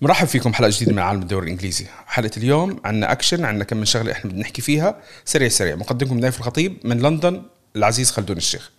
مرحب 0.00 0.26
فيكم 0.26 0.54
حلقة 0.54 0.70
جديدة 0.74 0.92
من 0.92 0.98
عالم 0.98 1.22
الدوري 1.22 1.46
الإنجليزي. 1.46 1.86
حلقة 2.06 2.30
اليوم 2.36 2.80
عندنا 2.84 3.12
اكشن 3.12 3.44
عندنا 3.44 3.64
كم 3.64 3.76
من 3.76 3.84
شغلة 3.84 4.12
إحنا 4.12 4.30
بدنا 4.30 4.42
نحكي 4.42 4.62
فيها. 4.62 4.96
سريع 5.24 5.48
سريع. 5.48 5.76
مقدمكم 5.76 6.18
نايف 6.18 6.38
الخطيب 6.38 6.76
من 6.84 6.98
لندن 6.98 7.42
العزيز 7.76 8.10
خلدون 8.10 8.36
الشيخ. 8.36 8.70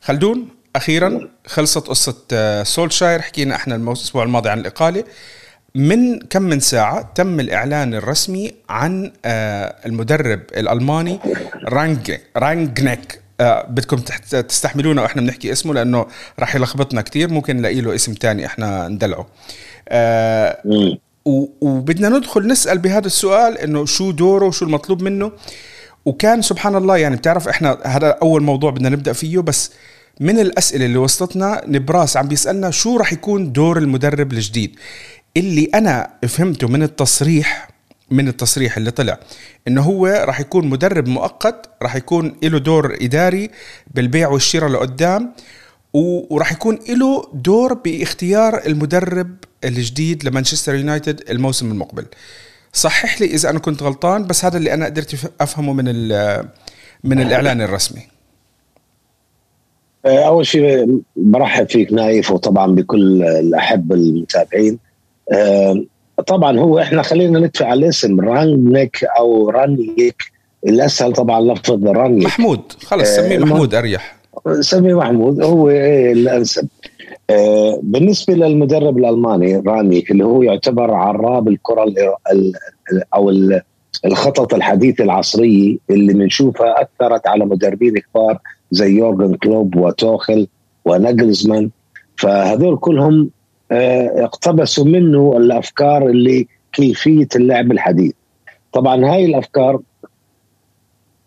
خلدون 0.00 0.48
أخيرا 0.76 1.28
خلصت 1.46 1.86
قصة 1.88 2.16
آه، 2.32 2.62
سولشاير. 2.62 3.22
حكينا 3.22 3.54
إحنا 3.54 3.76
الأسبوع 3.76 4.24
الماضي 4.24 4.48
عن 4.48 4.58
الإقالة. 4.60 5.04
من 5.74 6.18
كم 6.18 6.42
من 6.42 6.60
ساعة 6.60 7.12
تم 7.14 7.40
الإعلان 7.40 7.94
الرسمي 7.94 8.54
عن 8.68 9.12
آه، 9.24 9.76
المدرب 9.86 10.40
الألماني 10.56 11.20
رالف 11.64 12.16
رانجنيك. 12.36 13.20
بدكم 13.40 13.96
تستحملونا 14.48 15.02
وإحنا 15.02 15.22
بنحكي 15.22 15.52
اسمه 15.52 15.74
لأنه 15.74 16.06
راح 16.38 16.54
يلخبطنا 16.56 17.00
كثير 17.00 17.30
ممكن 17.30 17.56
نلاقي 17.56 17.80
له 17.80 17.94
اسم 17.94 18.14
تاني 18.14 18.46
إحنا 18.46 18.88
ندلعه. 18.88 19.26
آه 19.88 20.98
وبدنا 21.60 22.08
ندخل 22.08 22.46
نسأل 22.46 22.78
بهذا 22.78 23.06
السؤال 23.06 23.58
إنه 23.58 23.86
شو 23.86 24.10
دوره 24.10 24.46
وشو 24.46 24.64
المطلوب 24.64 25.02
منه. 25.02 25.32
وكان 26.04 26.42
سبحان 26.42 26.76
الله 26.76 26.96
يعني 26.96 27.16
بتعرف 27.16 27.48
إحنا 27.48 27.78
هذا 27.84 28.18
أول 28.22 28.42
موضوع 28.42 28.70
بدنا 28.70 28.88
نبدأ 28.88 29.12
فيه 29.12 29.38
بس 29.38 29.70
من 30.20 30.38
الأسئلة 30.38 30.86
اللي 30.86 30.96
وصلتنا 30.96 31.62
نبراس 31.66 32.16
عم 32.16 32.28
بيسألنا 32.28 32.70
شو 32.70 32.96
راح 32.96 33.12
يكون 33.12 33.52
دور 33.52 33.78
المدرب 33.78 34.32
الجديد. 34.32 34.76
اللي 35.36 35.70
أنا 35.74 36.10
فهمته 36.28 36.68
من 36.68 36.82
التصريح 36.82 37.68
من 38.10 38.28
التصريح 38.28 38.76
اللي 38.76 38.90
طلع 38.90 39.18
إنه 39.68 39.82
هو 39.82 40.06
راح 40.06 40.40
يكون 40.40 40.66
مدرب 40.68 41.08
مؤقت 41.08 41.70
راح 41.82 41.96
يكون 41.96 42.36
له 42.42 42.58
دور 42.58 42.96
إداري 43.00 43.50
بالبيع 43.94 44.28
والشراء 44.28 44.70
لقدام 44.70 45.32
وراح 45.94 46.52
يكون 46.52 46.78
له 46.88 47.24
دور 47.32 47.74
باختيار 47.74 48.66
المدرب 48.66 49.36
الجديد 49.64 50.24
لمانشستر 50.24 50.74
يونايتد 50.74 51.30
الموسم 51.30 51.70
المقبل. 51.70 52.06
صحح 52.72 53.20
لي 53.20 53.26
إذا 53.26 53.50
أنا 53.50 53.58
كنت 53.58 53.82
غلطان 53.82 54.26
بس 54.26 54.44
هذا 54.44 54.56
اللي 54.56 54.74
أنا 54.74 54.84
قدرت 54.84 55.32
أفهمه 55.40 55.72
من 55.72 55.84
من 57.04 57.20
الإعلان 57.20 57.62
الرسمي. 57.62 58.02
آه، 60.06 60.26
أول 60.26 60.46
شيء 60.46 61.00
برحب 61.16 61.68
فيك 61.68 61.92
نايف 61.92 62.30
وطبعا 62.30 62.74
بكل 62.74 63.22
الاحبه 63.22 63.94
المتابعين. 63.94 64.78
آه، 65.32 65.84
طبعا 66.26 66.58
هو 66.58 66.78
إحنا 66.78 67.02
خلينا 67.02 67.38
ندفع 67.38 67.66
على 67.66 67.80
الاسم 67.84 68.20
رانيك 68.20 69.04
أو 69.18 69.50
رانيك 69.50 70.22
الأسهل 70.66 71.12
طبعا 71.12 71.40
لفظ 71.40 71.86
رانيك 71.86 72.26
محمود 72.26 72.60
خلص 72.72 73.08
سميه 73.16 73.36
آه، 73.36 73.40
محمود 73.40 73.74
أريح. 73.74 74.16
سميه 74.60 74.94
محمود. 74.94 75.42
هو 75.42 75.70
الانسب 75.70 76.68
آه، 77.30 77.80
بالنسبة 77.82 78.34
للمدرب 78.34 78.98
الألماني 78.98 79.56
رانيك 79.66 80.10
اللي 80.10 80.24
هو 80.24 80.42
يعتبر 80.42 80.90
عراب 80.94 81.48
الكرة 81.48 81.84
أو 83.14 83.32
الخطط 84.04 84.54
الحديثة 84.54 85.04
العصرية 85.04 85.76
اللي 85.90 86.12
بنشوفها 86.12 86.74
أثرت 86.82 87.26
على 87.28 87.44
مدربين 87.44 87.94
كبار 87.98 88.38
زي 88.70 88.90
يورجن 88.90 89.34
كلوب 89.34 89.76
وتوخل 89.76 90.46
وناجلزمان. 90.84 91.70
فهذول 92.16 92.76
كلهم 92.76 93.30
اقتبسوا 94.24 94.84
منه 94.84 95.36
الأفكار 95.36 96.08
اللي 96.08 96.46
كيفية 96.72 97.28
اللعب 97.36 97.72
الحديث. 97.72 98.12
طبعا 98.72 99.04
هاي 99.04 99.24
الأفكار 99.24 99.80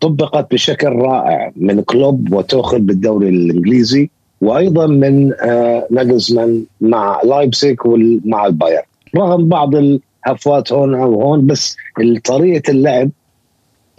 طبقت 0.00 0.54
بشكل 0.54 0.88
رائع 0.88 1.52
من 1.56 1.82
كلوب 1.82 2.32
وتوخل 2.32 2.80
بالدوري 2.80 3.28
الإنجليزي 3.28 4.10
وأيضا 4.40 4.86
من 4.86 5.32
آه، 5.40 5.86
ناجلزمان 5.90 6.64
مع 6.80 7.20
لايبسيك 7.24 7.86
ومع 7.86 8.46
البايرن 8.46 8.82
رغم 9.16 9.48
بعض 9.48 9.74
الهفوات 9.74 10.72
هون 10.72 10.94
أو 10.94 11.22
هون 11.22 11.46
بس 11.46 11.76
طريقة 12.24 12.70
اللعب 12.70 13.10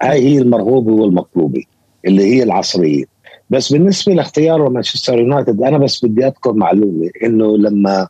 هاي 0.02 0.24
هي 0.24 0.38
المرغوبة 0.38 0.92
والمطلوبة 0.92 1.64
اللي 2.06 2.36
هي 2.36 2.44
العصرية. 2.44 3.04
بس 3.50 3.74
بالنسبة 3.74 4.14
لاختيار 4.14 4.70
مانشستر 4.70 5.20
يونايتد 5.20 5.62
أنا 5.62 5.78
بس 5.78 6.06
بدي 6.06 6.28
أذكر 6.28 6.54
معلومة 6.54 7.10
إنه 7.24 7.58
لما 7.58 8.08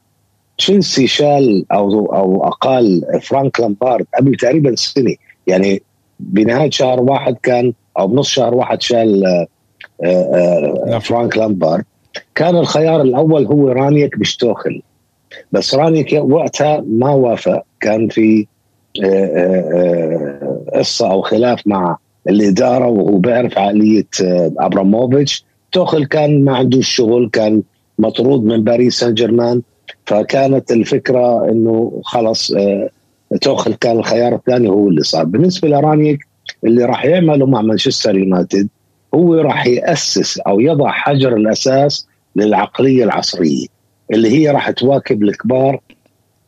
تشيلسي 0.60 1.08
شال 1.08 1.66
أو 1.72 2.16
أو 2.16 2.48
أقال 2.48 3.02
فرانك 3.22 3.60
لامبارد 3.60 4.06
قبل 4.18 4.36
تقريبا 4.36 4.76
سنة. 4.76 5.16
يعني 5.48 5.82
بنهاية 6.20 6.70
شهر 6.70 7.00
واحد 7.02 7.38
كان 7.44 7.74
أو 8.00 8.08
بنص 8.08 8.30
شهر 8.30 8.54
واحد 8.54 8.82
شال 8.82 9.26
آه، 9.26 9.48
آه، 10.04 10.86
نعم. 10.90 11.00
فرانك 11.00 11.38
لامبارد. 11.38 11.84
كان 12.36 12.56
الخيار 12.58 13.02
الأول 13.02 13.46
هو 13.46 13.70
رانيك 13.70 14.18
مش 14.18 14.39
توخل. 14.39 14.82
بس 15.52 15.76
رانيك 15.76 16.20
وقتها 16.22 16.84
ما 16.88 17.10
وافق. 17.10 17.64
كان 17.80 18.08
في 18.08 18.48
آه، 19.04 20.62
قصة 20.74 21.12
أو 21.12 21.22
خلاف 21.22 21.68
مع 21.68 21.98
الإدارة 22.30 22.88
وهو 22.88 23.18
بيعرف 23.18 23.58
عقلية 23.58 24.08
أبراموفيتش. 24.60 25.46
توخل 25.72 26.06
كان 26.06 26.44
ما 26.44 26.56
عنده 26.58 26.78
الشغل 26.78 27.30
كان 27.34 27.62
مطرود 28.00 28.44
من 28.44 28.64
باريس 28.64 29.00
سان 29.00 29.14
جيرمان. 29.14 29.62
فكانت 30.06 30.72
الفكرة 30.72 31.50
إنه 31.50 32.02
خلص 32.04 32.52
آه، 32.52 32.90
توخل 33.42 33.74
كان 33.74 34.00
الخيار 34.00 34.36
الثاني 34.36 34.70
هو 34.70 34.88
اللي 34.88 35.04
صار. 35.04 35.24
بالنسبة 35.24 35.68
لرانيك 35.68 36.20
اللي 36.64 36.86
راح 36.86 37.06
يعمله 37.06 37.46
مع 37.46 37.62
مانشستر 37.62 38.18
يونايتد 38.18 38.68
هو 39.14 39.36
راح 39.36 39.68
يأسس 39.68 40.40
أو 40.40 40.60
يضع 40.60 40.92
حجر 40.92 41.36
الأساس 41.36 42.08
للعقلية 42.36 43.04
العصرية 43.04 43.68
اللي 44.14 44.32
هي 44.32 44.52
راح 44.52 44.70
تواكب 44.70 45.24
الكبار 45.24 45.82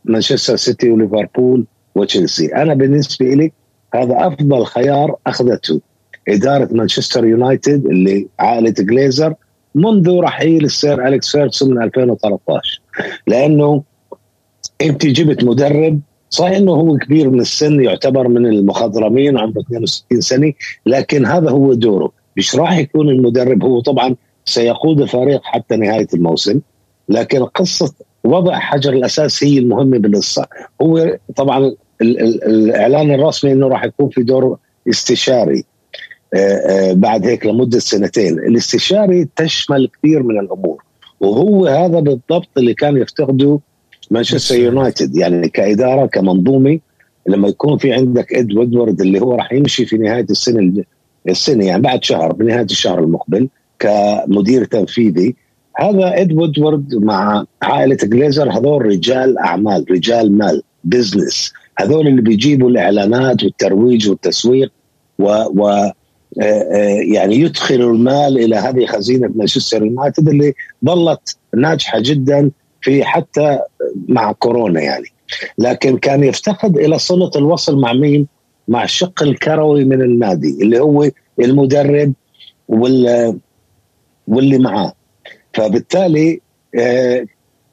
مانشستر 0.06 0.56
سيتي 0.56 0.90
وليفربول 0.90 1.66
وتشيلسي. 1.96 2.56
أنا 2.56 2.74
بالنسبة 2.74 3.26
لي 3.26 3.52
هذا 3.96 4.28
أفضل 4.28 4.66
خيار 4.66 5.16
أخذته 5.28 5.82
إدارة 6.28 6.70
مانشستر 6.72 7.26
يونايتد 7.26 7.86
اللي 7.86 8.28
عائلة 8.40 8.74
جليزر 8.80 9.34
منذ 9.76 10.20
رحيل 10.20 10.66
السير 10.66 11.08
أليكس 11.08 11.32
فيرغسون 11.32 11.70
من 11.76 11.84
2013 11.84 12.81
لأنه 13.28 13.84
أنت 14.82 15.06
جبت 15.06 15.44
مدرب 15.44 16.00
صحيح 16.30 16.58
إنه 16.58 16.72
هو 16.72 16.98
كبير 16.98 17.30
من 17.30 17.40
السن 17.40 17.84
يعتبر 17.84 18.28
من 18.28 18.46
المخضرمين 18.46 19.38
عمره 19.38 19.60
62 19.62 20.22
سنة 20.22 20.54
لكن 20.86 21.26
هذا 21.26 21.50
هو 21.50 21.74
دوره. 21.74 22.12
مش 22.38 22.56
راح 22.56 22.78
يكون 22.78 23.10
المدرب 23.10 23.64
هو 23.64 23.80
طبعا 23.80 24.16
سيقود 24.46 25.02
الفريق 25.02 25.42
حتى 25.44 25.76
نهاية 25.76 26.08
الموسم 26.14 26.60
لكن 27.10 27.44
قصة 27.44 27.94
وضع 28.24 28.60
حجر 28.60 28.94
الأساس 28.94 29.44
هي 29.44 29.58
المهمة 29.58 29.98
بالقصة 29.98 30.48
هو 30.82 31.18
طبعا 31.36 31.76
الإعلان 32.02 33.14
الرسمي 33.14 33.52
إنه 33.52 33.68
راح 33.68 33.84
يكون 33.84 34.10
في 34.10 34.24
دور 34.24 34.58
استشاري 34.90 35.64
آه، 36.34 36.38
آه، 36.38 36.94
بعد 36.94 37.26
هيك 37.26 37.46
لمدة 37.46 37.80
سنتين. 37.80 38.40
الاستشاري 38.40 39.28
تشمل 39.36 39.90
كثير 39.98 40.24
من 40.24 40.40
الأمور. 40.40 40.84
وهو 41.22 41.66
هذا 41.68 42.00
بالضبط 42.00 42.50
اللي 42.58 42.74
كان 42.74 42.98
يفتقده 42.98 43.60
مانشستر 44.12 44.56
يونايتد. 44.56 45.16
يعني 45.16 45.50
كإدارة 45.50 46.06
كمنظومة 46.06 46.80
لما 47.28 47.48
يكون 47.48 47.78
في 47.78 47.94
عندك 47.94 48.34
إد 48.34 48.54
وودورد 48.54 49.02
اللي 49.02 49.22
هو 49.22 49.36
راح 49.36 49.54
يمشي 49.54 49.86
في 49.86 49.98
نهاية 49.98 50.26
السنة 50.30 50.84
السنة 51.30 51.66
يعني 51.66 51.82
بعد 51.82 52.04
شهر 52.04 52.34
بنهاية 52.34 52.64
الشهر 52.66 53.00
المقبل 53.00 53.50
كمدير 53.80 54.66
تنفيذي. 54.66 55.36
هذا 55.78 56.22
إد 56.22 56.32
وودورد 56.32 56.96
مع 56.96 57.46
عائلة 57.62 57.98
جليزر 58.04 58.52
هذول 58.52 58.86
رجال 58.86 59.38
أعمال 59.38 59.86
رجال 59.92 60.38
مال 60.38 60.64
business 60.84 61.54
هذول 61.78 62.08
اللي 62.08 62.22
بيجيبوا 62.22 62.70
الإعلانات 62.70 63.44
والترويج 63.44 64.10
والتسويق 64.10 64.72
و, 65.20 65.26
و 65.56 65.92
يعني 67.14 67.36
يدخلوا 67.36 67.94
المال 67.94 68.38
إلى 68.38 68.56
هذه 68.56 68.86
خزينة 68.86 69.32
مانشستر 69.36 69.86
يونايتد 69.86 70.30
اللي 70.30 70.54
ظلت 70.86 71.38
ناجحة 71.58 72.00
جدا 72.00 72.52
في 72.82 73.04
حتى 73.04 73.60
مع 74.08 74.32
كورونا 74.32 74.82
يعني. 74.82 75.08
لكن 75.58 75.98
كان 75.98 76.24
يفتقد 76.24 76.78
إلى 76.78 77.00
صلة 77.00 77.32
الوصل 77.36 77.82
مع 77.82 77.94
مين؟ 77.94 78.28
مع 78.68 78.84
الشق 78.84 79.24
الكروي 79.24 79.86
من 79.86 80.02
النادي 80.02 80.58
اللي 80.62 80.80
هو 80.80 81.10
المدرب 81.40 82.14
وال 82.68 83.40
واللي 84.28 84.58
معاه. 84.58 84.94
فبالتالي 85.54 86.42
آه، 86.76 87.26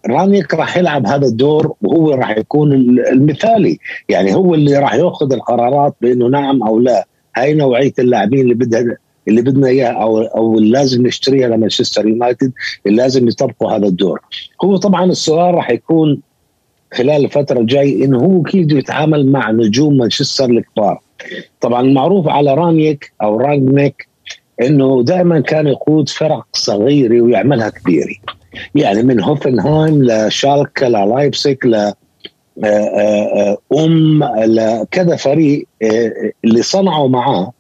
رانيك 0.07 0.55
راح 0.55 0.77
يلعب 0.77 1.07
هذا 1.07 1.27
الدور 1.27 1.75
وهو 1.83 2.11
راح 2.11 2.31
يكون 2.31 2.73
المثالي. 3.13 3.79
يعني 4.09 4.35
هو 4.35 4.55
اللي 4.55 4.79
راح 4.79 4.95
يأخذ 4.95 5.33
القرارات 5.33 5.95
بأنه 6.01 6.29
نعم 6.29 6.63
أو 6.63 6.79
لا. 6.79 7.07
هاي 7.43 7.55
نوعية 7.55 7.93
اللاعبين 7.99 8.41
اللي 8.41 8.55
بدها 8.55 8.97
اللي 9.29 9.43
بدنا 9.43 9.69
اياه 9.69 9.91
أو 9.91 10.23
أو 10.23 10.59
لازم 10.59 11.07
نشتريها 11.07 11.49
لمانشستر 11.49 12.09
يونايتد 12.09 12.53
اللي 12.87 12.97
لازم 12.97 13.29
يطبقوا 13.29 13.71
هذا 13.71 13.87
الدور. 13.87 14.21
هو 14.65 14.77
طبعا 14.77 15.05
السؤال 15.05 15.55
راح 15.55 15.71
يكون 15.71 16.21
خلال 16.95 17.25
الفترة 17.25 17.61
الجاي 17.61 18.05
إنه 18.05 18.19
هو 18.19 18.43
كيف 18.43 18.67
بده 18.67 18.79
يتعامل 18.79 19.27
مع 19.27 19.51
نجوم 19.51 19.97
مانشستر 19.97 20.51
الكبار. 20.51 21.01
طبعا 21.61 21.83
معروف 21.83 22.29
على 22.29 22.55
رانيك 22.55 23.13
أو 23.23 23.41
رانجنيك 23.41 24.09
إنه 24.63 25.03
دائما 25.03 25.41
كان 25.41 25.67
يقود 25.67 26.09
فرق 26.09 26.47
صغيرة 26.53 27.21
ويعملها 27.21 27.69
كبيرة. 27.69 28.15
يعني 28.75 29.03
من 29.03 29.21
هوفنهايم 29.21 30.03
لشالكة 30.03 30.89
للايبسك 30.89 31.67
أم 33.79 34.25
لكذا 34.39 35.17
فريق 35.17 35.67
اللي 36.45 36.63
صنعوا 36.63 37.09
معاه 37.09 37.53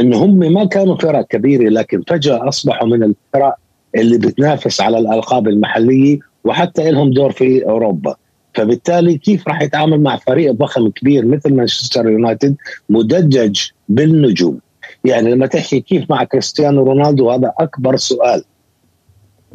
إن 0.00 0.14
هم 0.14 0.38
ما 0.38 0.64
كانوا 0.64 0.96
فرق 0.96 1.26
كبيرة 1.26 1.68
لكن 1.68 2.02
فجأة 2.08 2.48
أصبحوا 2.48 2.88
من 2.88 3.02
الفرق 3.02 3.54
اللي 3.94 4.18
بتنافس 4.18 4.80
على 4.80 4.98
الألقاب 4.98 5.48
المحلية 5.48 6.18
وحتى 6.44 6.90
لهم 6.90 7.10
دور 7.10 7.32
في 7.32 7.64
أوروبا. 7.64 8.16
فبالتالي 8.54 9.18
كيف 9.18 9.48
راح 9.48 9.62
يتعامل 9.62 10.00
مع 10.00 10.16
فريق 10.16 10.52
ضخم 10.52 10.90
كبير 10.90 11.26
مثل 11.26 11.54
مانشستر 11.54 12.08
يونايتد 12.08 12.56
مدجج 12.88 13.60
بالنجوم؟ 13.88 14.60
يعني 15.04 15.30
لما 15.30 15.46
تحكي 15.46 15.80
كيف 15.80 16.10
مع 16.10 16.24
كريستيانو 16.24 16.82
رونالدو 16.84 17.30
هذا 17.30 17.52
أكبر 17.58 17.96
سؤال. 17.96 18.44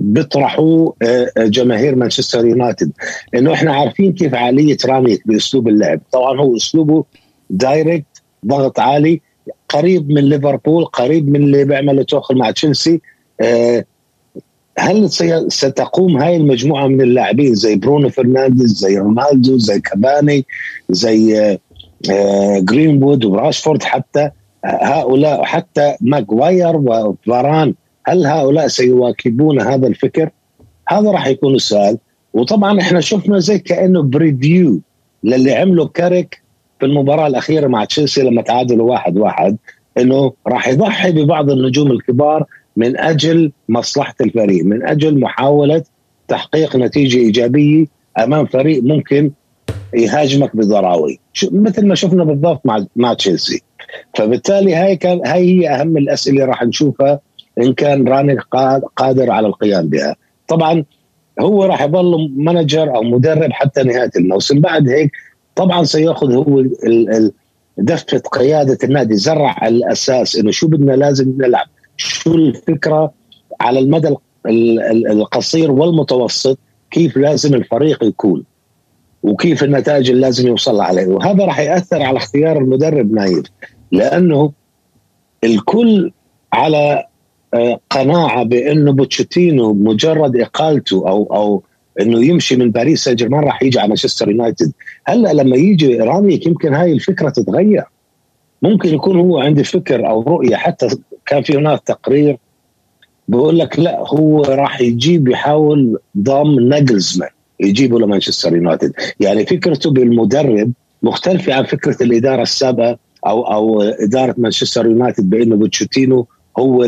بيطرحوه 0.06 0.96
آه، 1.02 1.32
آه، 1.38 1.46
جماهير 1.46 1.96
مانشستر 1.96 2.46
يونايتد. 2.46 2.92
إنه 3.36 3.54
إحنا 3.54 3.76
عارفين 3.76 4.14
كيف 4.14 4.34
عقلية 4.34 4.78
رانيك 4.86 5.28
بأسلوب 5.28 5.68
اللعب. 5.68 6.02
طبعا 6.12 6.40
هو 6.40 6.56
أسلوبه 6.56 7.06
direct 7.50 8.24
ضغط 8.46 8.80
عالي 8.80 9.22
قريب 9.70 10.10
من 10.10 10.24
ليفربول 10.24 10.86
قريب 10.86 11.30
من 11.30 11.44
اللي 11.44 11.66
بيعمله 11.66 12.04
توخل 12.04 12.38
مع 12.38 12.52
تشيلسي. 12.52 13.02
آه، 13.42 13.86
هل 14.80 15.10
ستقوم 15.52 16.18
هاي 16.18 16.36
المجموعة 16.36 16.88
من 16.88 17.02
اللاعبين 17.02 17.56
زي 17.56 17.76
برونو 17.76 18.10
فرنانديز 18.10 18.72
زي 18.72 18.98
رونالدو 18.98 19.58
زي 19.58 19.80
كافاني 19.80 20.46
زي 20.90 21.58
جرينوود 22.60 23.26
وراشفورد 23.26 23.84
حتى 23.84 24.30
هؤلاء 24.66 25.44
حتى 25.44 25.96
ماغواير 26.02 26.76
وفاران 26.76 27.74
هل 28.08 28.26
هؤلاء 28.26 28.68
سيواكبون 28.68 29.62
هذا 29.62 29.88
الفكر؟ 29.88 30.30
هذا 30.90 31.12
راح 31.12 31.28
يكون 31.28 31.56
السؤال. 31.56 31.98
وطبعا 32.34 32.80
إحنا 32.80 33.00
شفنا 33.00 33.40
زي 33.40 33.60
كأنه 33.60 34.02
preview 34.02 34.80
للي 35.24 35.54
عمله 35.54 35.88
كاريك 35.88 36.42
في 36.80 36.86
المباراة 36.86 37.28
الأخيرة 37.28 37.68
مع 37.68 37.86
تشيلسي 37.86 38.22
لما 38.22 38.42
تعادلوا 38.42 38.92
واحد 38.92 39.18
واحد 39.18 39.58
إنه 39.98 40.34
راح 40.48 40.68
يضحي 40.68 41.12
ببعض 41.12 41.50
النجوم 41.52 41.92
الكبار 41.92 42.46
من 42.78 42.98
أجل 42.98 43.52
مصلحة 43.70 44.16
الفريق 44.22 44.66
من 44.66 44.88
أجل 44.88 45.20
محاولة 45.20 45.84
تحقيق 46.28 46.76
نتيجة 46.76 47.18
إيجابية 47.18 47.86
أمام 48.20 48.46
فريق 48.46 48.84
ممكن 48.84 49.32
يهاجمك 49.94 50.56
بضراوي. 50.56 51.20
مثل 51.52 51.88
ما 51.88 51.96
شفنا 51.96 52.24
بالضبط 52.24 52.62
مع 52.66 52.86
مع 52.96 53.14
تشيلسي. 53.14 53.64
فبالتالي 54.14 54.76
هاي 54.76 54.96
كان 54.96 55.28
هاي 55.28 55.50
هي 55.50 55.70
أهم 55.70 55.98
الأسئلة 55.98 56.46
راح 56.46 56.64
نشوفها 56.64 57.20
إن 57.62 57.74
كان 57.74 58.08
راني 58.08 58.38
قادر 58.96 59.32
على 59.32 59.48
القيام 59.48 59.88
بها. 59.90 60.16
طبعا 60.48 60.84
هو 61.40 61.64
راح 61.64 61.82
يظل 61.82 62.32
مانجر 62.36 62.96
أو 62.96 63.04
مدرب 63.04 63.52
حتى 63.52 63.84
نهاية 63.84 64.12
الموسم. 64.16 64.60
بعد 64.60 64.90
هيك 64.90 65.12
طبعا 65.56 65.84
سيأخذ 65.84 66.34
هو 66.34 66.64
دفة 67.78 68.18
قيادة 68.18 68.78
النادي 68.84 69.16
زرع 69.16 69.68
الأساس 69.68 70.36
إنه 70.36 70.52
شو 70.52 70.68
بدنا 70.68 70.92
لازم 70.92 71.34
نلعب. 71.38 71.68
شو 71.98 72.36
الفكرة 72.36 73.14
على 73.62 73.80
المدى 73.80 74.16
القصير 75.10 75.72
والمتوسط؟ 75.72 76.60
كيف 76.92 77.18
لازم 77.18 77.54
الفريق 77.54 78.04
يكون؟ 78.04 78.44
وكيف 79.24 79.64
النتائج 79.64 80.10
اللي 80.10 80.22
لازم 80.22 80.48
يوصل 80.48 80.82
عليه 80.82 81.08
وهذا 81.08 81.46
راح 81.46 81.60
يأثر 81.60 82.02
على 82.02 82.18
اختيار 82.18 82.58
المدرب 82.58 83.12
نايف. 83.12 83.46
لأنه 83.92 84.52
الكل 85.44 86.12
على 86.54 87.05
قناعة 87.90 88.44
بأنه 88.44 88.92
بوتشيتينو 88.92 89.74
مجرد 89.74 90.36
إقالته 90.36 91.10
أو 91.10 91.24
أو 91.24 91.64
إنه 92.02 92.26
يمشي 92.26 92.56
من 92.56 92.72
باريس 92.72 93.04
سان 93.04 93.16
جيرمان 93.16 93.44
راح 93.44 93.64
يجي 93.64 93.80
على 93.80 93.88
مانشستر 93.88 94.30
يونايتد. 94.30 94.72
هلأ 95.06 95.34
لما 95.34 95.56
يجي 95.56 95.98
رانيك 95.98 96.46
يمكن 96.46 96.74
هاي 96.74 96.92
الفكرة 96.92 97.30
تتغير. 97.30 97.84
ممكن 98.62 98.94
يكون 98.94 99.20
هو 99.20 99.40
عنده 99.40 99.64
فكر 99.64 100.10
أو 100.10 100.22
رؤية. 100.22 100.56
حتى 100.56 100.88
كان 101.26 101.44
في 101.44 101.58
هناك 101.58 101.82
تقرير 101.86 102.38
بقول 103.28 103.60
لك 103.60 103.80
لأ 103.80 104.00
هو 104.08 104.42
راح 104.42 104.82
يجيب 104.82 105.28
يحاول 105.28 106.00
ضم 106.18 106.74
نجلزمان 106.74 107.30
يجيبه 107.60 108.00
لمانشستر 108.00 108.56
يونايتد. 108.56 108.94
يعني 109.20 109.46
فكرته 109.46 109.92
بالمدرب 109.92 110.72
مختلفة 111.04 111.54
عن 111.54 111.64
فكرة 111.64 112.04
الإدارة 112.04 112.42
السابقة 112.42 112.98
أو 113.28 113.42
أو 113.42 113.82
إدارة 113.82 114.36
مانشستر 114.38 114.86
يونايتد 114.86 115.30
بأنه 115.30 115.56
بوتشيتينو 115.56 116.28
هو 116.60 116.84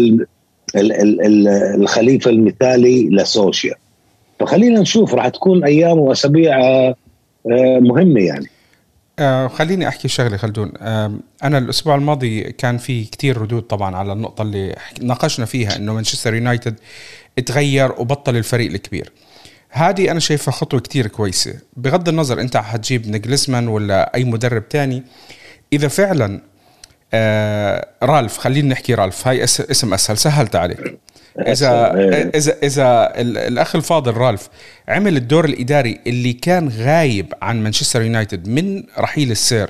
الخليفة 0.76 2.32
المثالي 2.32 3.10
لسوشيا. 3.10 3.76
فخلينا 4.40 4.80
نشوف 4.80 5.14
راح 5.14 5.28
تكون 5.28 5.64
أيام 5.64 5.98
وأسابيع 5.98 6.60
آه، 6.60 6.96
آه، 7.52 7.80
مهمة 7.80 8.22
يعني. 8.22 8.48
آه 9.20 9.48
خليني 9.48 9.88
أحكي 9.88 10.08
شغلة 10.08 10.38
خلدون. 10.38 10.72
آه 10.82 11.12
أنا 11.44 11.58
الأسبوع 11.58 11.96
الماضي 11.96 12.42
كان 12.44 12.78
في 12.78 13.06
كتير 13.06 13.38
ردود 13.38 13.62
طبعا 13.62 13.96
على 13.96 14.14
النقطة 14.14 14.42
اللي 14.42 14.76
ناقشنا 15.02 15.46
فيها 15.46 15.76
إنه 15.76 15.94
مانشستر 15.94 16.34
يونايتد 16.34 16.76
تغير 17.46 17.92
وبطل 17.92 18.36
الفريق 18.36 18.72
الكبير. 18.72 19.12
هذه 19.70 20.12
أنا 20.12 20.20
شايفها 20.20 20.52
خطوة 20.52 20.80
كتير 20.80 21.08
كويسة. 21.08 21.54
بغض 21.78 22.10
النظر 22.10 22.42
أنت 22.42 22.58
حتجيب 22.58 23.10
نجلسمان 23.10 23.68
ولا 23.68 24.16
أي 24.16 24.24
مدرب 24.24 24.70
تاني 24.70 25.04
إذا 25.74 25.88
فعلا 25.88 26.42
آه 27.14 27.88
رالف 28.04 28.38
خلينا 28.38 28.68
نحكي 28.70 28.94
رالف. 28.94 29.28
هاي 29.28 29.44
اسم 29.44 29.94
أسهل. 29.94 30.18
سهلت 30.18 30.56
عليك. 30.56 31.00
اذا 31.40 31.94
اذا 32.36 32.58
اذا 32.64 33.12
الأخ 33.22 33.76
الفاضل 33.76 34.14
رالف 34.14 34.50
عمل 34.88 35.18
الدور 35.18 35.46
الإداري 35.46 36.00
اللي 36.08 36.34
كان 36.34 36.70
غايب 36.70 37.34
عن 37.42 37.64
مانشستر 37.64 38.02
يونايتد 38.02 38.48
من 38.48 38.84
رحيل 38.98 39.32
السير. 39.32 39.70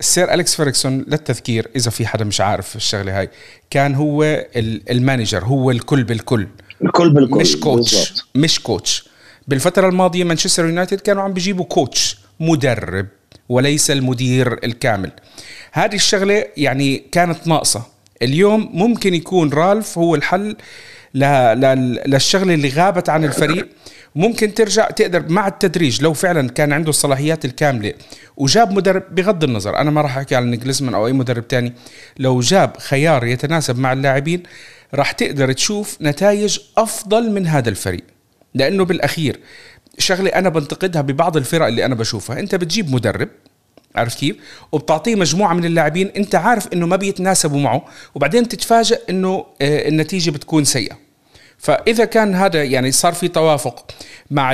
السير 0.00 0.34
أليكس 0.34 0.54
فيرغسون 0.56 1.04
للتذكير 1.08 1.68
إذا 1.76 1.90
في 1.90 2.06
حدا 2.06 2.24
مش 2.24 2.40
عارف 2.40 2.76
الشغلة 2.76 3.18
هاي 3.20 3.30
كان 3.70 3.94
هو 3.94 4.46
ال 4.90 4.97
manager 4.97 5.44
هو 5.44 5.70
الكل 5.70 6.04
بالكل. 6.04 6.46
الكل 6.84 7.10
بالكل 7.10 7.40
مش 7.40 7.56
coach 7.56 7.94
بالزبط. 7.94 8.26
مش 8.34 8.60
coach 8.60 9.08
بالفترة 9.48 9.88
الماضية 9.88 10.24
مانشستر 10.24 10.64
يونايتد 10.64 11.00
كانوا 11.00 11.22
عم 11.22 11.32
بيجيبوا 11.32 11.64
coach 11.64 12.18
مدرب 12.40 13.06
وليس 13.48 13.90
المدير 13.90 14.64
الكامل. 14.64 15.10
هذه 15.72 15.94
الشغلة 15.94 16.44
يعني 16.56 17.02
كانت 17.12 17.46
ناقصة. 17.46 17.86
اليوم 18.22 18.70
ممكن 18.72 19.14
يكون 19.14 19.52
رالف 19.52 19.98
هو 19.98 20.14
الحل 20.14 20.56
للشغلة 22.06 22.54
اللي 22.54 22.68
غابت 22.68 23.08
عن 23.08 23.24
الفريق. 23.24 23.68
ممكن 24.14 24.54
ترجع 24.54 24.90
تقدر 24.90 25.28
مع 25.28 25.48
التدريج 25.48 26.02
لو 26.02 26.12
فعلا 26.12 26.48
كان 26.48 26.72
عنده 26.72 26.90
الصلاحيات 26.90 27.44
الكاملة 27.44 27.92
وجاب 28.36 28.72
مدرب 28.72 29.14
بغض 29.14 29.44
النظر 29.44 29.76
أنا 29.78 29.90
ما 29.90 30.00
راح 30.00 30.16
أحكي 30.16 30.36
على 30.36 30.46
نيكلزمان 30.46 30.94
أو 30.94 31.06
أي 31.06 31.12
مدرب 31.12 31.48
تاني. 31.48 31.72
لو 32.18 32.40
جاب 32.40 32.76
خيار 32.76 33.26
يتناسب 33.26 33.78
مع 33.78 33.92
اللاعبين 33.92 34.42
راح 34.94 35.12
تقدر 35.12 35.52
تشوف 35.52 35.98
نتائج 36.00 36.58
أفضل 36.76 37.30
من 37.30 37.46
هذا 37.46 37.68
الفريق. 37.68 38.04
لأنه 38.54 38.84
بالأخير 38.84 39.40
شغلة 39.98 40.30
أنا 40.30 40.48
بنتقدها 40.48 41.02
ببعض 41.02 41.36
الفرق 41.36 41.66
اللي 41.66 41.84
أنا 41.84 41.94
بشوفها. 41.94 42.40
أنت 42.40 42.54
بتجيب 42.54 42.94
مدرب 42.94 43.28
عارف 43.94 44.14
كيف؟ 44.14 44.36
وبتعطيه 44.72 45.14
مجموعة 45.14 45.54
من 45.54 45.64
اللاعبين 45.64 46.10
أنت 46.16 46.34
عارف 46.34 46.72
إنه 46.72 46.86
ما 46.86 46.96
بيتناسبوا 46.96 47.60
معه 47.60 47.84
وبعدين 48.14 48.48
تتفاجئ 48.48 49.00
إنه 49.10 49.46
آه، 49.62 49.88
النتيجة 49.88 50.30
بتكون 50.30 50.64
سيئة. 50.64 50.98
فإذا 51.58 52.04
كان 52.04 52.34
هذا 52.34 52.64
يعني 52.64 52.92
صار 52.92 53.12
في 53.12 53.28
توافق 53.28 53.90
مع 54.30 54.52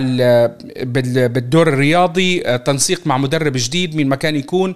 بالدور 0.82 1.68
الرياضي 1.68 2.46
آه، 2.46 2.56
تنسيق 2.56 3.06
مع 3.06 3.18
مدرب 3.18 3.52
جديد 3.56 3.96
من 3.96 4.08
مكان 4.08 4.36
يكون 4.36 4.74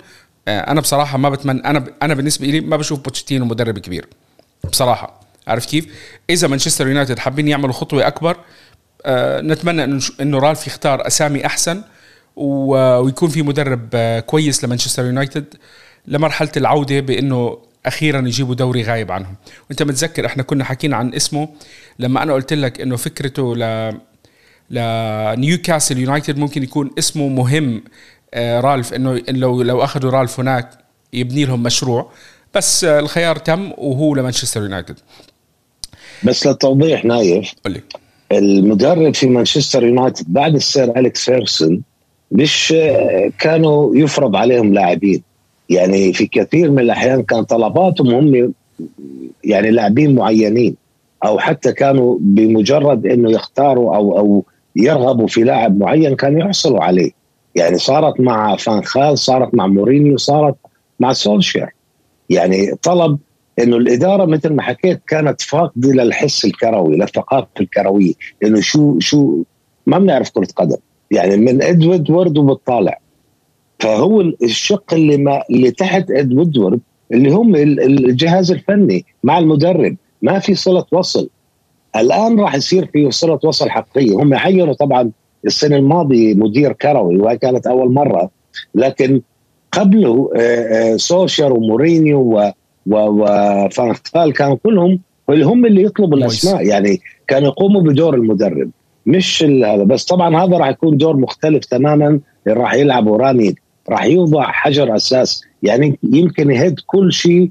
آه، 0.48 0.70
أنا 0.70 0.80
بصراحة 0.80 1.18
ما 1.18 1.28
بتمنى 1.30 1.60
أنا 1.64 1.84
أنا 2.02 2.14
بالنسبة 2.14 2.46
لي 2.46 2.60
ما 2.60 2.76
بشوف 2.76 3.00
بوتشيتينو 3.00 3.44
مدرب 3.44 3.78
كبير 3.78 4.08
بصراحة. 4.70 5.20
عارف 5.46 5.66
كيف؟ 5.66 5.86
إذا 6.30 6.48
مانشستر 6.48 6.88
يونايتد 6.88 7.18
حابين 7.18 7.48
يعملوا 7.48 7.72
خطوة 7.72 8.06
أكبر 8.06 8.36
نتمنى 9.40 10.00
إنه 10.20 10.38
رالف 10.38 10.66
يختار 10.66 11.06
أسامي 11.06 11.46
أحسن 11.46 11.82
ويكون 12.36 13.28
في 13.28 13.42
مدرب 13.42 13.88
كويس 14.26 14.64
لمانشستر 14.64 15.04
يونايتد 15.04 15.54
لمرحلة 16.06 16.50
العودة 16.56 17.00
بإنه 17.00 17.58
أخيرا 17.86 18.18
يجيبوا 18.18 18.54
دوري 18.54 18.82
غايب 18.82 19.12
عنهم. 19.12 19.34
وأنت 19.68 19.82
متذكر 19.82 20.26
إحنا 20.26 20.42
كنا 20.42 20.64
حكينا 20.64 20.96
عن 20.96 21.14
اسمه 21.14 21.48
لما 21.98 22.22
أنا 22.22 22.32
قلت 22.32 22.52
لك 22.52 22.80
إنه 22.80 22.96
فكرته 22.96 23.56
ل 23.56 23.92
لنيوكاسل 24.70 25.98
يونايتد 25.98 26.38
ممكن 26.38 26.62
يكون 26.62 26.90
اسمه 26.98 27.28
مهم 27.28 27.82
آه، 28.34 28.60
رالف 28.60 28.94
إنه 28.94 29.22
لو 29.28 29.62
لو 29.62 29.84
أخذوا 29.84 30.10
رالف 30.10 30.40
هناك 30.40 30.70
يبني 31.12 31.44
لهم 31.44 31.62
مشروع. 31.62 32.10
بس 32.54 32.84
الخيار 32.84 33.36
تم 33.36 33.72
وهو 33.78 34.14
لمانشستر 34.14 34.62
يونايتد. 34.62 34.98
بس 36.22 36.46
للتوضيح 36.46 37.04
نايف 37.04 37.52
قل 37.64 37.72
لي. 37.72 37.80
المدرب 38.32 39.14
في 39.14 39.26
مانشستر 39.26 39.84
يونايتد 39.84 40.32
بعد 40.32 40.54
السير 40.54 40.98
اليكس 40.98 41.24
فيرغسون 41.24 41.82
مش 42.32 42.74
كانوا 43.38 43.96
يفرض 43.96 44.36
عليهم 44.36 44.74
لاعبين. 44.74 45.22
يعني 45.70 46.12
في 46.12 46.26
كثير 46.26 46.70
من 46.70 46.78
الأحيان 46.78 47.22
كان 47.22 47.42
طلباتهم 47.44 48.14
هم 48.14 48.52
يعني 49.44 49.70
لاعبين 49.70 50.14
معينين 50.14 50.76
أو 51.24 51.38
حتى 51.38 51.72
كانوا 51.72 52.18
بمجرد 52.20 53.06
إنه 53.06 53.30
يختاروا 53.30 53.96
أو 53.96 54.18
أو 54.18 54.44
يرغبوا 54.76 55.26
في 55.26 55.42
لاعب 55.42 55.78
معين 55.78 56.16
كانوا 56.16 56.40
يحصلوا 56.40 56.84
عليه. 56.84 57.10
يعني 57.54 57.78
صارت 57.78 58.20
مع 58.20 58.56
فانخال 58.56 59.18
صارت 59.18 59.54
مع 59.54 59.66
مورينيو 59.66 60.16
صارت 60.16 60.56
مع 61.00 61.12
سولشير. 61.12 61.68
يعني 62.30 62.74
طلب 62.82 63.18
إنه 63.58 63.76
الإدارة 63.76 64.24
مثل 64.24 64.52
ما 64.52 64.62
حكيت 64.62 65.00
كانت 65.06 65.40
فاقدة 65.40 65.92
للحس 65.92 66.44
الكروي 66.44 66.96
للثقافه 66.96 67.48
الكروية 67.60 68.12
إنه 68.44 68.60
شو 68.60 68.98
شو 68.98 69.42
ما 69.86 69.98
بنعرف 69.98 70.30
كرة 70.30 70.48
قدم. 70.56 70.76
يعني 71.10 71.36
من 71.36 71.62
إد 71.62 72.10
وودورد 72.10 72.38
وبتطالع. 72.38 72.98
فهو 73.78 74.20
الشق 74.20 74.94
اللي 74.94 75.16
ما 75.16 75.42
اللي 75.50 75.70
تحت 75.70 76.10
إد 76.10 76.58
وودورد 76.58 76.80
اللي 77.12 77.30
هم 77.30 77.54
الجهاز 77.56 78.50
الفني 78.52 79.04
مع 79.24 79.38
المدرب. 79.38 79.96
ما 80.22 80.38
في 80.38 80.54
صلة 80.54 80.84
وصل. 80.92 81.28
الآن 81.96 82.40
راح 82.40 82.54
يصير 82.54 82.86
في 82.86 83.10
صلة 83.10 83.38
وصل 83.44 83.70
حقيقية. 83.70 84.14
هم 84.16 84.34
عينوا 84.34 84.74
طبعا 84.74 85.10
السنة 85.46 85.76
الماضية 85.76 86.34
مدير 86.34 86.72
كروي 86.72 87.16
وهي 87.16 87.38
كانت 87.38 87.66
أول 87.66 87.92
مرة. 87.92 88.30
لكن 88.74 89.20
قبله 89.72 90.30
آه، 90.36 90.40
آه، 90.40 90.96
سولشير 90.96 91.52
ومورينيو 91.52 92.52
وفان 92.86 93.59
خال 93.59 94.32
كانوا 94.32 94.56
كلهم 94.62 95.00
هم 95.30 95.66
اللي 95.66 95.82
يطلبوا 95.82 96.18
الأسماء. 96.18 96.66
يعني 96.66 97.00
كانوا 97.28 97.48
يقوموا 97.48 97.82
بدور 97.82 98.14
المدرب. 98.14 98.70
مش 99.06 99.42
هذا. 99.42 99.84
بس 99.84 100.04
طبعا 100.04 100.44
هذا 100.44 100.56
راح 100.56 100.68
يكون 100.68 100.96
دور 100.96 101.16
مختلف 101.16 101.64
تماما. 101.64 102.20
راح 102.48 102.74
يلعبوا 102.74 103.16
راني 103.16 103.54
راح 103.88 104.04
يوضع 104.04 104.42
حجر 104.42 104.96
أساس. 104.96 105.42
يعني 105.62 105.98
يمكن 106.02 106.50
يهد 106.50 106.80
كل 106.86 107.12
شيء 107.12 107.50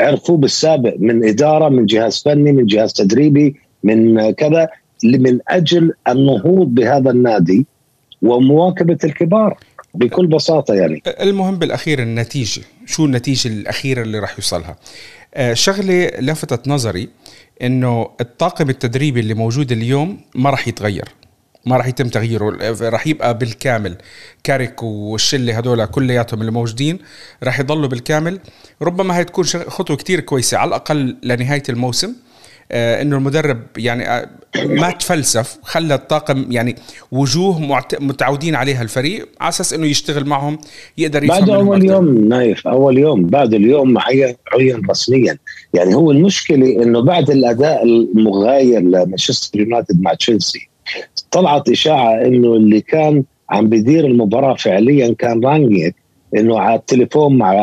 عرفوه 0.00 0.36
بالسابق. 0.36 0.94
من 0.98 1.28
إدارة 1.28 1.68
من 1.68 1.86
جهاز 1.86 2.22
فني 2.22 2.52
من 2.52 2.66
جهاز 2.66 2.92
تدريبي 2.92 3.56
من 3.84 4.30
كذا. 4.30 4.68
من 5.04 5.38
أجل 5.48 5.92
النهوض 6.08 6.74
بهذا 6.74 7.10
النادي 7.10 7.66
ومواكبة 8.22 8.98
الكبار. 9.04 9.58
بكل 9.98 10.26
بساطة 10.26 10.74
يعني. 10.74 11.02
المهم 11.06 11.58
بالأخير 11.58 12.02
النتيجة 12.02 12.62
شو 12.86 13.04
النتيجة 13.04 13.48
الأخيرة 13.48 14.02
اللي 14.02 14.18
راح 14.18 14.34
يوصلها؟ 14.38 14.76
آه، 15.34 15.54
شغلة 15.54 16.10
لفتت 16.18 16.68
نظري 16.68 17.08
إنه 17.62 18.10
الطاقم 18.20 18.70
التدريبي 18.70 19.20
اللي 19.20 19.34
موجود 19.34 19.72
اليوم 19.72 20.20
ما 20.34 20.50
راح 20.50 20.68
يتغير 20.68 21.08
ما 21.66 21.76
راح 21.76 21.86
يتم 21.86 22.08
تغييره 22.08 22.74
راح 22.88 23.06
يبقى 23.06 23.38
بالكامل. 23.38 23.96
كاريك 24.44 24.82
والشلة 24.82 25.58
هذول 25.58 25.84
كلياتهم 25.84 26.40
اللي 26.40 26.52
موجودين 26.52 26.98
راح 27.42 27.60
يضلوا 27.60 27.88
بالكامل. 27.88 28.40
ربما 28.82 29.16
هي 29.16 29.24
تكون 29.24 29.44
خطوة 29.44 29.96
كتير 29.96 30.20
كويسة 30.20 30.58
على 30.58 30.68
الأقل 30.68 31.16
لنهاية 31.22 31.62
الموسم. 31.68 32.12
إنه 32.72 33.16
المدرب 33.16 33.58
يعني 33.76 34.08
آه 34.08 34.28
ما 34.64 34.90
تفلسف 34.90 35.58
خلى 35.62 35.94
الطاقم 35.94 36.46
يعني 36.50 36.74
وجوه 37.12 37.60
متعودين 38.00 38.54
عليها 38.54 38.82
الفريق 38.82 39.28
على 39.40 39.48
أساس 39.48 39.72
إنه 39.72 39.86
يشتغل 39.86 40.24
معهم 40.24 40.58
يقدر 40.98 41.24
يفهم 41.24 41.38
بعد 41.38 41.50
أول 41.50 41.84
يوم 41.84 42.28
نايف 42.28 42.68
أول 42.68 42.98
يوم 42.98 43.26
بعد 43.26 43.54
اليوم 43.54 43.98
عين 44.52 44.82
رسميا. 44.90 45.38
يعني 45.74 45.94
هو 45.94 46.10
المشكلة 46.10 46.82
إنه 46.82 47.02
بعد 47.02 47.30
الأداء 47.30 47.84
المغاير 47.84 48.80
لمانشستر 48.80 49.60
يونايتد 49.60 50.02
مع 50.02 50.14
تشيلسي 50.14 50.68
طلعت 51.30 51.68
إشاعة 51.68 52.14
إنه 52.14 52.54
اللي 52.54 52.80
كان 52.80 53.24
عم 53.50 53.68
بيدير 53.68 54.06
المباراة 54.06 54.54
فعليا 54.54 55.14
كان 55.18 55.44
رانجنيك 55.44 55.94
إنه 56.36 56.58
على 56.58 56.74
التليفون 56.74 57.38
مع 57.38 57.54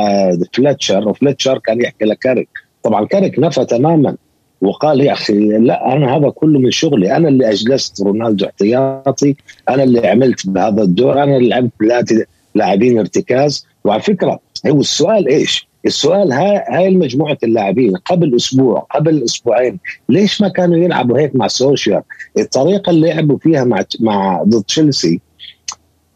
فلتشر 0.53 1.07
وفلتشر 1.07 1.57
كان 1.57 1.81
يحكي 1.81 2.05
لكاريك. 2.05 2.50
طبعا 2.83 3.05
كاريك 3.05 3.39
نفى 3.39 3.65
تماما. 3.65 4.15
وقال 4.63 5.01
يا 5.01 5.13
أخي 5.13 5.34
لا 5.50 5.93
أنا 5.93 6.17
هذا 6.17 6.29
كله 6.29 6.60
من 6.60 6.72
شغلي. 6.72 7.15
أنا 7.15 7.29
اللي 7.29 7.50
أجلست 7.50 8.01
رونالدو 8.01 8.46
احتياطي 8.46 9.36
أنا 9.70 9.84
اللي 9.84 10.08
عملت 10.08 10.48
بهذا 10.48 10.82
الدور 10.82 11.24
أنا 11.24 11.38
اللي 11.38 11.50
لعبت 11.82 12.27
لاعبين 12.55 13.00
ارتكاز. 13.00 13.67
وعلى 13.84 14.01
فكرة 14.01 14.39
هو 14.67 14.82
السؤال 14.82 15.27
إيش؟ 15.27 15.67
السؤال 15.86 16.32
هاي 16.32 16.63
هاي 16.70 16.88
المجموعة 16.88 17.38
اللاعبين 17.43 17.96
قبل 17.96 18.36
أسبوع 18.36 18.79
قبل 18.79 19.24
أسبوعين 19.24 19.79
ليش 20.10 20.41
ما 20.41 20.48
كانوا 20.48 20.77
يلعبوا 20.77 21.20
هيك 21.20 21.36
مع 21.36 21.48
سوشيال؟ 21.48 22.01
الطريقة 22.38 22.89
اللي 22.89 23.08
لعبوا 23.08 23.38
فيها 23.38 23.63
مع 23.63 23.84
مع 24.00 24.43
ضد 24.43 24.63
تشيلسي 24.63 25.20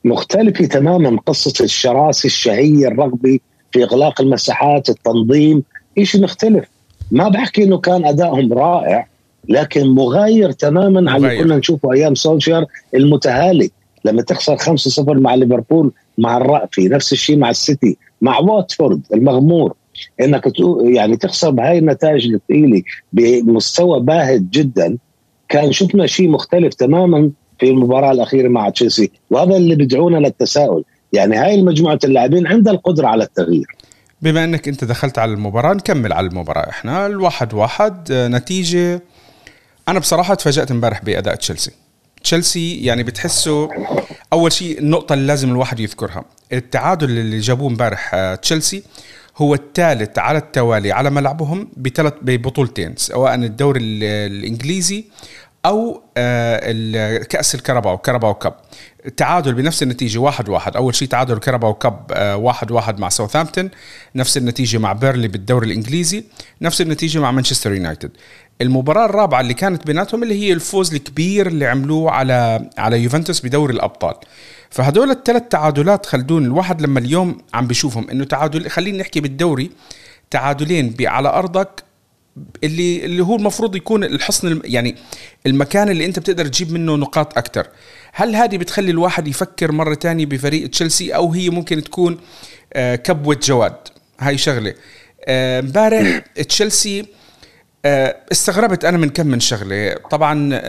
مختلفة 0.03 0.65
تماما 0.65 1.19
قصة 1.25 1.63
الشراسه 1.63 2.27
الشهية 2.27 2.87
الرغبة 2.87 3.39
في 3.71 3.83
إغلاق 3.83 4.21
المساحات 4.21 4.89
التنظيم 4.89 5.63
شيء 6.03 6.21
مختلف. 6.21 6.76
ما 7.11 7.27
بحكي 7.29 7.63
إنه 7.63 7.77
كان 7.77 8.05
أدائهم 8.05 8.53
رائع 8.53 9.07
لكن 9.49 9.87
مغاير 9.87 10.51
تماما 10.51 11.11
عن 11.11 11.25
اللي 11.25 11.43
كنا 11.43 11.57
نشوفه 11.57 11.93
أيام 11.93 12.15
سولشير 12.15 12.65
المتهالك 12.95 13.71
لما 14.05 14.21
تخسر 14.21 14.57
5-0 14.57 14.99
مع 15.07 15.35
ليفربول 15.35 15.91
مع 16.17 16.37
الرأفي 16.37 16.87
نفس 16.87 17.13
الشيء 17.13 17.37
مع 17.37 17.49
السيتي 17.49 17.97
مع 18.21 18.39
واتفورد 18.39 19.01
المغمور. 19.13 19.73
إنك 20.21 20.43
يعني 20.81 21.17
تخسر 21.17 21.49
بهاي 21.49 21.77
النتائج 21.77 22.33
الثقيلة 22.33 22.81
بمستوى 23.13 23.99
باهت 23.99 24.41
جدا 24.41 24.97
كان 25.49 25.71
شفنا 25.71 26.05
شيء 26.05 26.29
مختلف 26.29 26.73
تماما 26.73 27.31
في 27.59 27.69
المباراة 27.69 28.11
الأخيرة 28.11 28.47
مع 28.47 28.69
تشيلسي 28.69 29.11
وهذا 29.29 29.57
اللي 29.57 29.75
بدعونا 29.75 30.17
للتساؤل. 30.17 30.83
يعني 31.13 31.35
هاي 31.35 31.55
المجموعة 31.55 31.99
اللاعبين 32.03 32.47
عندها 32.47 32.73
القدرة 32.73 33.07
على 33.07 33.23
التغيير. 33.23 33.76
بما 34.21 34.43
انك 34.43 34.67
انت 34.67 34.83
دخلت 34.83 35.19
على 35.19 35.33
المباراة 35.33 35.73
نكمل 35.73 36.13
على 36.13 36.27
المباراة. 36.27 36.69
إحنا 36.69 37.05
الواحد 37.05 37.53
واحد 37.53 38.11
آه، 38.11 38.27
نتيجة. 38.27 39.01
أنا 39.87 39.99
بصراحة 39.99 40.33
تفاجأت 40.33 40.71
امبارح 40.71 41.03
بأداء 41.03 41.35
تشيلسي. 41.35 41.71
تشيلسي 42.23 42.85
يعني 42.85 43.03
بتحسه 43.03 43.69
أول 44.33 44.51
شيء 44.51 44.79
النقطة 44.79 45.13
اللي 45.13 45.27
لازم 45.27 45.49
الواحد 45.51 45.79
يذكرها. 45.79 46.25
التعادل 46.53 47.09
اللي 47.09 47.39
جابوه 47.39 47.69
امبارح 47.69 48.11
آه، 48.13 48.35
تشيلسي 48.35 48.83
هو 49.37 49.53
الثالث 49.53 50.19
على 50.19 50.37
التوالي 50.37 50.91
على 50.91 51.09
ملعبهم 51.09 51.69
بثلاث 51.77 52.13
ببطولتين 52.21 52.95
سواء 52.97 53.35
الدوري 53.35 53.79
الإنجليزي 54.25 55.05
أو 55.67 56.01
آه، 56.17 57.17
كأس 57.17 57.55
الكرباو 57.55 57.97
كرباو 57.97 58.33
cup 58.33 58.55
تعادل 59.17 59.53
بنفس 59.53 59.83
النتيجة 59.83 60.19
واحد 60.19 60.49
واحد. 60.49 60.75
أول 60.75 60.95
شيء 60.95 61.07
تعادل 61.07 61.37
كرباو 61.37 61.73
cup 61.73 62.11
آه، 62.11 62.35
واحد 62.37 62.71
واحد 62.71 62.99
مع 62.99 63.09
ساوثهامبتون 63.09 63.69
نفس 64.15 64.37
النتيجة 64.37 64.77
مع 64.77 64.93
بيرنلي 64.93 65.27
بالدوري 65.27 65.67
الإنجليزي 65.67 66.23
نفس 66.61 66.81
النتيجة 66.81 67.19
مع 67.19 67.31
مانشستر 67.31 67.73
يونايتد. 67.73 68.11
المباراة 68.61 69.05
الرابعة 69.05 69.41
اللي 69.41 69.53
كانت 69.53 69.87
بيناتهم 69.87 70.23
اللي 70.23 70.43
هي 70.43 70.53
الفوز 70.53 70.93
الكبير 70.93 71.47
اللي 71.47 71.65
عملوه 71.65 72.11
على 72.11 72.69
على 72.77 72.99
يوفنتوس 72.99 73.45
بدوري 73.45 73.73
الأبطال. 73.73 74.15
فهدول 74.69 75.11
الثلاث 75.11 75.43
تعادلات 75.49 76.05
خلدون 76.05 76.45
الواحد 76.45 76.81
لما 76.81 76.99
اليوم 76.99 77.37
عم 77.53 77.67
بيشوفهم 77.67 78.09
إنه 78.09 78.23
تعادل 78.25 78.69
خلينا 78.69 78.97
نحكي 78.97 79.19
بالدوري 79.19 79.71
تعادلين 80.31 80.95
على 81.01 81.29
أرضك 81.29 81.86
اللي 82.63 83.05
اللي 83.05 83.23
هو 83.23 83.35
المفروض 83.35 83.75
يكون 83.75 84.03
الحصن 84.03 84.61
يعني 84.65 84.95
المكان 85.45 85.89
اللي 85.89 86.05
انت 86.05 86.19
بتقدر 86.19 86.47
تجيب 86.47 86.71
منه 86.71 86.95
نقاط 86.95 87.37
أكثر 87.37 87.67
هل 88.13 88.35
هذه 88.35 88.57
بتخلي 88.57 88.91
الواحد 88.91 89.27
يفكر 89.27 89.71
مرة 89.71 89.93
تانية 89.93 90.25
بفريق 90.25 90.69
تشيلسي 90.69 91.15
أو 91.15 91.31
هي 91.31 91.49
ممكن 91.49 91.83
تكون 91.83 92.17
آه، 92.73 92.95
كبوة 92.95 93.39
جواد؟ 93.43 93.75
هاي 94.19 94.37
شغلة. 94.37 94.73
آه، 95.25 95.59
امبارح 95.59 96.17
تشيلسي 96.49 97.05
آه، 97.85 98.15
استغربت 98.31 98.85
أنا 98.85 98.97
من 98.97 99.09
كم 99.09 99.27
من 99.27 99.39
شغلة. 99.39 99.95
طبعا 100.11 100.61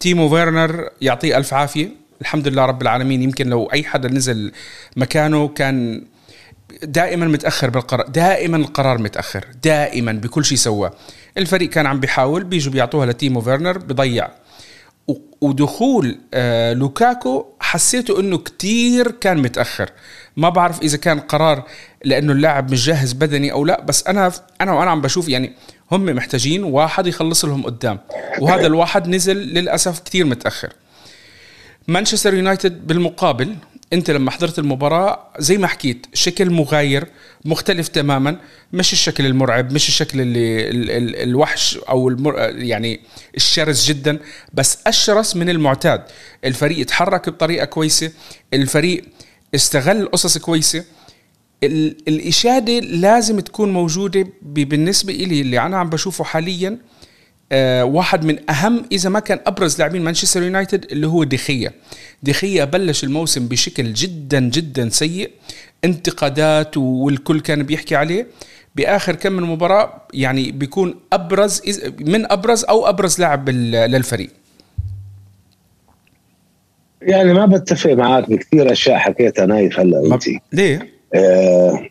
تيمو 0.00 0.28
فيرنر 0.28 0.90
يعطيه 1.00 1.36
ألف 1.36 1.54
عافية. 1.54 1.88
الحمد 2.20 2.48
لله 2.48 2.64
رب 2.64 2.82
العالمين. 2.82 3.22
يمكن 3.22 3.48
لو 3.48 3.64
أي 3.72 3.84
حدا 3.84 4.08
نزل 4.08 4.52
مكانه 4.96 5.48
كان 5.48 6.04
دائما 6.82 7.26
متأخر 7.26 7.70
بالقرار 7.70 8.06
دائما 8.06 8.56
القرار 8.56 8.98
متأخر 8.98 9.44
دائما 9.64 10.12
بكل 10.12 10.44
شيء 10.44 10.58
سواه. 10.58 10.92
الفريق 11.38 11.70
كان 11.70 11.86
عم 11.86 12.00
بيحاول 12.00 12.44
بيجوا 12.44 12.72
بيعطوها 12.72 13.06
لتيمو 13.06 13.40
فيرنر 13.40 13.78
بضيع. 13.78 14.28
ودخول 15.40 16.18
آه 16.34 16.72
لوكاكو 16.72 17.46
حسيته 17.60 18.20
إنه 18.20 18.38
كتير 18.38 19.10
كان 19.10 19.38
متأخر. 19.38 19.90
ما 20.36 20.48
بعرف 20.48 20.82
إذا 20.82 20.96
كان 20.96 21.20
قرار 21.20 21.64
لأنه 22.04 22.32
اللاعب 22.32 22.72
مش 22.72 22.86
جاهز 22.86 23.12
بدني 23.12 23.52
أو 23.52 23.64
لا 23.64 23.80
بس 23.80 24.06
أنا 24.06 24.32
أنا 24.60 24.72
وأنا 24.72 24.90
عم 24.90 25.00
بشوف 25.00 25.28
يعني 25.28 25.52
هم 25.92 26.04
محتاجين 26.04 26.64
واحد 26.64 27.06
يخلص 27.06 27.44
لهم 27.44 27.62
قدام. 27.66 27.98
وهذا 28.40 28.66
الواحد 28.66 29.08
نزل 29.08 29.36
للأسف 29.36 29.98
كتير 29.98 30.24
متأخر. 30.24 30.72
مانشستر 31.88 32.34
يونايتد 32.34 32.86
بالمقابل 32.86 33.56
انت 33.92 34.10
لما 34.10 34.30
حضرت 34.30 34.58
المباراة 34.58 35.28
زي 35.38 35.58
ما 35.58 35.66
حكيت 35.66 36.06
شكل 36.14 36.50
مغاير 36.50 37.06
مختلف 37.44 37.88
تماما 37.88 38.38
مش 38.72 38.92
الشكل 38.92 39.26
المرعب 39.26 39.72
مش 39.72 39.88
الشكل 39.88 40.20
اللي 40.20 40.68
ال 40.70 40.90
ال 40.90 41.16
الوحش 41.16 41.78
أو 41.88 42.08
المر 42.08 42.38
يعني 42.56 43.00
الشرس 43.36 43.88
جدا 43.88 44.18
بس 44.54 44.78
أشرس 44.86 45.36
من 45.36 45.48
المعتاد. 45.50 46.02
الفريق 46.44 46.86
تحرك 46.86 47.28
بطريقة 47.28 47.64
كويسة 47.64 48.12
الفريق 48.54 49.04
استغل 49.54 50.06
قصص 50.06 50.38
كويسة. 50.38 50.84
الإشادة 51.62 52.78
لازم 52.78 53.40
تكون 53.40 53.72
موجودة 53.72 54.26
بالنسبة 54.42 55.12
لي 55.12 55.40
اللي 55.40 55.60
أنا 55.60 55.76
عم 55.78 55.90
بشوفه 55.90 56.24
حاليا 56.24 56.78
آه 57.52 57.84
واحد 57.84 58.24
من 58.24 58.50
أهم 58.50 58.84
إذا 58.92 59.08
ما 59.10 59.20
كان 59.20 59.38
أبرز 59.46 59.78
لاعبين 59.78 60.02
مانشستر 60.02 60.42
يونايتد 60.42 60.84
اللي 60.92 61.06
هو 61.06 61.24
دخية 61.24 61.72
دخية 62.22 62.64
بلش 62.64 63.04
الموسم 63.04 63.48
بشكل 63.48 63.92
جدا 63.92 64.40
جدا 64.40 64.88
سيء. 64.88 65.30
انتقادات 65.84 66.76
والكل 66.76 67.40
كان 67.40 67.62
بيحكي 67.62 67.96
عليه. 67.96 68.26
بآخر 68.76 69.14
كم 69.14 69.32
من 69.32 69.42
مباراة 69.42 70.02
يعني 70.14 70.50
بيكون 70.52 70.94
أبرز 71.12 71.62
من 72.00 72.32
أبرز 72.32 72.64
أو 72.64 72.88
أبرز 72.88 73.20
لاعب 73.20 73.48
للفريق. 73.50 74.30
يعني 77.02 77.32
ما 77.32 77.46
بتفق 77.46 77.90
معك 77.90 78.30
بكثير 78.30 78.72
أشياء 78.72 78.98
حكيتها 78.98 79.46
نايف 79.46 79.80
هلا 79.80 80.14
انت 80.14 80.24
ليه؟ 80.52 80.90
آه 81.14 81.88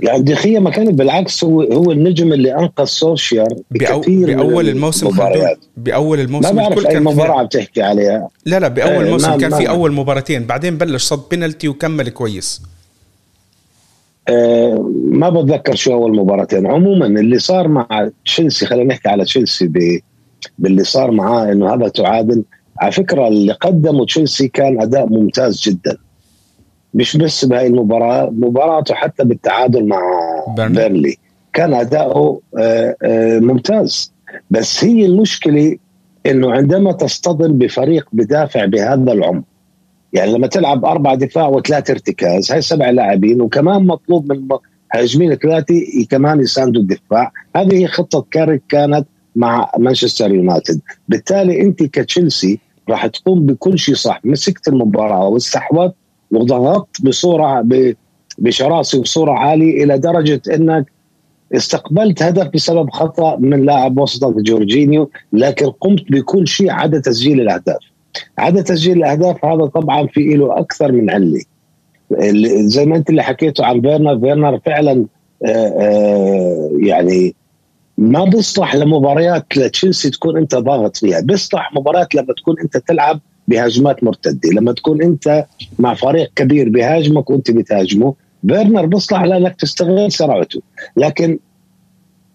يعني 0.00 0.22
دخية 0.22 0.58
ما 0.58 0.70
كان 0.70 0.96
بالعكس 0.96 1.44
هو 1.44 1.62
هو 1.62 1.92
النجم 1.92 2.32
اللي 2.32 2.54
أنقذ 2.54 2.84
سوشيال 2.84 3.62
بكثير 3.70 4.36
بأول 4.36 4.68
الموسم 4.68 5.06
مباريات 5.06 5.58
بأول 5.76 6.20
الموسم 6.20 6.56
ما 6.56 6.68
بعرف 6.68 6.86
أي 6.86 7.00
مباراة 7.00 7.38
عم 7.38 7.46
تحكي 7.46 7.82
عليها. 7.82 8.28
لا 8.46 8.60
لا 8.60 8.68
بأول 8.68 9.06
آه 9.06 9.10
موسم 9.10 9.38
كان 9.38 9.54
في 9.54 9.68
أول 9.68 9.92
مباراتين 9.92 10.46
بعدين 10.46 10.78
بلش 10.78 11.04
صد 11.04 11.22
بنالتي 11.30 11.68
وكمل 11.68 12.08
كويس. 12.08 12.62
آه 14.28 14.90
ما 15.04 15.30
بتذكر 15.30 15.74
شو 15.74 15.92
أول 15.92 16.16
مباراتين. 16.16 16.66
عموما 16.66 17.06
اللي 17.06 17.38
صار 17.38 17.68
مع 17.68 18.10
تشيلسي 18.24 18.66
خلينا 18.66 18.94
نحكي 18.94 19.08
على 19.08 19.24
تشيلسي 19.24 19.70
باللي 20.58 20.84
صار 20.84 21.10
معاه 21.10 21.52
إنه 21.52 21.74
هذا 21.74 21.88
تعادل. 21.88 22.42
على 22.78 22.92
فكرة 22.92 23.28
اللي 23.28 23.52
قدمه 23.52 24.06
تشيلسي 24.06 24.48
كان 24.48 24.82
أداء 24.82 25.06
ممتاز 25.06 25.62
جدا. 25.62 25.96
مش 26.94 27.16
بس 27.16 27.44
بهاي 27.44 27.66
المباراة 27.66 28.30
مباراته 28.30 28.94
حتى 28.94 29.24
بالتعادل 29.24 29.88
مع 29.88 30.00
بيرلي 30.56 31.16
كان 31.52 31.74
أداؤه 31.74 32.40
آه، 32.58 32.96
آه، 33.02 33.38
ممتاز. 33.38 34.12
بس 34.50 34.84
هي 34.84 35.06
المشكلة 35.06 35.76
إنه 36.26 36.52
عندما 36.52 36.92
تصطدم 36.92 37.58
بفريق 37.58 38.08
بدافع 38.12 38.64
بهذا 38.64 39.12
العمر 39.12 39.42
يعني 40.12 40.32
لما 40.32 40.46
تلعب 40.46 40.84
أربع 40.84 41.14
دفاع 41.14 41.48
وثلاث 41.48 41.90
ارتكاز 41.90 42.52
هاي 42.52 42.60
سبع 42.60 42.90
لاعبين 42.90 43.40
وكمان 43.40 43.86
مطلوب 43.86 44.32
من 44.32 44.48
هاجمين 44.94 45.34
ثلاثة 45.34 45.74
كمان 46.10 46.40
يساندوا 46.40 46.82
الدفاع. 46.82 47.32
هذه 47.56 47.74
هي 47.74 47.86
خطة 47.86 48.26
كاريك 48.30 48.62
كانت 48.68 49.06
مع 49.36 49.70
مانشستر 49.78 50.34
يونايتد. 50.34 50.80
بالتالي 51.08 51.60
أنت 51.60 51.82
كتشيلسي 51.82 52.58
راح 52.88 53.06
تقوم 53.06 53.46
بكل 53.46 53.78
شيء 53.78 53.94
صح. 53.94 54.20
مسكت 54.24 54.68
المباراة 54.68 55.28
واستحوذت 55.28 55.94
وضغطت 56.32 57.02
بصورة 57.02 57.64
بشراسه 58.38 58.98
وبصوره 58.98 59.32
عالية 59.32 59.84
إلى 59.84 59.98
درجة 59.98 60.42
إنك 60.54 60.92
استقبلت 61.54 62.22
هدف 62.22 62.50
بسبب 62.54 62.90
خطأ 62.90 63.36
من 63.36 63.64
لاعب 63.64 63.98
وسطك 63.98 64.36
جورجينيو 64.36 65.10
لكن 65.32 65.66
قمت 65.66 66.12
بكل 66.12 66.48
شيء 66.48 66.70
عدا 66.70 66.98
تسجيل 66.98 67.40
الأهداف. 67.40 67.80
عدا 68.38 68.62
تسجيل 68.62 68.98
الأهداف 68.98 69.44
هذا 69.44 69.66
طبعا 69.66 70.06
في 70.06 70.20
له 70.20 70.58
أكثر 70.58 70.92
من 70.92 71.10
عله 71.10 71.40
زي 72.66 72.86
ما 72.86 72.96
أنت 72.96 73.10
اللي 73.10 73.22
حكيته 73.22 73.64
عن 73.64 73.80
فيرنر 73.80 74.20
فيرنر 74.20 74.58
فعلا 74.66 75.06
آه، 75.44 75.48
آه، 75.48 76.70
يعني 76.76 77.34
ما 77.98 78.24
بيصلح 78.24 78.74
لمباريات 78.74 79.56
لتشيلسي 79.56 80.10
تكون 80.10 80.36
أنت 80.36 80.54
ضاغط 80.54 80.96
فيها 80.96 81.20
بيصلح 81.20 81.72
مباريات 81.74 82.14
لما 82.14 82.34
تكون 82.34 82.60
أنت 82.60 82.76
تلعب 82.76 83.20
بهجمات 83.48 84.04
مرتدة. 84.04 84.50
لما 84.50 84.72
تكون 84.72 85.02
أنت 85.02 85.44
مع 85.78 85.94
فريق 85.94 86.30
كبير 86.36 86.68
بهاجمك 86.68 87.30
وأنت 87.30 87.50
بتهاجمه 87.50 88.14
فيرنر 88.48 88.86
بيصلح 88.86 89.22
لانك 89.22 89.56
تستغل 89.56 90.12
سرعته. 90.12 90.60
لكن 90.96 91.38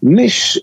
مش 0.02 0.60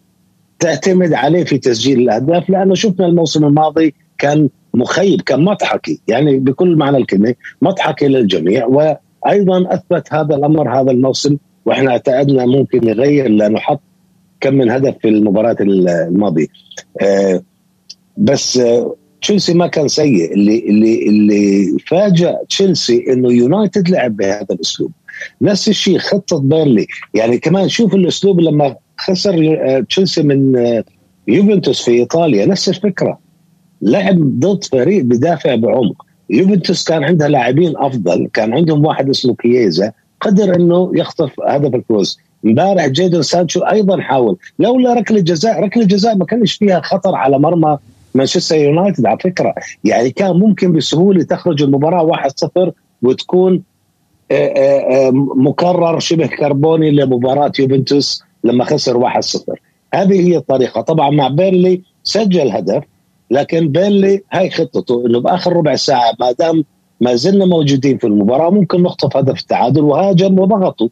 تعتمد 0.59 1.13
عليه 1.13 1.43
في 1.43 1.57
تسجيل 1.57 1.99
الأهداف 1.99 2.49
لأنه 2.49 2.75
شفنا 2.75 3.05
الموسم 3.05 3.45
الماضي 3.45 3.93
كان 4.17 4.49
مخيب 4.73 5.21
كان 5.21 5.43
مضحكي. 5.45 5.99
يعني 6.07 6.39
بكل 6.39 6.75
معنى 6.75 6.97
الكلمة 6.97 7.35
مضحكي 7.61 8.07
للجميع. 8.07 8.65
وأيضا 8.65 9.73
أثبت 9.73 10.13
هذا 10.13 10.35
الأمر 10.35 10.81
هذا 10.81 10.91
الموسم 10.91 11.37
وإحنا 11.65 11.91
اعتقدنا 11.91 12.45
ممكن 12.45 12.87
يغير 12.87 13.29
لأنه 13.29 13.59
حط 13.59 13.81
كم 14.41 14.53
من 14.53 14.71
هدف 14.71 14.95
في 15.01 15.07
المباراة 15.07 15.57
الماضية. 15.61 16.47
آه 17.01 17.41
بس 18.17 18.57
آه 18.57 18.95
تشيلسي 19.25 19.53
ما 19.53 19.67
كان 19.67 19.87
سيء. 19.87 20.33
اللي 20.33 20.59
اللي 20.59 21.07
اللي 21.07 21.77
فاجأ 21.87 22.37
تشيلسي 22.49 23.05
إنه 23.13 23.33
يونايتد 23.33 23.89
لعب 23.89 24.17
بهذا 24.17 24.45
الأسلوب. 24.51 24.91
نفس 25.41 25.69
الشيء 25.69 25.97
خطة 25.97 26.39
بيرلي. 26.39 26.87
يعني 27.13 27.37
كمان 27.37 27.69
شوف 27.69 27.95
الأسلوب 27.95 28.39
لما 28.41 28.75
خسر 28.97 29.57
آه، 29.61 29.79
تشيلسي 29.79 30.23
من 30.23 30.57
آه، 30.57 30.83
يوفنتوس 31.27 31.81
في 31.81 31.91
إيطاليا. 31.91 32.45
نفس 32.45 32.69
الفكرة. 32.69 33.19
لعب 33.81 34.39
ضد 34.39 34.63
فريق 34.63 35.03
بدافع 35.03 35.55
بعمق. 35.55 36.05
يوفنتوس 36.29 36.83
كان 36.83 37.03
عندها 37.03 37.27
لاعبين 37.27 37.73
أفضل. 37.77 38.29
كان 38.33 38.53
عندهم 38.53 38.85
واحد 38.85 39.09
اسمه 39.09 39.35
كييزا. 39.35 39.91
قدر 40.21 40.55
إنه 40.55 40.91
يخطف 40.95 41.31
هدف 41.47 41.75
الفوز. 41.75 42.19
امبارح 42.45 42.87
جيدون 42.87 43.21
سانشو 43.21 43.59
أيضا 43.59 44.01
حاول. 44.01 44.37
لولا 44.59 44.93
ركلة 44.93 45.19
جزاء 45.19 45.63
ركلة 45.63 45.83
جزاء 45.85 46.15
ما 46.15 46.25
كانش 46.25 46.53
فيها 46.53 46.81
خطر 46.81 47.15
على 47.15 47.39
مرمى. 47.39 47.77
مانشستر 48.15 48.55
يونايتد 48.55 49.05
على 49.05 49.19
فكرة 49.19 49.53
يعني 49.83 50.11
كان 50.11 50.31
ممكن 50.31 50.73
بسهولة 50.73 51.23
تخرج 51.23 51.63
المباراة 51.63 52.03
1-0 52.03 52.71
وتكون 53.01 53.63
آه، 54.31 54.35
آه، 54.35 55.07
آه، 55.07 55.11
مكرر 55.35 55.99
شبه 55.99 56.27
كربوني 56.27 56.91
لمباراة 56.91 57.51
يوفنتوس 57.59 58.23
لما 58.43 58.63
خسر 58.63 58.97
1-0 58.97 59.59
هذه 59.93 60.27
هي 60.27 60.37
الطريقة. 60.37 60.81
طبعا 60.81 61.09
مع 61.09 61.27
بيرنلي 61.27 61.81
سجل 62.03 62.51
هدف 62.51 62.83
لكن 63.31 63.67
بيرنلي 63.67 64.21
هاي 64.31 64.49
خطته 64.49 65.05
إنه 65.05 65.19
بآخر 65.19 65.53
ربع 65.53 65.75
ساعة 65.75 66.13
ما 66.19 66.31
دام 66.31 66.65
ما 67.01 67.15
زلنا 67.15 67.45
موجودين 67.45 67.97
في 67.97 68.07
المباراة 68.07 68.49
ممكن 68.49 68.83
نخطف 68.83 69.17
هدف 69.17 69.39
التعادل 69.39 69.81
وهاجم 69.81 70.39
وضغطوا 70.39 70.89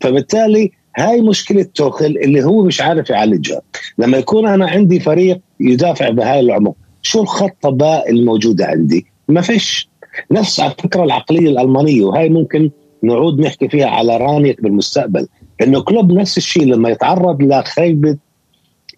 فبالتالي 0.00 0.72
هاي 0.96 1.20
مشكلة 1.20 1.66
توخيل 1.74 2.06
اللي 2.06 2.44
هو 2.44 2.62
مش 2.62 2.80
عارف 2.80 3.10
يعالجها. 3.10 3.60
لما 3.98 4.18
يكون 4.18 4.48
أنا 4.48 4.66
عندي 4.66 5.00
فريق 5.00 5.40
يدافع 5.60 6.10
بهاي 6.10 6.40
العمق 6.40 6.74
شو 7.02 7.22
الخطة 7.22 7.70
باء 7.70 8.10
الموجودة 8.10 8.66
عندي؟ 8.66 9.06
ما 9.28 9.40
فيش. 9.40 9.88
نفس 10.30 10.60
على 10.60 10.74
فكرة 10.82 11.04
العقلية 11.04 11.50
الألمانية 11.50 12.04
وهاي 12.04 12.28
ممكن 12.28 12.70
نعود 13.02 13.40
نحكي 13.40 13.68
فيها 13.68 13.86
على 13.86 14.16
رانجنيك 14.16 14.62
بالمستقبل 14.62 15.26
إنه 15.62 15.80
كلوب 15.80 16.12
نفس 16.12 16.38
الشيء 16.38 16.64
لما 16.64 16.88
يتعرض 16.88 17.42
لخيبة 17.42 18.16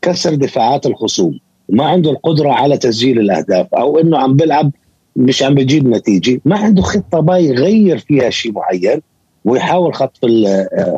كسر 0.03 0.35
دفاعات 0.35 0.87
الخصوم 0.87 1.39
ما 1.69 1.85
عنده 1.85 2.11
القدرة 2.11 2.51
على 2.51 2.79
تسجيل 2.79 3.19
الأهداف 3.21 3.75
أو 3.75 3.99
إنه 3.99 4.19
عم 4.19 4.37
بيلعب 4.37 4.71
مش 5.17 5.43
عم 5.43 5.55
بيجيب 5.55 5.89
نتيجة 5.89 6.41
ما 6.45 6.59
عنده 6.59 6.83
خطة 6.83 7.21
باء 7.21 7.45
يغير 7.45 7.99
فيها 7.99 8.31
شيء 8.31 8.53
معين. 8.53 9.01
ويحاول 9.47 9.95
خطف 9.95 10.21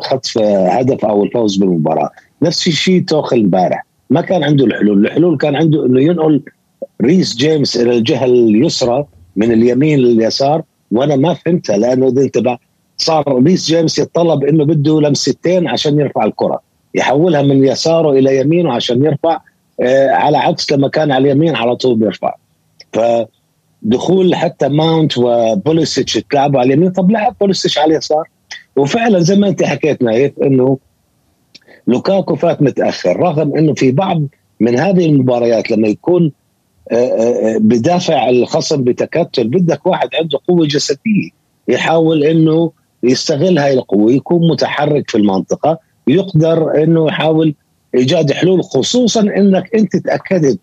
خطف 0.01 0.37
هدف 0.77 1.05
أو 1.05 1.23
الفوز 1.23 1.57
بالمباراة. 1.57 2.09
نفس 2.41 2.67
الشيء 2.67 3.03
توخيل 3.03 3.37
امبارح. 3.37 3.85
ما 4.09 4.21
كان 4.21 4.43
عنده 4.43 4.65
الحلول. 4.65 5.05
الحلول 5.05 5.37
كان 5.37 5.55
عنده 5.55 5.85
إنه 5.85 6.01
ينقل 6.01 6.41
ريس 7.01 7.35
جيمس 7.35 7.77
إلى 7.77 7.97
الجهة 7.97 8.25
اليسرى 8.25 9.05
من 9.35 9.51
اليمين 9.51 9.99
لليسار 9.99 10.63
وأنا 10.91 11.15
ما 11.15 11.33
فهمتها 11.33 11.77
لأنه 11.77 12.07
إذا 12.07 12.21
أنت 12.21 12.57
صار 12.97 13.43
ريس 13.43 13.67
جيمس 13.67 13.99
يتطلب 13.99 14.43
إنه 14.43 14.65
بده 14.65 15.01
لمستين 15.01 15.67
عشان 15.67 15.99
يرفع 15.99 16.25
الكرة. 16.25 16.61
يحولها 16.95 17.41
من 17.41 17.65
يساره 17.65 18.11
إلى 18.11 18.37
يمينه 18.37 18.73
عشان 18.73 19.05
يرفع 19.05 19.41
آه 19.81 20.09
على 20.09 20.37
عكس 20.37 20.71
لما 20.71 20.87
كان 20.87 21.11
على 21.11 21.31
اليمين 21.31 21.55
على 21.55 21.75
طول 21.75 21.97
بيرفع. 21.97 22.35
فدخول 22.93 24.35
حتى 24.35 24.67
ماونت 24.67 25.17
وبوليسيتش 25.17 26.13
تلعبوا 26.13 26.59
على 26.59 26.73
اليمين. 26.73 26.91
طب 26.91 27.11
لعب 27.11 27.35
بوليسيتش 27.41 27.77
على 27.77 27.91
اليسار. 27.91 28.23
وفعلا 28.79 29.19
زي 29.19 29.35
ما 29.35 29.47
أنت 29.47 29.63
حكيت 29.63 30.01
نايف 30.01 30.39
إنه 30.43 30.77
لوكاكو 31.87 32.35
فات 32.35 32.61
متأخر 32.61 33.17
رغم 33.17 33.57
إنه 33.57 33.73
في 33.73 33.91
بعض 33.91 34.21
من 34.59 34.79
هذه 34.79 35.05
المباريات 35.05 35.71
لما 35.71 35.87
يكون 35.87 36.31
آه، 36.91 36.95
آه، 36.95 37.57
بدافع 37.57 38.29
الخصم 38.29 38.83
بتكتل 38.83 39.47
بدك 39.47 39.85
واحد 39.85 40.09
عنده 40.21 40.39
قوة 40.47 40.67
جسدية 40.67 41.29
يحاول 41.67 42.23
إنه 42.23 42.71
يستغل 43.03 43.59
هاي 43.59 43.73
القوة 43.73 44.11
يكون 44.11 44.51
متحرك 44.51 45.09
في 45.09 45.17
المنطقة 45.17 45.79
يقدر 46.07 46.83
إنه 46.83 47.07
يحاول 47.07 47.55
إيجاد 47.95 48.31
حلول 48.31 48.63
خصوصا 48.63 49.21
إنك 49.21 49.75
أنت 49.75 49.95
تأكدت 49.97 50.59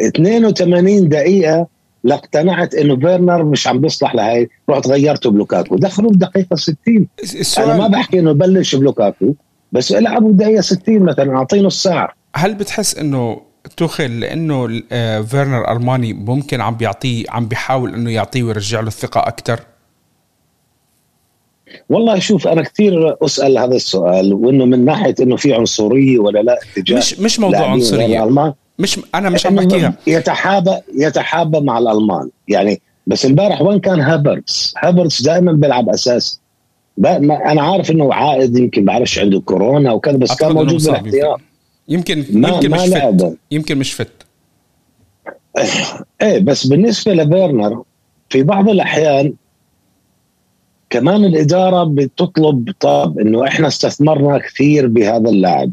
82 0.00 1.08
دقيقة 1.08 1.66
لاقتنعت 2.04 2.74
إنه 2.74 2.96
فيرنر 2.96 3.44
مش 3.44 3.66
عم 3.66 3.80
بيصلح 3.80 4.14
لهي 4.14 4.48
رحت 4.70 4.86
غيرته 4.86 5.30
بلوكاكو. 5.30 5.76
دخلوا 5.76 6.10
بدقيقة 6.10 6.56
60 6.56 6.76
السؤال 7.22 7.70
أنا 7.70 7.78
ما 7.78 7.88
بحكي 7.88 8.18
إنه 8.18 8.32
بلش 8.32 8.74
بلوكاكو 8.74 9.34
بس 9.72 9.92
إلعبوا 9.92 10.32
بدقيقه 10.32 10.60
60 10.60 10.98
مثلا 10.98 11.36
اعطيه 11.36 11.60
نص 11.60 11.82
ساعه 11.82 12.08
هل 12.36 12.54
بتحس 12.54 12.98
إنه 12.98 13.40
توخل 13.76 14.20
لإنه 14.20 14.82
آه، 14.92 15.20
فيرنر 15.20 15.72
ألماني 15.72 16.12
ممكن 16.12 16.60
عم 16.60 16.74
بيعطيه 16.74 17.24
عم 17.30 17.48
بيحاول 17.48 17.94
إنه 17.94 18.10
يعطيه 18.10 18.42
ويرجع 18.42 18.80
له 18.80 18.86
الثقة 18.86 19.20
أكثر 19.20 19.60
والله 21.88 22.18
شوف 22.18 22.48
أنا 22.48 22.62
كثير 22.62 23.24
أسأل 23.24 23.58
هذا 23.58 23.76
السؤال 23.76 24.34
وإنه 24.34 24.64
من 24.64 24.84
ناحية 24.84 25.14
إنه 25.20 25.36
في 25.36 25.54
عنصرية 25.54 26.18
ولا 26.18 26.40
لا 26.40 26.58
اتجاه 26.62 26.96
مش 26.98 27.20
مش 27.20 27.40
موضوع 27.40 27.70
عنصرية. 27.70 28.56
مش 28.80 29.00
أنا 29.14 29.30
مش 29.30 29.46
عم 29.46 29.54
بحكيها 29.54 29.94
يتحابى 30.06 30.76
يتحابى 30.94 31.60
مع 31.60 31.78
الألمان. 31.78 32.30
يعني 32.48 32.80
بس 33.06 33.26
امبارح 33.26 33.62
وين 33.62 33.80
كان 33.80 34.00
هابرتس؟ 34.00 34.74
هابرتس 34.78 35.22
دائما 35.22 35.52
بيلعب 35.52 35.88
اساسي 35.88 36.40
أنا 37.04 37.62
عارف 37.62 37.90
إنه 37.90 38.14
عائد 38.14 38.56
يمكن 38.56 38.84
بعرفش 38.84 39.18
عنده 39.18 39.40
كورونا 39.40 39.92
وكذا 39.92 40.16
بس 40.16 40.36
كان 40.36 40.52
موجود 40.52 40.82
بالاحتياط. 40.84 41.40
يمكن. 41.88 42.24
ما 42.32 42.48
يمكن 42.48 42.70
ما 42.70 42.76
مش 42.76 42.88
fit. 42.88 43.36
يمكن 43.50 43.78
مش 43.78 43.92
fit. 43.92 44.26
إيه 46.22 46.38
بس 46.38 46.66
بالنسبة 46.66 47.12
لفيرنر 47.12 47.82
في 48.28 48.42
بعض 48.42 48.68
الأحيان 48.68 49.34
كمان 50.90 51.24
الإدارة 51.24 51.84
بتطلب 51.84 52.72
طب 52.80 53.18
إنه 53.18 53.46
إحنا 53.46 53.68
استثمرنا 53.68 54.38
كثير 54.38 54.86
بهذا 54.86 55.30
اللاعب. 55.30 55.72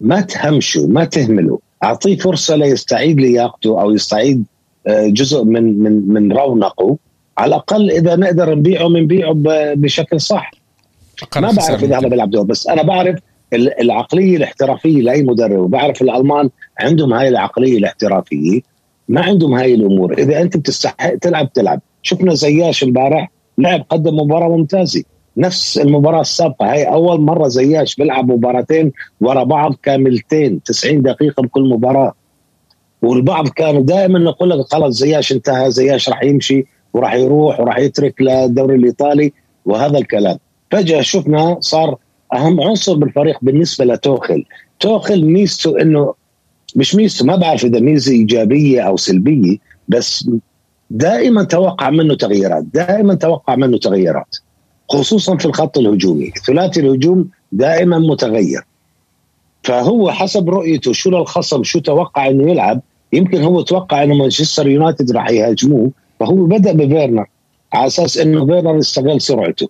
ما 0.00 0.20
تهمشوا 0.20 0.86
ما 0.86 1.04
تهملوا. 1.04 1.58
أعطيه 1.84 2.16
فرصة 2.16 2.56
ليستعيد 2.56 3.20
لياقته 3.20 3.80
أو 3.80 3.90
يستعيد 3.90 4.44
آه، 4.86 5.06
جزء 5.06 5.44
من 5.44 5.78
من 5.78 6.08
من 6.08 6.32
رونقه. 6.32 6.96
على 7.38 7.48
الأقل 7.48 7.90
إذا 7.90 8.16
نقدر 8.16 8.54
نبيعه 8.54 8.88
بنبيعه 8.88 9.34
بشكل 9.74 10.20
صح. 10.20 10.50
ما 11.36 11.40
بعرف 11.52 11.84
إذا 11.84 11.98
هذا 11.98 12.08
بيلعب 12.08 12.30
دور 12.30 12.44
بس 12.44 12.66
أنا 12.66 12.82
بعرف 12.82 13.18
العقلية 13.54 14.36
الاحترافية 14.36 15.02
لأي 15.02 15.22
مدرب 15.22 15.58
وبعرف 15.58 16.02
الألمان 16.02 16.50
عندهم 16.80 17.12
هاي 17.12 17.28
العقلية 17.28 17.78
الاحترافية. 17.78 18.60
ما 19.08 19.20
عندهم 19.20 19.54
هاي 19.54 19.74
الأمور. 19.74 20.12
إذا 20.18 20.42
أنت 20.42 20.56
بتستحق 20.56 21.14
تلعب 21.14 21.52
تلعب. 21.52 21.80
شفنا 22.02 22.34
زياش 22.34 22.84
امبارح 22.84 23.30
لعب 23.58 23.84
قدم 23.90 24.16
مباراة 24.16 24.48
ممتازة. 24.48 25.04
نفس 25.36 25.78
المباراة 25.78 26.20
السابقة. 26.20 26.72
هاي 26.72 26.84
أول 26.84 27.20
مرة 27.20 27.48
زياش 27.48 27.96
بيلعب 27.96 28.32
مباراتين 28.32 28.92
ورا 29.20 29.44
بعض 29.44 29.74
كاملتين 29.82 30.62
90 30.62 31.02
دقيقة 31.02 31.42
بكل 31.42 31.68
مباراة. 31.68 32.12
والبعض 33.02 33.48
كانوا 33.48 33.82
دائما 33.82 34.18
نقول 34.18 34.50
لك 34.50 34.66
خلص 34.66 34.96
زياش 34.96 35.32
انتهى 35.32 35.70
زياش 35.70 36.08
راح 36.08 36.22
يمشي 36.22 36.66
وراح 36.94 37.14
يروح 37.14 37.60
وراح 37.60 37.78
يترك 37.78 38.22
للدوري 38.22 38.74
الإيطالي 38.74 39.32
وهذا 39.64 39.98
الكلام. 39.98 40.38
فجأة 40.70 41.00
شفنا 41.00 41.56
صار 41.60 41.96
أهم 42.34 42.60
عنصر 42.60 42.94
بالفريق 42.94 43.38
بالنسبة 43.42 43.84
لتوخل 43.84 44.44
توخل 44.80 45.24
ميزته 45.24 45.80
إنه 45.82 46.14
مش 46.76 46.94
ميزته 46.94 47.26
ما 47.26 47.36
بعرف 47.36 47.64
إذا 47.64 47.80
ميزة 47.80 48.12
إيجابية 48.12 48.80
أو 48.80 48.96
سلبية 48.96 49.56
بس 49.88 50.30
دائما 50.90 51.44
توقع 51.44 51.90
منه 51.90 52.14
تغييرات 52.16 52.64
دائما 52.64 53.14
توقع 53.14 53.56
منه 53.56 53.78
تغييرات. 53.78 54.36
خصوصا 54.88 55.36
في 55.36 55.46
الخط 55.46 55.78
الهجومي. 55.78 56.30
ثلاثي 56.46 56.80
الهجوم 56.80 57.28
دائما 57.52 57.98
متغير. 57.98 58.62
فهو 59.62 60.10
حسب 60.10 60.50
رؤيته 60.50 60.92
شو 60.92 61.10
للخصم 61.10 61.62
شو 61.62 61.78
توقع 61.78 62.28
إنه 62.28 62.50
يلعب. 62.50 62.80
يمكن 63.12 63.42
هو 63.42 63.60
توقع 63.60 64.02
إنه 64.02 64.14
مانشستر 64.14 64.68
يونايتد 64.68 65.12
راح 65.12 65.30
يهاجموه. 65.30 65.90
فهو 66.20 66.34
بدأ 66.34 66.72
بفيرنر 66.72 67.26
على 67.72 67.86
أساس 67.86 68.18
إنه 68.18 68.46
فيرنر 68.46 68.78
استغل 68.78 69.20
سرعته. 69.20 69.68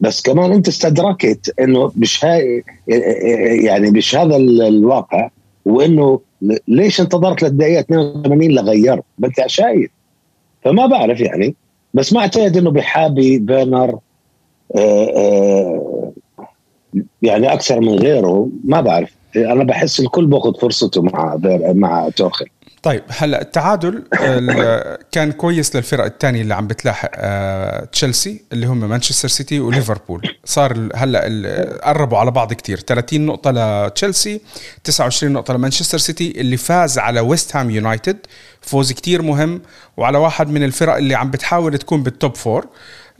بس 0.00 0.22
كمان 0.22 0.52
أنت 0.52 0.68
استدركت 0.68 1.54
إنه 1.60 1.92
مش 1.96 2.24
هاي 2.24 2.64
يعني 3.64 3.90
مش 3.90 4.16
هذا 4.16 4.36
الواقع 4.36 5.30
وإنه 5.64 6.20
ليش 6.68 7.00
انتظرت 7.00 7.42
للدقيقة 7.42 7.80
82 7.80 8.50
لغيرت 8.50 9.04
ما 9.18 9.28
انت 9.28 9.46
شايف 9.46 9.90
فما 10.64 10.86
بعرف 10.86 11.20
يعني. 11.20 11.54
بس 11.94 12.12
ما 12.12 12.20
اعتقد 12.20 12.56
إنه 12.56 12.70
بحابي 12.70 13.44
فيرنر 13.46 13.98
يعني 17.22 17.52
أكثر 17.52 17.80
من 17.80 17.98
غيره 17.98 18.48
ما 18.64 18.80
بعرف. 18.80 19.10
أنا 19.36 19.64
بحس 19.64 20.00
الكل 20.00 20.26
باخذ 20.26 20.60
فرصته 20.60 21.02
مع 21.02 21.38
مع 21.74 22.08
توخل. 22.16 22.46
طيب 22.82 23.02
هلأ 23.08 23.42
التعادل 23.42 24.02
كان 25.12 25.32
كويس 25.32 25.76
للفرق 25.76 26.04
الثانية 26.04 26.42
اللي 26.42 26.54
عم 26.54 26.66
بتلاحق 26.66 27.10
آه، 27.14 27.84
تشيلسي 27.84 28.42
اللي 28.52 28.66
هم 28.66 28.88
مانشستر 28.88 29.28
سيتي 29.28 29.60
وليفربول. 29.60 30.22
صار 30.44 30.88
هلأ 30.94 31.80
قربوا 31.84 32.18
على 32.18 32.30
بعض 32.30 32.52
كتير. 32.52 32.80
30 32.80 33.26
نقطة 33.26 33.50
لتشيلسي 33.50 34.40
29 34.84 35.32
نقطة 35.32 35.54
لمانشستر 35.54 35.98
سيتي 35.98 36.40
اللي 36.40 36.56
فاز 36.56 36.98
على 36.98 37.20
ويست 37.20 37.56
هام 37.56 37.70
يونايتد. 37.70 38.18
فوز 38.60 38.92
كتير 38.92 39.22
مهم. 39.22 39.62
وعلى 39.96 40.18
واحد 40.18 40.48
من 40.48 40.64
الفرق 40.64 40.96
اللي 40.96 41.14
عم 41.14 41.30
بتحاول 41.30 41.78
تكون 41.78 42.02
بال 42.02 42.16
top 42.16 42.36
four 42.36 42.64
آه، 42.64 42.68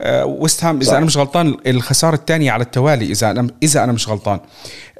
ويست 0.01 0.63
هام 0.63 0.81
إذا 0.81 0.97
أنا 0.97 1.05
مش 1.05 1.17
غلطان 1.17 1.57
الخسارة 1.67 2.15
الثانية 2.15 2.51
على 2.51 2.63
التوالي 2.63 3.05
إذا 3.05 3.31
أنا 3.31 3.47
إذا 3.63 3.83
أنا 3.83 3.91
مش 3.91 4.09
غلطان. 4.09 4.39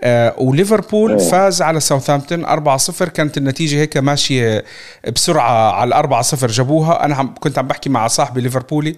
آه، 0.03 0.35
وليفربول 0.37 1.11
أوه. 1.11 1.29
فاز 1.29 1.61
على 1.61 1.79
ساوثهامبتون 1.79 2.45
4-0 2.45 3.03
كانت 3.09 3.37
النتيجة 3.37 3.75
هيك 3.75 3.97
ماشية 3.97 4.63
بسرعة 5.15 5.71
على 5.71 5.95
4-0 5.95 6.45
جابوها. 6.47 7.05
أنا 7.05 7.15
عم 7.15 7.33
كنت 7.39 7.57
عم 7.59 7.67
بحكي 7.67 7.89
مع 7.89 8.07
صاحبي 8.07 8.41
ليفربولي 8.41 8.95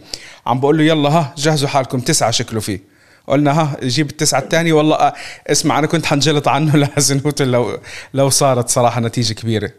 عم 0.48 0.60
بقول 0.60 0.78
له 0.78 0.84
يلا 0.84 1.10
ها 1.10 1.34
جهزوا 1.38 1.70
حالكم. 1.70 2.00
تسعة 2.00 2.32
شكله 2.32 2.60
فيه. 2.60 2.80
قلنا 3.28 3.62
ها 3.62 3.78
جيب 3.84 4.10
التسعة 4.10 4.40
الثانية. 4.40 4.74
والله 4.74 4.96
آه، 4.96 5.14
اسمع 5.48 5.80
أنا 5.80 5.88
كنت 5.88 6.06
حنجلط 6.06 6.48
عنه. 6.48 6.76
لازنوت 6.96 7.42
لو 7.42 7.80
لو 8.14 8.30
صارت 8.30 8.70
صراحة 8.70 9.02
نتيجة 9.02 9.34
كبيرة. 9.34 9.72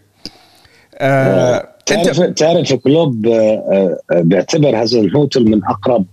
آه 0.98 1.68
تعرف 1.86 2.20
تعرف 2.20 2.74
كلوب 2.74 3.26
آه، 3.26 3.98
آه، 4.12 4.20
بيعتبر 4.20 4.82
هازنهوتل 4.82 5.44
من 5.44 5.64
أقرب 5.64 6.06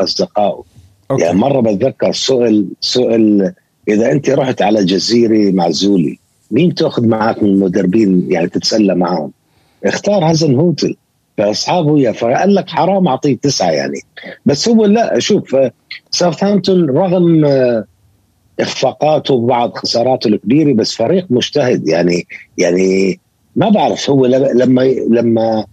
أصدقائه. 0.00 0.62
okay. 1.10 1.22
يعني 1.22 1.38
مرة 1.38 1.60
بتذكر 1.60 2.12
سؤال 2.12 2.66
سؤال 2.80 3.52
إذا 3.88 4.12
أنت 4.12 4.30
رحت 4.30 4.62
على 4.62 4.84
جزيره 4.84 5.52
معزولي 5.52 6.18
مين 6.50 6.74
تأخذ 6.74 7.06
معك 7.06 7.42
من 7.42 7.48
المدربين؟ 7.48 8.26
يعني 8.32 8.48
تتسلى 8.48 8.94
معهم. 8.94 9.32
اختار 9.84 10.24
هازنهوتل 10.24 10.96
فأصحابه 11.38 11.98
يا 11.98 12.12
فقال 12.12 12.54
لك 12.54 12.68
حرام 12.68 13.08
أعطيه 13.08 13.36
تسعة 13.36 13.70
يعني. 13.70 14.00
بس 14.46 14.68
هو 14.68 14.84
لا 14.86 15.18
شوف 15.18 15.56
ساوثهامبتون 16.10 16.90
رغم 16.90 17.44
اخفاقاته 18.60 19.34
وبعض 19.34 19.72
خساراته 19.74 20.28
الكبيرة 20.28 20.72
بس 20.72 20.94
فريق 20.94 21.26
مجتهد. 21.30 21.88
يعني 21.88 22.26
يعني 22.58 23.20
ما 23.56 23.68
بعرف 23.68 24.10
هو 24.10 24.26
لما 24.26 24.82
لما 25.10 25.64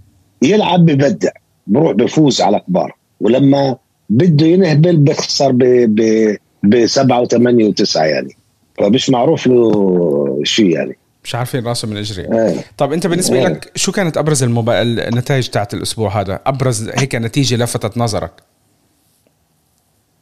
يلعب 0.41 0.85
ببدع 0.85 1.31
بروح 1.67 1.91
بفوز 1.91 2.41
على 2.41 2.59
كبار. 2.59 2.95
ولما 3.21 3.77
بده 4.09 4.45
ينهبل 4.45 4.97
بخسر 4.97 5.51
ب 5.51 6.37
بسبعه 6.63 7.21
وثمانية 7.21 7.67
وتسعة 7.67 8.05
يعني. 8.05 8.37
فمش 8.77 9.09
معروف 9.09 9.47
له 9.47 10.41
شيء 10.43 10.69
يعني. 10.69 10.97
مش 11.23 11.35
عارفين 11.35 11.67
راسه 11.67 11.87
من 11.87 11.97
إجري. 11.97 12.21
إيه. 12.23 12.55
طب 12.77 12.93
أنت 12.93 13.07
بالنسبة 13.07 13.37
إيه. 13.37 13.47
لك 13.47 13.71
شو 13.75 13.91
كانت 13.91 14.17
أبرز 14.17 14.43
الموبا... 14.43 14.81
النتائج 14.81 15.47
تاعت 15.47 15.73
الأسبوع 15.73 16.21
هذا؟ 16.21 16.39
أبرز 16.45 16.89
هيك 16.89 17.15
نتيجة 17.15 17.55
لفتت 17.55 17.97
نظرك؟ 17.97 18.31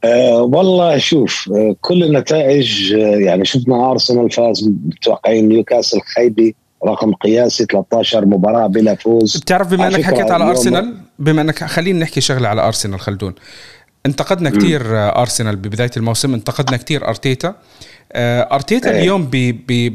أه 0.04 0.41
والله 0.41 0.98
شوف 0.98 1.50
أه 1.56 1.76
كل 1.82 2.04
النتائج 2.04 2.94
أه 2.94 2.98
يعني 2.98 3.46
شفنا 3.46 3.91
أرسنال 3.91 4.32
فاز 4.32 4.70
متوقعين 4.86 5.48
نيوكاسل 5.48 6.00
خيبي 6.02 6.56
رقم 6.86 7.13
قياسي 7.13 7.65
13 7.65 8.26
مباراة 8.26 8.67
بلا 8.67 8.95
فوز. 8.95 9.38
بتعرف 9.38 9.67
بما 9.67 9.88
إنك 9.88 10.02
حكيت 10.02 10.32
على 10.32 10.43
أرسنال 10.43 10.98
بما 11.19 11.41
انك 11.41 11.63
خلينا 11.63 12.00
نحكي 12.00 12.21
شغلة 12.21 12.48
على 12.48 12.62
أرسنال 12.67 13.00
خلدون. 13.00 13.34
انتقدنا 14.06 14.50
كثير 14.50 14.82
أرسنال 14.93 15.56
ببداية 15.56 15.91
الموسم. 15.98 16.34
انتقدنا 16.34 16.78
كثير 16.78 17.08
أرتيتا. 17.08 17.56
آه، 18.12 18.56
أرتيتا 18.56 18.91
إيه. 18.91 19.00
اليوم 19.00 19.30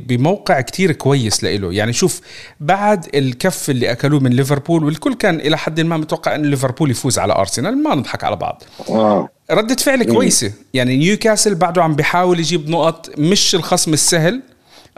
بموقع 0.06 0.60
كتير 0.60 0.92
كويس 0.92 1.44
لإله. 1.44 1.72
يعني 1.72 1.92
شوف 1.92 2.20
بعد 2.60 3.06
الكف 3.14 3.70
اللي 3.70 3.92
أكلوه 3.92 4.20
من 4.20 4.30
ليفربول 4.30 4.84
والكل 4.84 5.14
كان 5.14 5.40
إلى 5.40 5.58
حد 5.58 5.80
ما 5.80 5.96
متوقع 5.96 6.34
إن 6.34 6.42
ليفربول 6.42 6.90
يفوز 6.90 7.18
على 7.18 7.32
أرسنال 7.32 7.82
ما 7.82 7.94
نضحك 7.94 8.24
على 8.24 8.36
بعض. 8.36 8.62
آه. 8.88 9.28
ردة 9.50 9.76
فعل 9.76 10.02
كويسة. 10.02 10.52
يعني 10.74 10.96
نيوكاسل 10.96 11.54
بعده 11.54 11.82
عم 11.82 11.94
بيحاول 11.94 12.40
يجيب 12.40 12.70
نقط 12.70 13.10
مش 13.18 13.54
الخصم 13.54 13.92
السهل. 13.92 14.42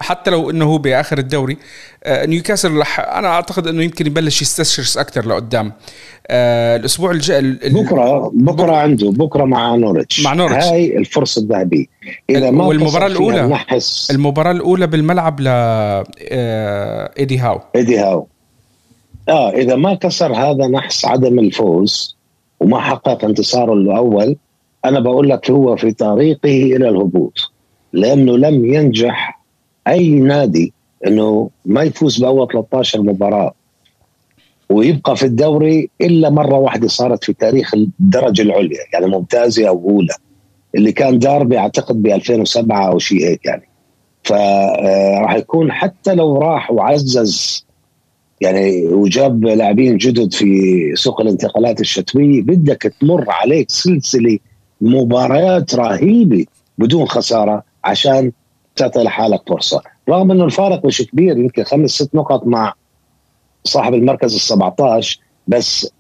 حتى 0.01 0.31
لو 0.31 0.51
إنه 0.51 0.65
هو 0.65 0.79
بآخر 0.79 1.19
الدوري 1.19 1.57
آه، 2.05 2.27
نيوكاسل 2.27 2.77
رح 2.77 3.01
أنا 3.01 3.29
أعتقد 3.29 3.67
إنه 3.67 3.83
يمكن 3.83 4.07
يبلش 4.07 4.43
يستشرس 4.43 4.99
أكثر 4.99 5.29
لقدام. 5.29 5.73
آه، 6.27 6.77
الأسبوع 6.77 7.11
الجاي 7.11 7.53
بكره 7.53 8.33
بكرة 8.35 8.77
عنده 8.77 9.11
بكرة 9.11 9.45
مع 9.45 9.75
نورتش 9.75 10.25
مع 10.25 10.35
نورتش 10.35 10.65
هاي 10.65 10.99
الفرصة 10.99 11.43
الذهبية. 11.43 11.87
إذا 12.31 12.51
ما 12.51 12.65
والمباراة 12.65 13.07
الاولى 13.07 13.43
نحس 13.43 14.11
المباراة 14.11 14.51
الأولى 14.51 14.87
بالملعب 14.87 15.41
ل 15.41 15.45
آه، 15.49 17.11
إيدي 17.19 17.39
هاو. 17.39 17.61
إيدي 17.77 17.99
هاو. 17.99 18.27
آه 19.29 19.51
إذا 19.51 19.77
ما 19.77 19.95
كسر 19.95 20.35
هذا 20.35 20.67
نحس 20.67 21.05
عدم 21.05 21.39
الفوز 21.39 22.17
وما 22.61 22.81
حقق 22.81 23.25
انتصاره 23.25 23.73
الأول 23.73 24.37
أنا 24.85 25.01
بقول 25.01 25.29
لك 25.29 25.51
هو 25.51 25.77
في 25.77 25.93
طريقه 25.93 26.77
إلى 26.77 26.89
الهبوط. 26.89 27.53
لأنه 27.93 28.39
لم 28.39 28.75
ينجح 28.75 29.42
أي 29.89 30.09
نادي 30.11 30.73
إنه 31.07 31.51
ما 31.65 31.83
يفوز 31.83 32.21
بأول 32.21 32.49
13 32.53 33.03
مباراة 33.03 33.55
ويبقى 34.71 35.17
في 35.17 35.27
الدوري 35.27 35.91
إلا 36.01 36.31
مرة 36.31 36.55
واحدة 36.55 36.89
صارت 36.89 37.25
في 37.25 37.33
تاريخ 37.33 37.75
الدرجة 37.75 38.43
العليا 38.43 38.79
يعني 38.93 39.07
ممتازة 39.07 39.69
أو 39.69 39.91
أولى 39.91 40.15
اللي 40.75 40.93
كان 40.93 41.19
داربي 41.19 41.59
أعتقد 41.59 42.03
ب 42.03 42.07
2007 42.07 42.89
أو 42.89 42.99
شيء 42.99 43.27
هيك 43.29 43.45
يعني. 43.47 43.69
فراح 44.25 45.35
يكون 45.35 45.73
حتى 45.73 46.15
لو 46.15 46.39
راح 46.39 46.71
وعزز 46.71 47.67
يعني 48.41 48.87
وجاب 48.87 49.45
لاعبين 49.45 49.97
جدد 49.97 50.33
في 50.35 50.47
سوق 50.95 51.21
الانتقالات 51.21 51.81
الشتوية 51.81 52.43
بدك 52.43 52.93
تمر 53.01 53.25
عليك 53.31 53.71
سلسلة 53.71 54.39
مباريات 54.81 55.75
رهيبة 55.75 56.45
بدون 56.79 57.07
خسارة 57.07 57.63
عشان 57.85 58.33
تعطي 58.77 59.03
لحالك 59.03 59.41
فرصة. 59.49 59.83
رغم 60.09 60.31
إنه 60.31 60.45
الفارق 60.45 60.87
مش 60.87 61.03
كبير 61.03 61.39
يمكن 61.39 61.65
خمس 61.65 61.91
ست 61.91 62.15
نقط 62.15 62.47
مع 62.47 62.75
صاحب 63.65 63.95
المركز 63.95 64.35
ال 64.35 64.41
17 64.41 65.21
بس 65.49 65.91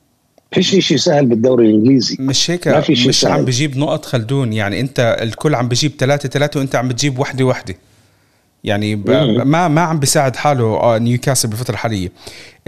فيش 0.53 0.87
شيء 0.87 0.97
سهل 0.97 1.27
بالدوري 1.27 1.71
الإنجليزي. 1.71 2.17
مش 2.21 2.51
هيك 2.51 2.69
ما 2.69 2.81
في 2.81 2.93
مش 2.93 3.21
سهل. 3.21 3.33
عم 3.33 3.45
بجيب 3.45 3.77
نقط 3.77 4.05
خلدون. 4.05 4.53
يعني 4.53 4.81
أنت 4.81 5.17
الكل 5.23 5.55
عم 5.55 5.69
بجيب 5.69 5.93
ثلاثة 5.99 6.29
ثلاثة 6.29 6.61
وأنت 6.61 6.77
عم 6.77 6.89
بتجيب 6.89 7.19
وحدة 7.19 7.45
وحدة. 7.45 7.75
يعني 8.65 8.97
ما 8.97 9.69
ما 9.69 9.81
عم 9.81 9.99
بيساعد 9.99 10.37
حاله 10.37 10.65
آه، 10.65 10.99
نيوكاسل 10.99 11.49
بالفترة 11.49 11.75
الحاليه 11.75 12.13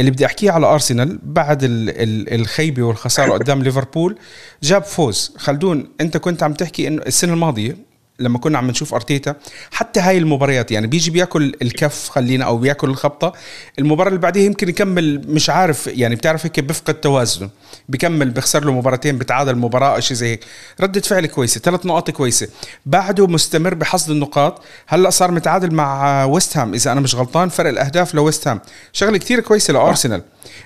اللي 0.01 0.11
بدي 0.11 0.27
أحكيه 0.27 0.51
على 0.51 0.67
أرسنال 0.67 1.19
بعد 1.23 1.59
الخيبة 1.63 2.83
والخسارة 2.83 3.33
قدام 3.39 3.63
ليفربول 3.63 4.19
جاب 4.63 4.85
فوز. 4.85 5.33
خلدون 5.37 5.89
أنت 6.01 6.17
كنت 6.17 6.43
عم 6.43 6.53
تحكي 6.53 6.89
إنه 6.89 7.03
السنة 7.03 7.33
الماضية 7.33 7.77
لما 8.19 8.39
كنا 8.39 8.59
عم 8.59 8.71
نشوف 8.71 8.95
أرتيتا 8.95 9.35
حتى 9.71 10.01
هاي 10.01 10.19
المباريات 10.19 10.71
يعني 10.71 10.87
بيجي 10.87 11.11
بياكل 11.11 11.55
الكف 11.63 12.09
خلينا 12.09 12.45
أو 12.45 12.59
بياكل 12.59 12.91
الخبطة 12.91 13.33
المباراة 13.79 14.09
اللي 14.09 14.21
بعديها 14.21 14.45
يمكن 14.45 14.69
يكمل 14.69 15.23
مش 15.29 15.51
عارف 15.51 15.87
يعني 15.87 16.15
بتعرف 16.15 16.47
هيك 16.47 16.61
بفقد 16.61 16.95
توازنه 16.95 17.51
بكمل 17.89 18.31
بخسر 18.31 18.65
له 18.65 18.73
مباراتين 18.73 19.19
بتعادل 19.19 19.57
مباراة 19.57 20.01
شيء 20.01 20.17
زي 20.17 20.27
هيك. 20.27 20.45
ردة 20.81 21.01
فعل 21.01 21.27
كويسة 21.27 21.61
ثلاث 21.61 21.87
نقاط 21.87 22.11
كويسة. 22.11 22.49
بعده 22.87 23.27
مستمر 23.27 23.75
بحصد 23.75 24.11
النقاط. 24.11 24.63
هلأ 24.87 25.11
صار 25.11 25.31
متعادل 25.31 25.75
مع 25.75 26.25
ويست 26.25 26.57
هام. 26.57 26.75
إذا 26.75 26.93
أنا 26.93 27.01
مش 27.01 27.15
غلطان 27.15 27.49
فرق 27.49 27.69
الأهداف 27.69 28.15
لويست 28.15 28.49
هام. 28.49 28.61
شغلة 28.93 29.19
كثير 29.19 29.41
كويسة 29.41 29.73
لأرسنال 29.73 30.23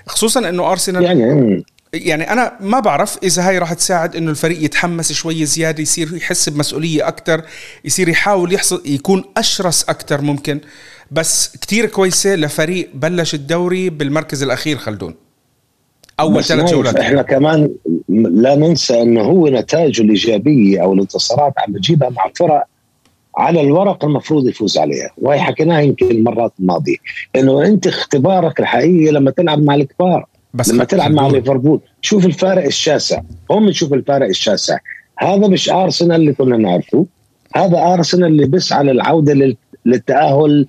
خصوصا 0.07 0.49
إنه 0.49 0.71
أرسنال 0.71 1.03
يعني 1.03 1.63
يعني 1.93 2.31
أنا 2.31 2.57
ما 2.59 2.79
بعرف 2.79 3.17
إذا 3.23 3.47
هاي 3.47 3.57
راح 3.57 3.73
تساعد 3.73 4.15
إنه 4.15 4.31
الفريق 4.31 4.63
يتحمس 4.63 5.11
شوي 5.11 5.45
زيادة 5.45 5.81
يصير 5.81 6.15
يحس 6.15 6.49
بمسؤولية 6.49 7.07
أكثر 7.07 7.41
يصير 7.85 8.09
يحاول 8.09 8.53
يحصل 8.53 8.81
يكون 8.85 9.23
أشرس 9.37 9.89
أكثر 9.89 10.21
ممكن. 10.21 10.59
بس 11.11 11.57
كتير 11.57 11.85
كويسة 11.85 12.35
لفريق 12.35 12.89
بلش 12.93 13.33
الدوري 13.33 13.89
بالمركز 13.89 14.43
الأخير 14.43 14.77
خلدون. 14.77 15.15
أول 16.19 16.43
ثلاث 16.43 16.71
جولات. 16.71 16.95
إحنا 16.95 17.21
كمان 17.21 17.69
لا 18.09 18.55
ننسى 18.55 19.01
إنه 19.01 19.21
هو 19.21 19.47
نتائجه 19.47 20.01
الإيجابية 20.01 20.83
أو 20.83 20.93
الانتصارات 20.93 21.53
عم 21.57 21.73
بتجيبها 21.73 22.09
مع 22.09 22.31
فرق 22.35 22.63
على 23.37 23.61
الورق 23.61 24.05
المفروض 24.05 24.47
يفوز 24.47 24.77
عليها. 24.77 25.11
وهي 25.17 25.39
حكيناها 25.39 25.81
يمكن 25.81 26.11
المرات 26.11 26.53
الماضية. 26.59 26.97
إنه 27.35 27.65
أنت 27.65 27.87
اختبارك 27.87 28.59
الحقيقي 28.59 29.11
لما 29.11 29.31
تلعب 29.31 29.63
مع 29.63 29.75
الكبار. 29.75 30.25
بس 30.53 30.71
لما 30.71 30.83
تلعب 30.83 31.11
مع 31.11 31.27
ليفربول 31.27 31.79
شوف 32.01 32.25
الفارق 32.25 32.65
الشاسع. 32.65 33.21
هم 33.51 33.69
نشوف 33.69 33.93
الفارق 33.93 34.27
الشاسع. 34.27 34.77
هذا 35.19 35.47
مش 35.47 35.69
أرسنال 35.69 36.21
اللي 36.21 36.33
كنا 36.33 36.57
نعرفه. 36.57 37.05
هذا 37.55 37.77
أرسنال 37.77 38.27
اللي 38.27 38.45
بيسعى 38.45 38.83
للعوده 38.83 39.55
للتأهل 39.85 40.65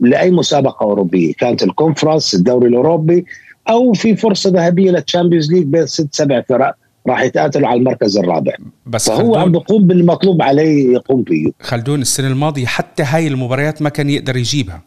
لأي 0.00 0.30
مسابقة 0.30 0.84
أوروبية. 0.84 1.32
كانت 1.32 1.62
الكونفرنس 1.62 2.34
الدوري 2.34 2.68
الأوروبي 2.68 3.24
أو 3.68 3.92
في 3.92 4.16
فرصة 4.16 4.50
ذهبية 4.50 4.90
لل 4.90 5.01
Champions 5.01 5.52
League 5.52 5.64
بين 5.64 5.86
ست 5.86 6.14
سبع 6.14 6.42
فرق 6.48 6.74
راح 7.08 7.22
يتقاتلوا 7.22 7.68
على 7.68 7.78
المركز 7.78 8.18
الرابع. 8.18 8.52
بس 8.86 9.10
فهو 9.10 9.36
عم 9.36 9.52
بيقوم 9.52 9.86
بالمطلوب 9.86 10.42
عليه 10.42 10.92
يقوم 10.92 11.24
فيه. 11.24 11.50
خلدون 11.60 12.00
السنة 12.00 12.26
الماضية 12.26 12.66
حتى 12.66 13.02
هاي 13.02 13.28
المباريات 13.28 13.82
ما 13.82 13.88
كان 13.88 14.10
يقدر 14.10 14.36
يجيبها. 14.36 14.82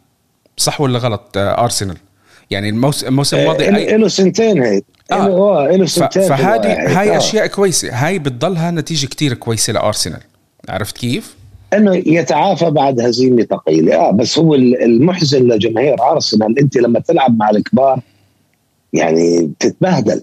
صح 0.57 0.81
ولا 0.81 0.99
غلط 0.99 1.37
آه، 1.37 1.63
أرسنال؟ 1.63 1.97
يعني 2.51 2.69
الموسم 2.69 3.07
الموسم 3.07 3.37
الماضي 3.37 3.67
آه 3.67 3.97
له 3.97 4.07
سنتين 4.07 4.63
هيك 4.63 4.85
آه. 5.11 5.67
له 5.71 5.85
سنتين 5.85 6.23
فهذه 6.27 6.99
هاي. 6.99 7.15
آه. 7.15 7.17
أشياء 7.17 7.47
كويسة. 7.47 7.89
هاي 7.93 8.19
بتضلها 8.19 8.71
نتيجة 8.71 9.07
كتير 9.07 9.33
كويسة 9.33 9.73
لأرسنال. 9.73 10.19
عرفت 10.69 10.97
كيف؟ 10.97 11.35
إنه 11.73 11.95
يتعافى 11.95 12.69
بعد 12.69 12.99
هزيمة 13.01 13.43
ثقيلة. 13.43 13.95
آه 13.95 14.11
بس 14.11 14.39
هو 14.39 14.55
المحزن 14.55 15.47
لجماهير 15.47 16.01
أرسنال. 16.11 16.59
أنت 16.59 16.77
لما 16.77 16.99
تلعب 16.99 17.37
مع 17.37 17.49
الكبار 17.49 17.99
يعني 18.93 19.41
بتتبهدل 19.45 20.21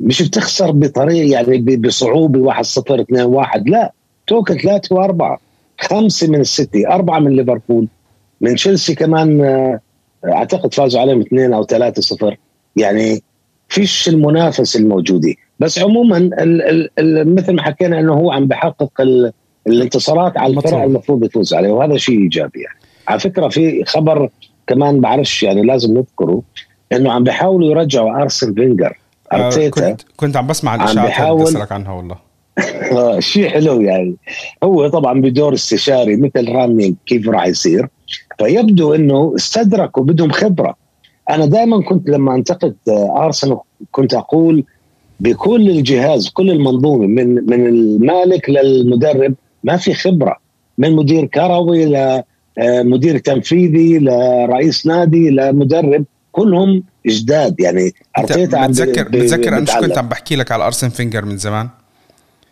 مش 0.00 0.22
بتخسر 0.22 0.70
بطريقه 0.70 1.30
يعني 1.32 1.76
بصعوبة 1.76 2.40
1 2.40 2.64
0 2.64 3.00
2 3.00 3.24
1 3.24 3.68
لا 3.68 3.92
توك 4.26 4.52
ثلاثة 4.52 4.96
وأربعة. 4.96 5.40
خمسة 5.78 6.26
من 6.26 6.40
السيتي 6.40 6.88
أربعة 6.88 7.18
من 7.18 7.36
ليفربول 7.36 7.86
من 8.40 8.54
تشيلسي 8.54 8.94
كمان 8.94 9.40
آه 9.44 9.80
أعتقد 10.24 10.74
فازوا 10.74 11.00
عليهم 11.00 11.20
اثنين 11.20 11.52
أو 11.52 11.64
ثلاثة 11.64 12.02
صفر. 12.02 12.36
يعني 12.76 13.22
فيش 13.68 14.08
المنافسه 14.08 14.80
الموجودة. 14.80 15.34
بس 15.60 15.78
عموما 15.78 16.16
ال 16.16 16.62
ال 16.62 16.90
ال 16.98 17.34
مثل 17.34 17.52
ما 17.52 17.62
حكينا 17.62 18.00
إنه 18.00 18.12
هو 18.12 18.32
عم 18.32 18.46
بحقق 18.46 19.02
الانتصارات 19.66 20.38
على 20.38 20.56
الفرق 20.56 20.82
المفروض 20.82 21.24
يفوز 21.24 21.54
عليه 21.54 21.70
وهذا 21.72 21.96
شيء 21.96 22.18
إيجابي 22.18 22.60
يعني. 22.60 22.78
على 23.08 23.20
فكرة 23.20 23.48
في 23.48 23.84
خبر 23.84 24.30
كمان 24.66 25.00
بعرفش 25.00 25.42
يعني 25.42 25.62
لازم 25.62 25.98
نذكره 25.98 26.42
إنه 26.92 27.12
عم 27.12 27.24
بيحاولوا 27.24 27.70
يرجعوا 27.70 28.22
أرسن 28.22 28.54
فينجر 28.54 28.98
آه 29.32 29.68
كنت 29.68 30.02
كنت 30.16 30.36
عم 30.36 30.46
بسمع 30.46 30.74
الإشاعات 30.74 31.20
اللي 31.20 31.44
بسالك 31.44 31.72
عنها 31.72 31.92
والله. 31.92 32.16
آه، 32.92 33.20
شيء 33.20 33.48
حلو 33.48 33.80
يعني. 33.80 34.16
هو 34.64 34.88
طبعا 34.88 35.20
بدور 35.20 35.54
استشاري 35.54 36.16
مثل 36.16 36.52
رامي 36.52 36.96
كيف 37.06 37.28
راح 37.28 37.46
يصير. 37.46 37.88
فيبدو 38.40 38.94
إنه 38.94 39.32
استدركوا 39.36 40.04
بدهم 40.04 40.30
خبرة. 40.30 40.76
أنا 41.30 41.46
دائما 41.46 41.82
كنت 41.82 42.08
لما 42.08 42.34
أنتقد 42.34 42.76
أرسنال 43.16 43.58
كنت 43.90 44.14
أقول 44.14 44.64
بكل 45.20 45.70
الجهاز 45.70 46.28
كل 46.28 46.50
المنظومة 46.50 47.06
من 47.06 47.34
من 47.34 47.66
المالك 47.66 48.50
للمدرب 48.50 49.34
ما 49.64 49.76
في 49.76 49.94
خبرة. 49.94 50.36
من 50.78 50.96
مدير 50.96 51.24
كروي 51.24 51.84
لمدير 52.58 53.18
تنفيذي 53.18 53.98
لرئيس 53.98 54.86
نادي 54.86 55.30
لمدرب 55.30 56.04
كلهم 56.32 56.82
جداد. 57.06 57.60
يعني 57.60 57.92
أرتيتا 58.18 58.66
بتذكر 58.66 59.08
بتذكر 59.08 59.58
أنا 59.58 59.80
كنت 59.80 59.98
عم 59.98 60.08
بحكي 60.08 60.36
لك 60.36 60.52
على 60.52 60.66
أرسن 60.66 60.88
فينجر 60.88 61.24
من 61.24 61.36
زمان؟ 61.36 61.68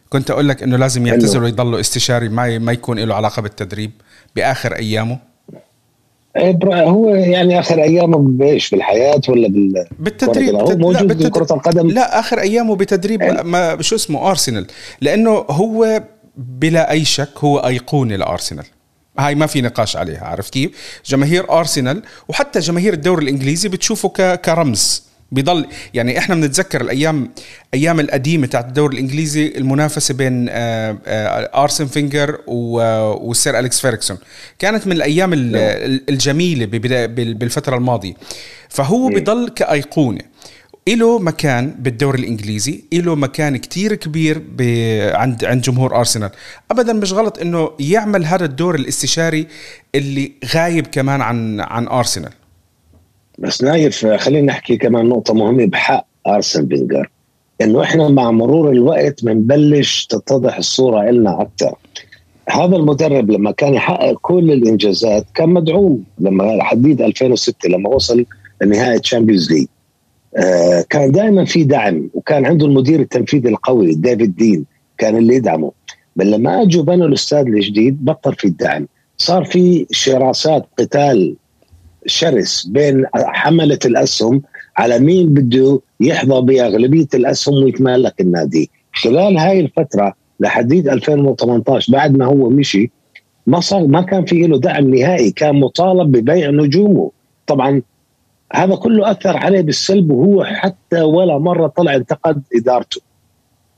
كنت 0.09 0.31
أقول 0.31 0.49
لك 0.49 0.63
إنه 0.63 0.77
لازم 0.77 1.07
يعتزل 1.07 1.43
ويضلوا 1.43 1.81
استشاري 1.81 2.29
ما 2.29 2.59
ما 2.59 2.73
يكون 2.73 2.99
له 2.99 3.15
علاقة 3.15 3.43
بالتدريب 3.43 3.91
بآخر 4.37 4.77
أيامه. 4.77 5.28
هو 6.73 7.15
يعني 7.15 7.59
آخر 7.59 7.83
أيامه 7.83 8.19
بإيش؟ 8.19 8.71
بالحياة 8.71 9.21
ولا 9.29 9.49
بال 9.49 9.87
بالتدريب 9.99 10.55
هو 10.55 10.77
موجود 10.77 11.23
لا 11.23 11.29
كره 11.29 11.55
القدم. 11.55 11.91
لا 11.91 12.19
آخر 12.19 12.41
أيامه 12.41 12.77
بتدريب 12.77 13.23
إيه. 13.23 13.43
ما 13.43 13.83
شو 13.83 13.95
اسمه؟ 13.95 14.31
أرسنال. 14.31 14.67
لأنه 15.01 15.31
هو 15.31 16.03
بلا 16.37 16.91
أي 16.91 17.05
شك 17.05 17.39
هو 17.39 17.59
أيقونة 17.59 18.17
لأرسنال. 18.17 18.65
هاي 19.19 19.35
ما 19.35 19.47
في 19.47 19.61
نقاش 19.63 19.97
عليها 19.97 20.25
عرفت 20.25 20.53
كيف؟ 20.53 21.01
جماهير 21.07 21.51
أرسنال 21.51 22.03
وحتى 22.29 22.59
جماهير 22.59 22.93
الدوري 22.93 23.25
الإنجليزي 23.25 23.69
بتشوفه 23.69 24.37
كرمز. 24.37 25.08
بيضل 25.33 25.67
يعني 25.95 26.19
إحنا 26.19 26.35
بنتذكر 26.35 26.81
الأيام 26.81 27.31
أيام 27.75 28.01
القديمة 28.01 28.47
تاعت 28.47 28.65
الدوري 28.69 28.95
الإنجليزي 28.95 29.53
المنافسة 29.57 30.15
بين 30.15 30.47
آه، 30.51 30.99
آه، 31.07 31.63
أرسن 31.63 31.87
فينجر 31.87 32.39
والسير 32.47 33.59
أليكس 33.59 33.81
فيرغسون 33.81 34.19
كانت 34.59 34.87
من 34.87 34.93
الأيام 34.93 35.35
نعم. 35.35 35.61
الجميلة 36.09 36.67
بالفترة 37.07 37.77
الماضية. 37.77 38.15
فهو 38.69 39.09
بيضل 39.09 39.49
كأيقونة. 39.49 40.21
له 40.89 41.19
مكان 41.19 41.75
بالدوري 41.79 42.21
الإنجليزي 42.21 42.85
له 42.93 43.15
مكان 43.15 43.57
كتير 43.57 43.95
كبير 43.95 44.43
عند 45.17 45.45
عند 45.45 45.63
جمهور 45.63 45.97
أرسنال. 45.97 46.31
ابدا 46.71 46.93
مش 46.93 47.13
غلط 47.13 47.39
إنه 47.39 47.71
يعمل 47.81 48.25
هذا 48.25 48.45
الدور 48.45 48.75
الاستشاري 48.75 49.47
اللي 49.95 50.33
غايب 50.55 50.87
كمان 50.87 51.21
عن 51.21 51.61
عن 51.61 51.89
أرسنال. 51.89 52.33
بس 53.39 53.63
نايف 53.63 54.07
خلينا 54.07 54.47
نحكي 54.47 54.77
كمان 54.77 55.09
نقطة 55.09 55.35
مهمة 55.35 55.67
بحق 55.67 56.07
أرسن 56.27 56.67
فينجر 56.69 57.11
إنه 57.61 57.83
إحنا 57.83 58.09
مع 58.09 58.31
مرور 58.31 58.71
الوقت 58.71 59.25
بنبلش 59.25 60.07
تتضح 60.07 60.57
الصورة 60.57 61.11
لنا 61.11 61.43
أكثر 61.43 61.75
هذا 62.51 62.77
المدرب 62.77 63.31
لما 63.31 63.51
كان 63.51 63.75
يحقق 63.75 64.19
كل 64.23 64.53
الإنجازات 64.53 65.27
كان 65.35 65.49
مدعوم 65.49 66.05
لما 66.19 66.63
حديت 66.65 67.03
2006 67.03 67.69
لما 67.69 67.89
وصل 67.89 68.25
لنهايه 68.63 68.99
Champions 68.99 69.53
League 69.53 69.67
كان 70.91 71.13
دائما 71.13 71.45
في 71.45 71.65
دعم 71.65 72.11
وكان 72.15 72.47
عنده 72.47 72.67
المدير 72.67 73.01
التنفيذي 73.01 73.49
القوي 73.49 73.95
ديفيد 73.95 74.37
دين 74.37 74.65
كان 74.99 75.17
اللي 75.17 75.35
يدعمه. 75.35 75.73
بل 76.17 76.31
لما 76.31 76.63
أجوا 76.63 76.83
بنوا 76.83 77.07
الأستاد 77.07 77.47
الجديد 77.47 78.05
بطل 78.05 78.35
في 78.35 78.45
الدعم. 78.45 78.87
صار 79.17 79.45
في 79.45 79.87
شراسات 79.91 80.67
قتال 80.79 81.37
شرس 82.09 82.67
بين 82.67 83.05
حملة 83.15 83.79
الأسهم 83.85 84.43
على 84.77 84.99
مين 84.99 85.29
بده 85.29 85.81
يحظى 86.01 86.41
بأغلبية 86.41 87.09
الأسهم 87.15 87.65
ويتملك 87.65 88.21
النادي. 88.21 88.71
خلال 88.93 89.39
هاي 89.39 89.61
الفترة 89.61 90.15
لحديت 90.41 90.89
2018 90.89 91.93
بعد 91.93 92.17
ما 92.17 92.25
هو 92.25 92.49
مشي 92.51 92.91
ما 93.47 93.61
صار 93.61 93.87
ما 93.87 94.01
كان 94.01 94.25
في 94.25 94.47
له 94.47 94.59
دعم 94.59 94.95
نهائي 94.95 95.31
كان 95.31 95.61
مطالب 95.61 96.13
ببيع 96.13 96.51
نجومه. 96.51 97.11
طبعا 97.47 97.83
هذا 98.53 98.75
كله 98.75 99.11
أثر 99.11 99.37
عليه 99.37 99.61
بالسلب 99.61 100.11
وهو 100.11 100.45
حتى 100.45 101.01
ولا 101.01 101.39
مرة 101.39 101.67
طلع 101.67 101.95
انتقد 101.95 102.43
إدارته. 102.57 103.01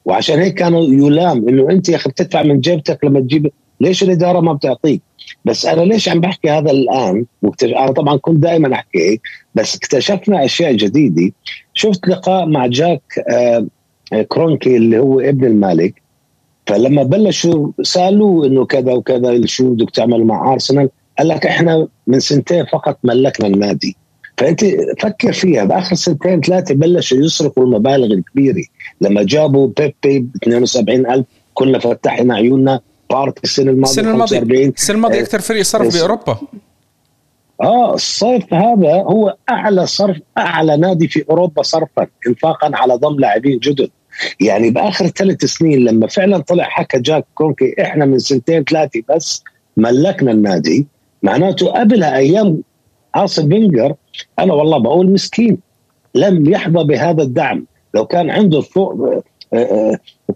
وعشان 0.04 0.38
هيك 0.38 0.54
كانوا 0.54 0.84
يلام 0.84 1.48
إنه 1.48 1.70
أنت 1.70 1.88
يا 1.88 1.96
أخي 1.96 2.10
بتدفع 2.10 2.42
من 2.42 2.60
جيبتك 2.60 3.04
لما 3.04 3.20
تجيب 3.20 3.50
ليش 3.80 4.02
الإدارة 4.02 4.40
ما 4.40 4.52
بتعطيك؟ 4.52 5.02
بس 5.44 5.66
أنا 5.66 5.80
ليش 5.80 6.08
عم 6.08 6.20
بحكي 6.20 6.50
هذا 6.50 6.70
الآن؟ 6.70 7.26
واكتش... 7.42 7.68
أنا 7.68 7.92
طبعا 7.92 8.16
كنت 8.16 8.42
دائما 8.42 8.74
أحكي 8.74 8.98
هيك 8.98 9.20
بس 9.54 9.76
اكتشفنا 9.76 10.44
أشياء 10.44 10.72
جديدة. 10.72 11.32
شفت 11.74 12.08
لقاء 12.08 12.46
مع 12.46 12.66
جاك 12.66 13.02
آه 13.28 13.66
كرونكي 14.28 14.76
اللي 14.76 14.98
هو 14.98 15.20
ابن 15.20 15.44
المالك 15.44 16.02
فلما 16.66 17.02
بلشوا 17.02 17.70
سألوه 17.82 18.46
إنه 18.46 18.66
كذا 18.66 18.92
وكذا 18.92 19.46
شو 19.46 19.74
بدك 19.74 19.90
تعمل 19.90 20.24
مع 20.24 20.52
ارسنال 20.52 20.88
قال 21.18 21.28
لك 21.28 21.46
إحنا 21.46 21.88
من 22.06 22.20
سنتين 22.20 22.64
فقط 22.64 22.98
ملكنا 23.04 23.46
النادي. 23.46 23.96
فأنت 24.36 24.64
فكر 25.00 25.32
فيها 25.32 25.64
بآخر 25.64 25.94
سنتين 25.96 26.40
ثلاثة 26.40 26.74
بلشوا 26.74 27.18
يصرفوا 27.18 27.64
المبالغ 27.64 28.06
الكبيرة. 28.14 28.64
لما 29.00 29.22
جابوا 29.22 29.68
بيبي 29.78 30.18
ب 30.20 30.30
72000 30.44 31.24
كنا 31.54 31.78
فتحنا 31.78 32.34
عيوننا. 32.34 32.80
بارك 33.10 33.44
السنة 33.44 33.70
الماضية 33.70 33.90
السنة 33.90 34.10
الماضية. 34.10 34.68
السنة 34.68 34.96
الماضية 34.96 35.20
أكثر 35.20 35.40
فريق 35.40 35.62
صرف 35.62 35.96
بأوروبا. 35.96 36.38
آه 37.62 37.94
الصيف 37.94 38.54
هذا 38.54 38.94
هو 38.94 39.36
أعلى 39.50 39.86
صرف 39.86 40.16
أعلى 40.38 40.76
نادي 40.76 41.08
في 41.08 41.24
أوروبا 41.30 41.62
صرفا 41.62 42.06
انفاقا 42.26 42.70
على 42.74 42.94
ضم 42.94 43.20
لاعبين 43.20 43.58
جدد. 43.58 43.90
يعني 44.40 44.70
بآخر 44.70 45.06
ثلاث 45.06 45.44
سنين 45.44 45.78
لما 45.78 46.06
فعلا 46.06 46.38
طلع 46.38 46.64
حكى 46.64 46.98
جاك 46.98 47.24
كونكي 47.34 47.74
إحنا 47.82 48.04
من 48.04 48.18
سنتين 48.18 48.64
ثلاثة 48.64 49.02
بس 49.08 49.44
ملكنا 49.76 50.32
النادي. 50.32 50.86
معناته 51.22 51.66
قبلها 51.66 52.16
أيام 52.16 52.62
ارسن 53.16 53.48
فينجر 53.48 53.94
أنا 54.38 54.54
والله 54.54 54.78
بقول 54.78 55.12
مسكين 55.12 55.58
لم 56.14 56.50
يحظى 56.50 56.84
بهذا 56.84 57.22
الدعم. 57.22 57.66
لو 57.94 58.06
كان 58.06 58.30
عنده 58.30 58.60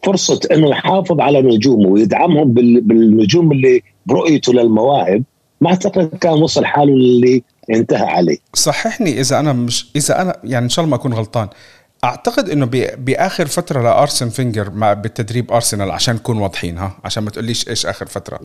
فرصة 0.02 0.40
إنه 0.52 0.68
يحافظ 0.68 1.20
على 1.20 1.42
نجومه 1.42 1.88
ويدعمهم 1.88 2.52
بالنجوم 2.52 3.52
اللي 3.52 3.82
برؤيته 4.06 4.52
للمواهب 4.52 5.24
ما 5.60 5.70
أعتقد 5.70 6.08
كان 6.20 6.32
وصل 6.32 6.64
حاله 6.64 6.92
اللي 6.92 7.42
انتهى 7.70 8.06
عليه. 8.06 8.38
صححني 8.54 9.20
إذا 9.20 9.38
أنا 9.38 9.52
مش 9.52 9.86
إذا 9.96 10.22
أنا 10.22 10.36
يعني 10.44 10.64
إن 10.64 10.70
شاء 10.70 10.84
الله 10.84 10.96
ما 10.96 11.00
أكون 11.00 11.14
غلطان. 11.14 11.48
أعتقد 12.04 12.48
إنه 12.48 12.66
بآخر 12.96 13.46
فترة 13.46 13.82
لأرسن 13.82 14.28
فينجر 14.28 14.70
مع 14.70 14.92
بالتدريب 14.92 15.52
أرسنال 15.52 15.90
عشان 15.90 16.14
نكون 16.14 16.38
واضحين 16.38 16.78
ها 16.78 16.96
عشان 17.04 17.22
ما 17.22 17.30
تقوليش 17.30 17.68
إيش 17.68 17.86
آخر 17.86 18.06
فترة. 18.06 18.40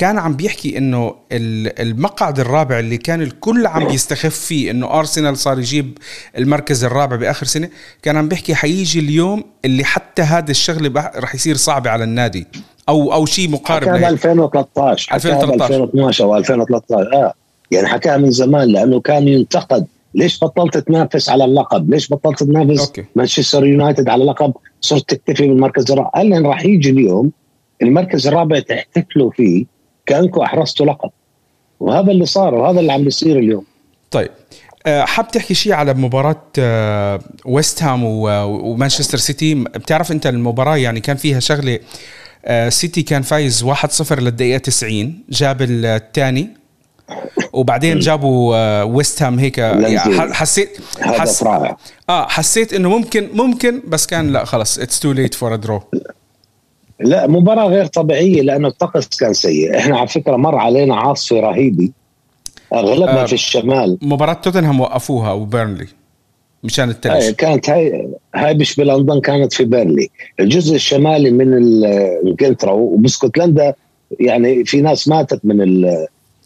كان 0.00 0.18
عم 0.18 0.34
بيحكي 0.34 0.78
إنه 0.78 1.14
المقعد 1.32 2.40
الرابع 2.40 2.78
اللي 2.78 2.96
كان 2.96 3.22
الكل 3.22 3.66
عم 3.66 3.88
بيستخف 3.88 4.38
فيه 4.38 4.70
إنه 4.70 4.98
أرسنال 4.98 5.36
صار 5.36 5.58
يجيب 5.58 5.98
المركز 6.38 6.84
الرابع 6.84 7.16
بآخر 7.16 7.46
سنة 7.46 7.68
كان 8.02 8.16
عم 8.16 8.28
بيحكي 8.28 8.54
حيجي 8.54 9.00
اليوم 9.00 9.44
اللي 9.64 9.84
حتى 9.84 10.22
هذا 10.22 10.50
الشغلة 10.50 11.10
رح 11.16 11.34
يصير 11.34 11.56
صعبة 11.56 11.90
على 11.90 12.04
النادي 12.04 12.46
أو 12.88 13.12
أو 13.12 13.26
شيء 13.26 13.50
مقارب 13.50 13.88
حكاها 13.88 14.08
2013 14.08 15.14
2013 15.14 15.74
2012 15.74 16.24
أو 16.24 16.36
2013 16.36 17.12
آه 17.12 17.34
يعني 17.70 17.86
حكاها 17.86 18.16
من 18.16 18.30
زمان 18.30 18.68
لأنه 18.68 19.00
كان 19.00 19.28
ينتقد 19.28 19.86
ليش 20.14 20.44
بطلت 20.44 20.78
تنافس 20.78 21.28
على 21.28 21.44
اللقب؟ 21.44 21.90
ليش 21.90 22.12
بطلت 22.12 22.42
تنافس 22.42 22.92
مانشستر 23.16 23.66
يونايتد 23.66 24.08
على 24.08 24.22
اللقب؟ 24.22 24.52
صرت 24.80 25.14
تكتفي 25.14 25.48
بالمركز 25.48 25.90
الرابع، 25.90 26.10
قال 26.10 26.46
راح 26.46 26.64
يجي 26.64 26.90
اليوم 26.90 27.30
المركز 27.82 28.26
الرابع 28.26 28.58
تحتفلوا 28.58 29.30
فيه 29.30 29.79
كأنكم 30.10 30.40
أحرزتوا 30.40 30.86
لقب. 30.86 31.10
وهذا 31.80 32.10
اللي 32.10 32.26
صار 32.26 32.54
وهذا 32.54 32.80
اللي 32.80 32.92
عم 32.92 33.04
بيصير 33.04 33.38
اليوم. 33.38 33.64
طيب 34.10 34.30
حاب 34.86 35.28
تحكي 35.28 35.54
شيء 35.54 35.72
على 35.72 35.94
مباراة 35.94 36.42
ويست 37.44 37.82
هام 37.82 38.04
ومانشستر 38.04 39.18
سيتي. 39.18 39.54
بتعرف 39.54 40.12
أنت 40.12 40.26
المباراة 40.26 40.76
يعني 40.76 41.00
كان 41.00 41.16
فيها 41.16 41.40
شغلة 41.40 41.78
سيتي 42.68 43.02
كان 43.02 43.22
فايز 43.22 43.64
1-0 43.64 44.12
للدقيقة 44.12 44.58
90 44.58 45.24
جاب 45.30 45.56
الثاني 45.62 46.48
وبعدين 47.52 47.98
جابوا 47.98 48.82
ويست 48.82 49.22
هام 49.22 49.38
هيك. 49.38 49.58
يعني 49.58 50.34
حسيت 50.34 50.78
حس 51.00 51.44
آه 52.08 52.28
حسيت 52.28 52.72
إنه 52.72 52.88
ممكن 52.88 53.28
ممكن 53.32 53.82
بس 53.86 54.06
كان 54.06 54.32
لا 54.32 54.44
خلص 54.44 54.78
it's 54.78 55.00
too 55.00 55.12
late 55.12 55.34
for 55.34 55.56
draw 55.56 55.82
لا 57.00 57.26
مباراة 57.26 57.68
غير 57.68 57.86
طبيعية 57.86 58.42
لأنه 58.42 58.68
الطقس 58.68 59.18
كان 59.18 59.34
سيء، 59.34 59.78
إحنا 59.78 59.98
على 59.98 60.08
فكرة 60.08 60.36
مر 60.36 60.56
علينا 60.56 60.96
عاصفة 60.96 61.40
رهيبة 61.40 61.90
أغلبنا 62.74 63.22
آه 63.22 63.26
في 63.26 63.32
الشمال. 63.32 63.98
مباراة 64.02 64.32
توتنهام 64.32 64.80
وقفوها 64.80 65.32
وبيرنلي 65.32 65.86
مشان 66.64 66.90
التلج 66.90 67.12
هاي 67.12 67.32
كانت 67.32 67.70
هاي 67.70 68.08
هاي 68.34 68.54
مش 68.54 68.76
بلندن 68.76 69.20
كانت 69.20 69.52
في 69.52 69.64
بيرنلي 69.64 70.10
الجزء 70.40 70.74
الشمالي 70.74 71.30
من 71.30 71.54
إنجلترا 72.24 72.72
وبسكوتلندا 72.72 73.74
يعني 74.20 74.64
في 74.64 74.80
ناس 74.80 75.08
ماتت 75.08 75.40
من 75.44 75.86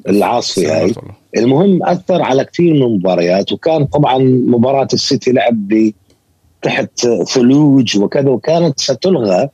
العاصفة 0.08 0.82
هاي. 0.82 0.94
المهم 1.36 1.82
أثر 1.82 2.22
على 2.22 2.44
كثير 2.44 2.74
من 2.74 2.82
المباريات 2.82 3.52
وكان 3.52 3.84
طبعا 3.84 4.18
مباراة 4.46 4.88
السيتي 4.92 5.32
لعب 5.32 5.90
تحت 6.62 7.06
ثلوج 7.28 7.98
وكذا 7.98 8.28
وكانت 8.30 8.80
ستلغى 8.80 9.48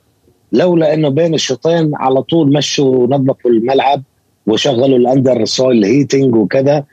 لولا 0.51 0.93
إنه 0.93 1.09
بين 1.09 1.33
الشوطين 1.33 1.91
على 1.95 2.21
طول 2.21 2.53
مشوا 2.53 3.07
نظفوا 3.07 3.51
الملعب 3.51 4.03
وشغلوا 4.47 4.97
ال 4.97 5.45
undersoil 5.45 5.85
heating 5.85 6.35
وكذا 6.35 6.83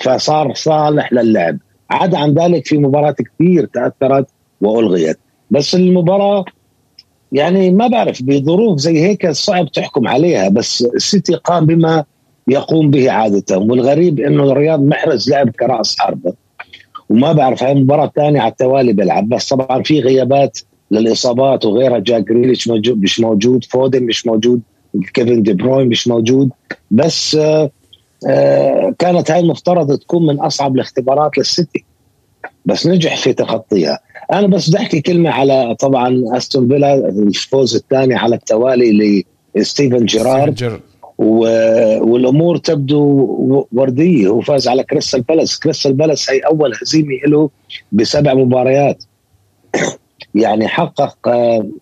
فصار 0.00 0.54
صالح 0.54 1.12
للعب. 1.12 1.58
عدا 1.90 2.18
عن 2.18 2.34
ذلك 2.34 2.66
في 2.66 2.78
مباراة 2.78 3.14
كثير 3.38 3.64
تأثرت 3.64 4.26
وألغيت. 4.60 5.18
بس 5.50 5.74
المباراة 5.74 6.44
يعني 7.32 7.70
ما 7.70 7.86
بعرف 7.86 8.22
بظروف 8.22 8.78
زي 8.78 9.02
هيك 9.02 9.30
صعب 9.30 9.72
تحكم 9.72 10.08
عليها 10.08 10.48
بس 10.48 10.82
السيتي 10.94 11.34
قام 11.34 11.66
بما 11.66 12.04
يقوم 12.48 12.90
به 12.90 13.10
عادة. 13.10 13.58
والغريب 13.58 14.20
إنه 14.20 14.52
رياض 14.52 14.80
محرز 14.82 15.30
لعب 15.30 15.50
كرأس 15.50 15.98
حربة. 15.98 16.32
وما 17.10 17.32
بعرف 17.32 17.62
هاي 17.62 17.72
المباراة 17.72 18.04
الثانية 18.04 18.40
على 18.40 18.50
التوالي 18.50 18.92
بيلعب. 18.92 19.28
بس 19.28 19.48
طبعا 19.48 19.82
في 19.82 20.00
غيابات 20.00 20.58
للإصابات 20.92 21.64
وغيرها 21.64 21.98
جاك 21.98 22.28
جريليش 22.28 22.68
مش 22.68 23.20
موجود 23.20 23.64
فودن 23.64 24.02
مش 24.02 24.26
موجود 24.26 24.60
كيفن 25.14 25.42
دي 25.42 25.52
بروين 25.52 25.88
مش 25.88 26.08
موجود. 26.08 26.50
بس 26.90 27.34
آآ 27.34 27.70
آآ 28.28 28.94
كانت 28.98 29.30
هاي 29.30 29.40
المفترض 29.40 29.98
تكون 29.98 30.26
من 30.26 30.40
أصعب 30.40 30.74
الاختبارات 30.74 31.38
للسيتي. 31.38 31.84
بس 32.66 32.86
نجح 32.86 33.16
في 33.16 33.32
تخطيها 33.32 33.98
أنا 34.32 34.46
بس 34.46 34.68
بدي 34.68 34.78
أحكي 34.78 35.00
كلمة 35.00 35.30
على 35.30 35.76
طبعا 35.80 36.22
أستون 36.36 36.68
فيلا 36.68 36.94
الفوز 37.08 37.74
الثاني 37.76 38.14
على 38.14 38.36
التوالي 38.36 39.24
لستيفن 39.56 40.04
جيرارد. 40.04 40.80
والأمور 41.18 42.56
تبدو 42.56 43.66
وردية. 43.72 44.28
هو 44.28 44.40
فاز 44.40 44.68
على 44.68 44.84
كريستال 44.84 45.20
بالاس. 45.20 45.58
كريستال 45.58 45.92
بالاس 45.92 46.30
هي 46.30 46.38
أول 46.38 46.72
هزيمة 46.82 47.16
له 47.26 47.50
بسبع 47.92 48.34
مباريات. 48.34 49.04
يعني 50.34 50.68
حقق 50.68 51.18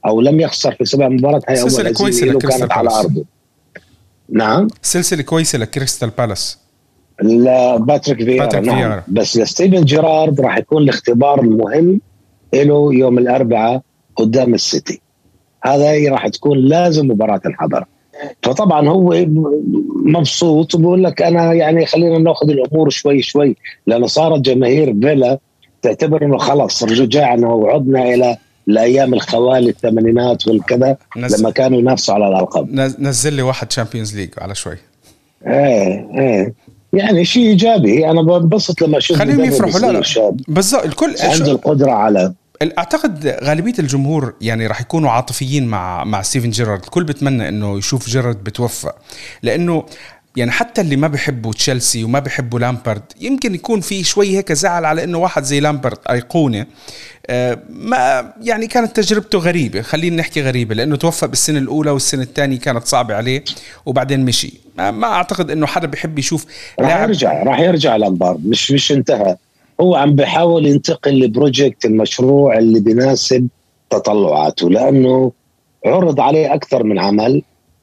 أو 0.06 0.20
لم 0.20 0.40
يخسر 0.40 0.74
في 0.74 0.84
سبع 0.84 1.08
مباريات 1.08 1.42
هي 1.48 1.60
أول 1.62 1.70
له 2.32 2.38
كانت 2.38 2.72
على 2.72 2.90
أرضه. 2.90 3.24
نعم. 4.32 4.68
سلسلة 4.82 5.22
كويسة 5.22 5.58
لكريستال 5.58 6.10
بالاس. 6.18 6.58
لباتريك 7.22 8.24
فييرا 8.24 8.44
باتريك 8.44 8.68
نعم. 8.68 9.00
بس 9.08 9.36
لستيفن 9.36 9.84
جيرارد 9.84 10.40
راح 10.40 10.58
يكون 10.58 10.82
الاختبار 10.82 11.40
المهم 11.40 12.00
له 12.54 12.94
يوم 12.94 13.18
الأربعاء 13.18 13.82
قدام 14.16 14.54
السيتي. 14.54 15.00
هذا 15.64 16.10
راح 16.10 16.28
تكون 16.28 16.58
لازم 16.58 17.06
مباراة 17.06 17.36
تنحضر 17.36 17.84
فطبعا 18.42 18.88
هو 18.88 19.26
مبسوط 20.04 20.74
وبقول 20.74 21.04
لك 21.04 21.22
أنا 21.22 21.52
يعني 21.52 21.86
خلينا 21.86 22.18
ناخذ 22.18 22.50
الأمور 22.50 22.90
شوي 22.90 23.22
شوي 23.22 23.56
لأنه 23.86 24.06
صارت 24.06 24.40
جماهير 24.40 24.94
فيلا 25.00 25.38
تعتبر 25.82 26.24
إنه 26.24 26.38
خلص 26.38 26.82
رجعنا 26.82 27.48
وعدنا 27.48 28.14
إلى 28.14 28.36
الأيام 28.68 29.14
الخوالي 29.14 29.70
الثمانينات 29.70 30.48
والكذا 30.48 30.96
لما 31.16 31.50
كانوا 31.50 31.78
ينافسوا 31.78 32.14
على 32.14 32.28
الألقاب. 32.28 32.74
نزل 32.98 33.32
لي 33.32 33.42
واحد 33.42 33.72
Champions 33.72 34.16
League 34.16 34.30
على 34.38 34.54
شوي. 34.54 34.76
إيه 35.46 36.08
إيه. 36.18 36.54
يعني 36.92 37.24
شيء 37.24 37.46
إيجابي. 37.46 38.10
أنا 38.10 38.22
بنبسط 38.22 38.82
لما 38.82 38.98
أشوف 38.98 39.18
خليهم 39.18 39.44
يفرحوا. 39.44 39.80
لا 39.80 39.92
لا. 39.92 40.36
بالضبط 40.48 40.84
الكل 40.84 41.14
عنده 41.20 41.52
القدرة 41.52 41.90
على 41.90 42.32
أعتقد 42.78 43.38
غالبية 43.42 43.74
الجمهور 43.78 44.34
يعني 44.40 44.66
راح 44.66 44.80
يكونوا 44.80 45.10
عاطفيين 45.10 45.66
مع 45.66 46.04
مع 46.04 46.22
ستيفن 46.22 46.50
جيرارد. 46.50 46.82
الكل 46.82 47.04
بتمنى 47.04 47.48
إنه 47.48 47.78
يشوف 47.78 48.08
جيرارد 48.08 48.44
بتوفق 48.44 48.94
لأنه 49.42 49.84
يعني 50.36 50.50
حتى 50.50 50.80
اللي 50.80 50.96
ما 50.96 51.08
بحبوا 51.08 51.52
تشيلسي 51.52 52.04
وما 52.04 52.18
بحبوا 52.18 52.58
لامبارد 52.58 53.02
يمكن 53.20 53.54
يكون 53.54 53.80
في 53.80 54.04
شوي 54.04 54.36
هيك 54.36 54.52
زعل 54.52 54.84
على 54.84 55.04
إنه 55.04 55.18
واحد 55.18 55.42
زي 55.42 55.60
لامبارد 55.60 55.98
أيقونة. 56.10 56.66
آه، 57.26 57.58
ما 57.70 58.32
يعني 58.42 58.66
كانت 58.66 58.96
تجربته 58.96 59.38
غريبة 59.38 59.82
خلينا 59.82 60.16
نحكي 60.16 60.42
غريبة 60.42 60.74
لأنه 60.74 60.96
توفق 60.96 61.26
بالسنة 61.26 61.58
الأولى 61.58 61.90
والسنة 61.90 62.22
الثانية 62.22 62.58
كانت 62.58 62.86
صعبة 62.86 63.14
عليه 63.14 63.44
وبعدين 63.86 64.24
مشي. 64.24 64.52
ما 64.78 65.06
أعتقد 65.06 65.50
إنه 65.50 65.66
حدا 65.66 65.86
بحب 65.86 66.18
يشوف 66.18 66.46
راح 66.80 67.02
يرجع 67.02 67.42
راح 67.42 67.60
يرجع 67.60 67.96
لامبارد 67.96 68.46
مش 68.46 68.70
مش 68.70 68.92
انتهى. 68.92 69.36
هو 69.80 69.94
عم 69.94 70.14
بحاول 70.14 70.66
ينتقل 70.66 71.20
ل 71.20 71.28
project 71.28 71.84
المشروع 71.84 72.58
اللي 72.58 72.80
بيناسب 72.80 73.48
تطلعاته 73.90 74.70
لأنه 74.70 75.32
عرض 75.86 76.20
عليه 76.20 76.54
أكثر 76.54 76.82
من 76.82 76.98
عمل. 76.98 77.42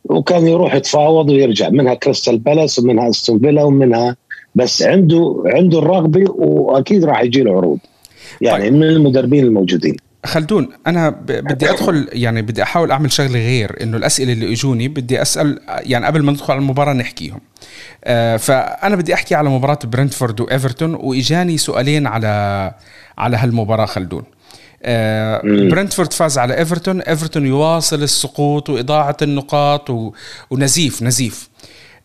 وكان 0.09 0.47
يروح 0.47 0.75
يتفاوض 0.75 1.29
ويرجع 1.29 1.69
منها 1.69 1.93
كريستال 1.93 2.37
بالاس 2.37 2.79
ومنها 2.79 3.09
أستون 3.09 3.39
فيلا 3.39 3.63
ومنها 3.63 4.15
بس 4.55 4.83
عنده 4.83 5.43
عنده 5.45 5.79
الرغبة 5.79 6.31
وأكيد 6.31 7.05
راح 7.05 7.21
يجي 7.21 7.43
له 7.43 7.51
عروض. 7.51 7.79
يعني 8.41 8.63
طيب. 8.63 8.73
من 8.73 8.83
المدربين 8.83 9.43
الموجودين. 9.43 9.97
خلدون 10.25 10.69
أنا 10.87 11.09
بدي 11.27 11.69
أدخل 11.69 12.09
يعني 12.13 12.41
بدي 12.41 12.63
أحاول 12.63 12.91
أعمل 12.91 13.11
شغلة 13.11 13.39
غير 13.39 13.75
إنه 13.81 13.97
الأسئلة 13.97 14.33
اللي 14.33 14.53
إجوني 14.53 14.87
بدي 14.87 15.21
أسأل 15.21 15.59
يعني 15.67 16.05
قبل 16.05 16.23
ما 16.23 16.31
ندخل 16.31 16.53
على 16.53 16.61
المباراة 16.61 16.93
نحكيهم. 16.93 17.39
آه 18.03 18.37
فأنا 18.37 18.95
بدي 18.95 19.13
أحكي 19.13 19.35
على 19.35 19.49
مباراة 19.49 19.79
برنتفورد 19.83 20.41
وإيفرتون 20.41 20.95
وإجاني 20.95 21.57
سؤالين 21.57 22.07
على 22.07 22.71
على 23.17 23.37
هالمباراة 23.37 23.85
خلدون. 23.85 24.23
آه 24.87 25.41
برنتفورد 25.43 26.13
فاز 26.13 26.37
على 26.37 26.57
إيفرتون. 26.57 27.01
إيفرتون 27.01 27.45
يواصل 27.45 28.03
السقوط 28.03 28.69
وإضاعة 28.69 29.17
النقاط 29.21 29.89
و... 29.89 30.13
ونزيف 30.49 31.03
نزيف. 31.03 31.49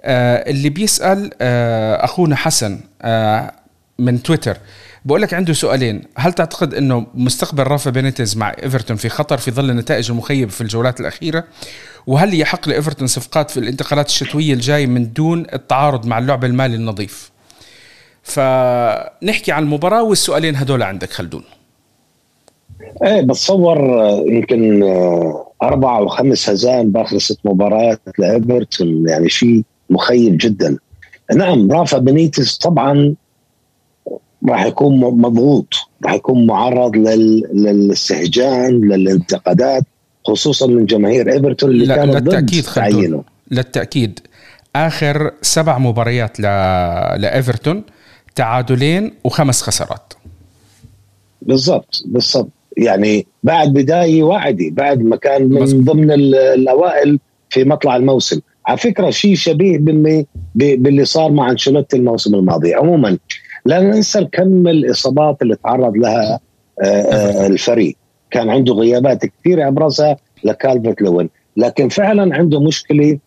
آه 0.02 0.50
اللي 0.50 0.68
بيسأل 0.68 1.30
آه 1.40 2.04
أخونا 2.04 2.36
حسن 2.36 2.80
آه 3.02 3.52
من 3.98 4.22
تويتر 4.22 4.56
بقول 5.04 5.22
لك 5.22 5.34
عنده 5.34 5.52
سؤالين. 5.52 6.02
هل 6.16 6.32
تعتقد 6.32 6.74
إنه 6.74 7.06
مستقبل 7.14 7.62
رافا 7.62 7.90
بينيتيز 7.90 8.36
مع 8.36 8.54
إيفرتون 8.62 8.96
في 8.96 9.08
خطر 9.08 9.38
في 9.38 9.50
ظل 9.50 9.70
النتائج 9.70 10.10
المخيبة 10.10 10.50
في 10.50 10.60
الجولات 10.60 11.00
الأخيرة؟ 11.00 11.44
وهل 12.06 12.40
يحق 12.40 12.68
لإيفرتون 12.68 13.06
صفقات 13.06 13.50
في 13.50 13.60
الانتقالات 13.60 14.06
الشتوية 14.08 14.54
الجاية 14.54 14.86
من 14.86 15.12
دون 15.12 15.46
التعارض 15.52 16.06
مع 16.06 16.18
اللعب 16.18 16.44
المالي 16.44 16.74
النظيف؟ 16.74 17.30
فنحكي 18.22 19.52
عن 19.52 19.62
المباراه 19.62 20.02
والسؤالين 20.02 20.56
هدول 20.56 20.82
عندك 20.82 21.12
خلدون. 21.12 21.44
إيه 23.04 23.20
بتصور 23.20 24.02
آه، 24.02 24.24
يمكن 24.26 24.82
آه، 24.82 25.46
أربع 25.62 25.98
أو 25.98 26.08
خمس 26.08 26.50
هزائم 26.50 26.90
باخر 26.90 27.18
ست 27.18 27.38
مباريات 27.44 28.00
لإيفرتون. 28.18 29.08
يعني 29.08 29.28
شيء 29.28 29.62
مخيب 29.90 30.36
جدا. 30.40 30.78
نعم 31.34 31.72
رافا 31.72 31.98
بنيتس 31.98 32.56
طبعا 32.56 33.14
راح 34.48 34.64
يكون 34.64 35.00
مضغوط. 35.00 35.74
راح 36.04 36.14
يكون 36.14 36.46
معرض 36.46 36.96
لل... 36.96 37.42
للاستهجان 37.54 38.80
للانتقادات 38.80 39.82
خصوصا 40.26 40.66
من 40.66 40.86
جماهير 40.86 41.32
إيفرتون 41.32 41.70
اللي 41.70 41.86
لا 41.86 41.96
كانت 41.96 42.14
للتأكيد 42.14 42.64
تعيينه. 42.64 43.24
للتأكيد. 43.50 44.20
آخر 44.76 45.30
سبع 45.42 45.78
مباريات 45.78 46.40
ل... 46.40 46.42
لإيفرتون 47.22 47.82
تعادلين 48.34 49.12
وخمس 49.24 49.62
خسارات. 49.62 50.12
بالضبط 51.42 52.02
بالضبط. 52.06 52.48
يعني 52.76 53.26
بعد 53.42 53.72
بداية 53.72 54.22
واعدة 54.22 54.70
بعد 54.70 55.02
ما 55.02 55.16
كان 55.16 55.48
من 55.48 55.62
مزبط. 55.62 55.94
ضمن 55.94 56.10
الأوائل 56.10 57.18
في 57.50 57.64
مطلع 57.64 57.96
الموسم. 57.96 58.40
على 58.66 58.78
فكرة 58.78 59.10
شيء 59.10 59.34
شبيه 59.34 59.78
باللي 60.54 61.04
صار 61.04 61.32
مع 61.32 61.50
أنشيلوتي 61.50 61.96
الموسم 61.96 62.34
الماضي. 62.34 62.74
عموما 62.74 63.18
لا 63.66 63.80
ننسى 63.80 64.24
كم 64.24 64.68
الإصابات 64.68 65.42
اللي 65.42 65.56
تعرض 65.56 65.96
لها 65.96 66.40
آه، 66.82 67.46
الفريق. 67.46 67.96
كان 68.30 68.50
عنده 68.50 68.74
غيابات 68.74 69.26
كثيرة 69.26 69.68
أبرزها 69.68 70.16
لكالفرت 70.44 71.02
لوين. 71.02 71.30
لكن 71.56 71.88
فعلا 71.88 72.36
عنده 72.36 72.60
مشكلة 72.60 73.18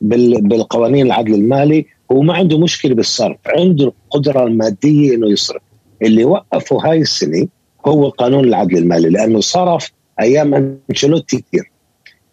بالقوانين 0.00 1.06
العدل 1.06 1.34
المالي. 1.34 1.86
هو 2.12 2.22
ما 2.22 2.34
عنده 2.34 2.58
مشكلة 2.58 2.94
بالصرف. 2.94 3.36
عنده 3.46 3.84
القدرة 3.84 4.44
المادية 4.44 5.14
إنه 5.14 5.30
يصرف. 5.30 5.62
اللي 6.02 6.24
وقفه 6.24 6.90
هاي 6.90 6.98
السنة 6.98 7.48
هو 7.86 8.08
قانون 8.08 8.44
العدل 8.44 8.78
المالي 8.78 9.10
لأنه 9.10 9.40
صرف 9.40 9.92
أيام 10.20 10.78
أنشيلوتي 10.90 11.36
كثير. 11.36 11.70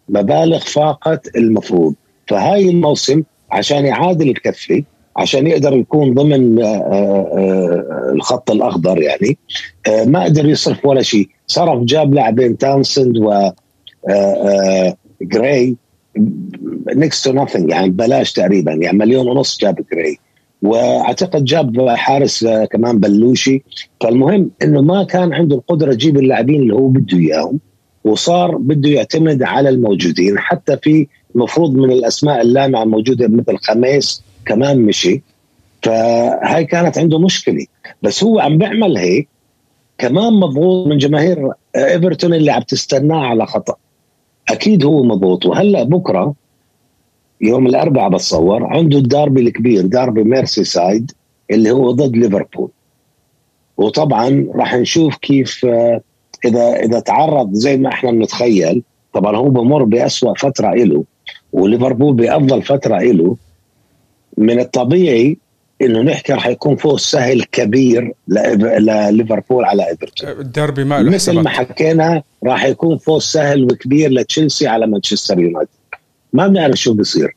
مبالغ 0.08 0.58
فاقت 0.58 1.36
المفروض. 1.36 1.94
فهاي 2.26 2.70
الموسم 2.70 3.22
عشان 3.50 3.86
يعادل 3.86 4.28
الكفه 4.28 4.82
عشان 5.16 5.46
يقدر 5.46 5.76
يكون 5.76 6.14
ضمن 6.14 6.62
آه، 6.62 6.66
آه، 6.66 8.12
الخط 8.12 8.50
الأخضر 8.50 9.02
يعني 9.02 9.38
آه، 9.86 10.04
ما 10.04 10.24
قدر 10.24 10.48
يصرف 10.48 10.86
ولا 10.86 11.02
شيء. 11.02 11.28
صرف 11.46 11.82
جاب 11.82 12.14
لاعبين 12.14 12.58
تاونسند 12.58 13.18
و 13.18 13.50
جراي 15.22 15.76
next 16.96 17.28
to 17.28 17.46
يعني 17.54 17.90
ببلاش 17.90 18.32
تقريبا 18.32 18.72
يعني 18.72 18.98
مليون 18.98 19.28
ونص 19.28 19.58
جاب 19.58 19.84
جراي. 19.92 20.18
وأعتقد 20.62 21.44
جاب 21.44 21.88
حارس 21.88 22.46
كمان 22.70 22.98
بلوشي. 22.98 23.62
فالمهم 24.00 24.50
إنه 24.62 24.80
ما 24.80 25.04
كان 25.04 25.32
عنده 25.32 25.56
القدرة 25.56 25.92
يجيب 25.92 26.16
اللاعبين 26.16 26.62
اللي 26.62 26.74
هو 26.74 26.88
بده 26.88 27.18
إياهم 27.18 27.60
وصار 28.04 28.56
بده 28.56 28.88
يعتمد 28.90 29.42
على 29.42 29.68
الموجودين. 29.68 30.38
حتى 30.38 30.76
في 30.76 31.06
المفروض 31.34 31.74
من 31.74 31.90
الأسماء 31.90 32.40
اللامعة 32.40 32.82
الموجوده 32.82 33.28
مثل 33.28 33.56
خاميس 33.56 34.22
كمان 34.46 34.78
مشي. 34.82 35.22
فهاي 35.82 36.64
كانت 36.64 36.98
عنده 36.98 37.18
مشكلة. 37.18 37.66
بس 38.02 38.24
هو 38.24 38.40
عم 38.40 38.58
بيعمل 38.58 38.96
هيك 38.96 39.28
كمان 39.98 40.32
مضغوط 40.32 40.86
من 40.86 40.98
جماهير 40.98 41.50
إيفرتون 41.76 42.34
اللي 42.34 42.50
عم 42.50 42.62
تستناه 42.62 43.26
على 43.26 43.46
خطأ. 43.46 43.74
أكيد 44.48 44.84
هو 44.84 45.02
مضغوط. 45.02 45.46
وهلأ 45.46 45.82
بكرة 45.82 46.34
يوم 47.40 47.66
الأربعاء 47.66 48.10
بتصور 48.10 48.64
عنده 48.64 48.98
الداربي 48.98 49.40
الكبير 49.40 49.86
داربي 49.86 50.24
ميرسي 50.24 50.64
سايد 50.64 51.12
اللي 51.50 51.70
هو 51.70 51.90
ضد 51.90 52.16
ليفربول. 52.16 52.68
وطبعا 53.76 54.46
راح 54.54 54.74
نشوف 54.74 55.16
كيف 55.16 55.64
آه، 55.64 56.00
إذا 56.44 56.72
إذا 56.72 57.00
تعرض 57.00 57.52
زي 57.52 57.76
ما 57.76 57.88
إحنا 57.88 58.10
بنتخيل 58.10 58.82
طبعا 59.12 59.36
هو 59.36 59.48
بمر 59.48 59.84
بأسوأ 59.84 60.34
فترة 60.34 60.74
له 60.74 61.04
وليفربول 61.52 62.14
بأفضل 62.14 62.62
فترة 62.62 62.98
له 62.98 63.36
من 64.38 64.60
الطبيعي 64.60 65.38
إنه 65.82 66.02
نحكي 66.02 66.32
راح 66.32 66.46
يكون 66.46 66.76
فوز 66.76 67.00
سهل 67.00 67.42
كبير 67.42 68.12
لليفربول 68.28 69.64
على 69.64 69.88
إيفرتون. 69.88 70.30
الدربي 70.30 70.84
ما 70.84 71.02
مثل 71.02 71.32
ما 71.32 71.50
حكينا 71.50 72.22
راح 72.44 72.64
يكون 72.64 72.98
فوز 72.98 73.22
سهل 73.22 73.64
وكبير 73.64 74.12
لتشيلسي 74.12 74.66
على 74.66 74.86
مانشستر 74.86 75.38
يونايتد. 75.38 75.79
ما 76.32 76.46
بنعرف 76.46 76.76
شو 76.76 76.94
بصير 76.94 77.36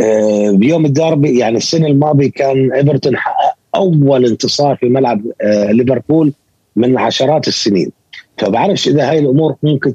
آه، 0.00 0.50
بيوم 0.50 0.84
الدربي 0.84 1.38
يعني 1.38 1.56
السنة 1.56 1.86
الماضية 1.86 2.30
كان 2.30 2.72
إيفرتون 2.72 3.16
حقق 3.16 3.56
أول 3.74 4.26
انتصار 4.26 4.76
في 4.76 4.86
ملعب 4.86 5.22
آه، 5.40 5.72
ليفربول 5.72 6.32
من 6.76 6.98
عشرات 6.98 7.48
السنين. 7.48 7.92
فبعرفش 8.38 8.88
إذا 8.88 9.10
هاي 9.10 9.18
الأمور 9.18 9.56
ممكن 9.62 9.92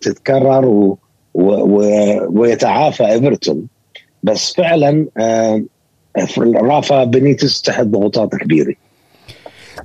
تتكرر 0.00 0.64
و 0.66 0.98
و 1.34 1.42
و 1.44 1.80
ويتعافى 2.40 3.06
إيفرتون. 3.06 3.66
بس 4.22 4.52
فعلا 4.52 5.06
آه، 5.18 5.62
رافا 6.54 7.04
بينيتيز 7.04 7.62
تحت 7.62 7.86
ضغوطات 7.86 8.34
كبيرة. 8.34 8.74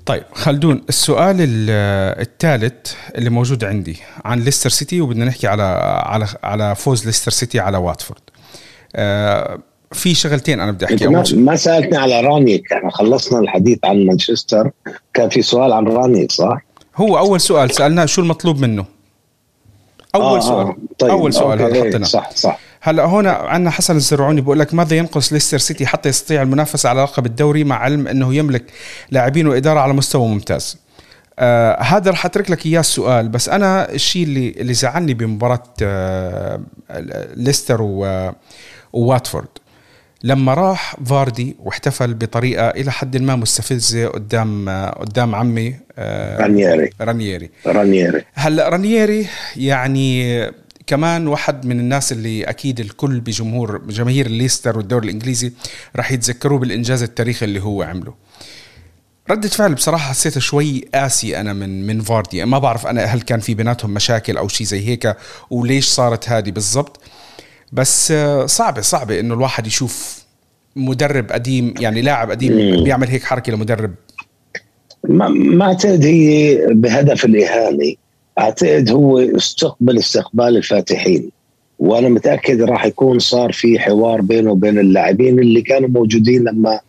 طيب 0.05 0.23
خلدون 0.33 0.81
السؤال 0.89 1.35
الثالث 1.39 2.93
اللي 3.15 3.29
موجود 3.29 3.63
عندي 3.63 3.97
عن 4.25 4.39
ليستر 4.39 4.69
سيتي 4.69 5.01
وبدنا 5.01 5.25
نحكي 5.25 5.47
على 5.47 5.63
على 6.03 6.27
على 6.43 6.75
فوز 6.75 7.05
ليستر 7.05 7.31
سيتي 7.31 7.59
على 7.59 7.77
واتفورد. 7.77 8.21
آه 8.95 9.59
في 9.91 10.13
شغلتين 10.13 10.59
أنا 10.59 10.71
بدي 10.71 10.85
أحكي. 10.85 11.07
ما, 11.07 11.23
ما 11.33 11.55
سألتني 11.55 11.97
على 11.97 12.21
رانغنيك 12.21 12.73
إحنا 12.73 12.91
خلصنا 12.91 13.39
الحديث 13.39 13.79
عن 13.83 14.05
مانشستر. 14.05 14.71
كان 15.13 15.29
في 15.29 15.41
سؤال 15.41 15.73
عن 15.73 15.87
رانغنيك 15.87 16.31
صح؟ 16.31 16.61
هو 16.95 17.17
أول 17.17 17.41
سؤال 17.41 17.71
سألناه 17.71 18.05
شو 18.05 18.21
المطلوب 18.21 18.59
منه؟ 18.59 18.85
أول 20.15 20.23
آه 20.23 20.39
سؤال 20.39 20.67
آه 20.67 20.75
طيب 20.99 21.11
أول 21.11 21.33
سؤال 21.33 21.61
هذا 21.61 21.89
حطيناه. 21.89 22.07
صح 22.07 22.31
صح. 22.31 22.59
هلا 22.81 23.03
هون 23.03 23.27
عندنا 23.27 23.69
حسن 23.69 23.95
الزرعوني 23.95 24.41
بيقول 24.41 24.59
لك 24.59 24.73
ماذا 24.73 24.97
ينقص 24.97 25.33
ليستر 25.33 25.57
سيتي 25.57 25.85
حتى 25.85 26.09
يستطيع 26.09 26.41
المنافسة 26.41 26.89
على 26.89 27.01
لقب 27.01 27.25
الدوري 27.25 27.63
مع 27.63 27.75
علم 27.75 28.07
أنه 28.07 28.35
يملك 28.35 28.63
لاعبين 29.11 29.47
وإدارة 29.47 29.79
على 29.79 29.93
مستوى 29.93 30.27
ممتاز. 30.27 30.77
آه 31.39 31.81
هذا 31.81 32.11
رح 32.11 32.25
أترك 32.25 32.51
لك 32.51 32.65
إياه 32.65 32.79
السؤال 32.79 33.29
بس 33.29 33.49
أنا 33.49 33.91
الشيء 33.91 34.23
اللي 34.23 34.49
اللي 34.49 34.73
زعلني 34.73 35.13
بمباراة 35.13 35.63
آه 35.83 36.59
ليستر 37.35 37.77
وواتفورد. 38.93 39.47
لما 40.23 40.53
راح 40.53 40.95
فاردي 41.05 41.55
واحتفل 41.59 42.13
بطريقة 42.13 42.69
إلى 42.69 42.91
حد 42.91 43.17
ما 43.17 43.35
مستفزة 43.35 44.07
قدام 44.07 44.69
قدام 44.99 45.35
عمي 45.35 45.75
آه 45.97 46.41
رانييري. 46.41 46.89
رانييري. 47.01 47.49
رانييري. 47.65 48.25
هلا 48.33 48.69
رانييري 48.69 49.27
يعني 49.55 50.43
كمان 50.89 51.27
واحد 51.27 51.65
من 51.65 51.79
الناس 51.79 52.11
اللي 52.11 52.43
أكيد 52.43 52.79
الكل 52.79 53.19
بجمهور 53.19 53.81
جماهير 53.89 54.27
ليستر 54.27 54.77
والدوري 54.77 55.05
الإنجليزي 55.05 55.51
راح 55.95 56.11
يتذكروه 56.11 56.59
بالإنجاز 56.59 57.03
التاريخي 57.03 57.45
اللي 57.45 57.59
هو 57.59 57.81
عمله. 57.83 58.13
ردة 59.29 59.49
فعل 59.49 59.73
بصراحة 59.73 60.09
حسيتها 60.09 60.39
شوي 60.39 60.85
قاسي 60.93 61.39
أنا 61.39 61.53
من 61.53 61.87
من 61.87 62.01
فاردي. 62.01 62.45
ما 62.45 62.59
بعرف 62.59 62.87
أنا 62.87 63.03
هل 63.03 63.21
كان 63.21 63.39
في 63.39 63.53
بيناتهم 63.53 63.93
مشاكل 63.93 64.37
أو 64.37 64.47
شيء 64.47 64.67
زي 64.67 64.87
هيك 64.87 65.15
وليش 65.49 65.85
صارت 65.85 66.29
هذه 66.29 66.51
بالضبط. 66.51 67.01
بس 67.71 68.11
آه، 68.11 68.45
صعبة 68.45 68.81
صعبة 68.81 69.19
إنه 69.19 69.33
الواحد 69.33 69.67
يشوف 69.67 70.23
مدرب 70.75 71.31
قديم 71.31 71.73
يعني 71.79 72.01
لاعب 72.01 72.31
قديم 72.31 72.83
بيعمل 72.83 73.07
هيك 73.07 73.23
حركة 73.23 73.53
لمدرب. 73.53 73.93
ما 75.09 75.27
ما 75.27 75.65
أعتقد 75.65 76.05
هي 76.05 76.57
بهدف 76.71 77.25
الاهانه 77.25 77.95
أعتقد 78.39 78.91
هو 78.91 79.19
استقبل 79.19 79.97
استقبال 79.97 80.57
الفاتحين 80.57 81.31
وأنا 81.79 82.09
متأكد 82.09 82.61
راح 82.61 82.85
يكون 82.85 83.19
صار 83.19 83.51
في 83.51 83.79
حوار 83.79 84.21
بينه 84.21 84.51
وبين 84.51 84.79
اللاعبين 84.79 85.39
اللي 85.39 85.61
كانوا 85.61 85.89
موجودين 85.89 86.43
لما 86.43 86.79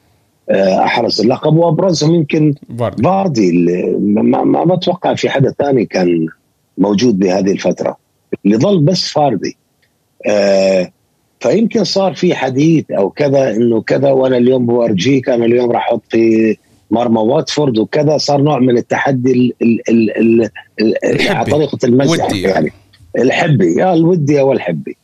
آه، 0.51 0.85
أحرز 0.85 1.21
اللقب 1.21 1.57
وأبرزهم 1.57 2.15
يمكن 2.15 2.55
فاردي 3.05 3.53
ما, 4.01 4.23
ما, 4.23 4.65
ما 4.65 4.75
أتوقع 4.75 5.15
في 5.15 5.31
حدا 5.31 5.55
ثاني 5.59 5.87
كان 5.87 6.27
موجود 6.79 7.19
بهذه 7.19 7.53
الفترة 7.53 7.97
اللي 8.45 8.57
ظل 8.57 8.81
بس 8.81 9.09
فاردي. 9.09 9.57
آه 10.27 10.93
فيمكن 11.41 11.85
صار 11.85 12.15
في 12.15 12.35
حديث 12.35 12.91
أو 12.91 13.11
كذا 13.11 13.51
إنه 13.57 13.83
كذا 13.83 14.11
وأنا 14.11 14.37
اليوم 14.37 14.67
بورجيك 14.67 15.29
أنا 15.29 15.45
اليوم 15.45 15.71
راح 15.71 15.89
أحط 15.89 16.03
في 16.11 16.57
مرمى 16.91 17.21
واتفورد 17.21 17.79
وكذا 17.79 18.17
صار 18.17 18.43
نوع 18.43 18.59
من 18.59 18.79
التحدي 18.79 19.33
ال 19.33 19.53
ال 19.63 20.19
ال 20.19 20.49
ال 20.81 21.29
على 21.29 21.45
طريقة 21.45 21.79
المزح 21.85 22.33
يعني. 22.33 22.73
الحبي 23.19 23.75
يا 23.75 23.95
الودي 23.95 24.41
أو 24.41 24.53
الحبي 24.53 24.97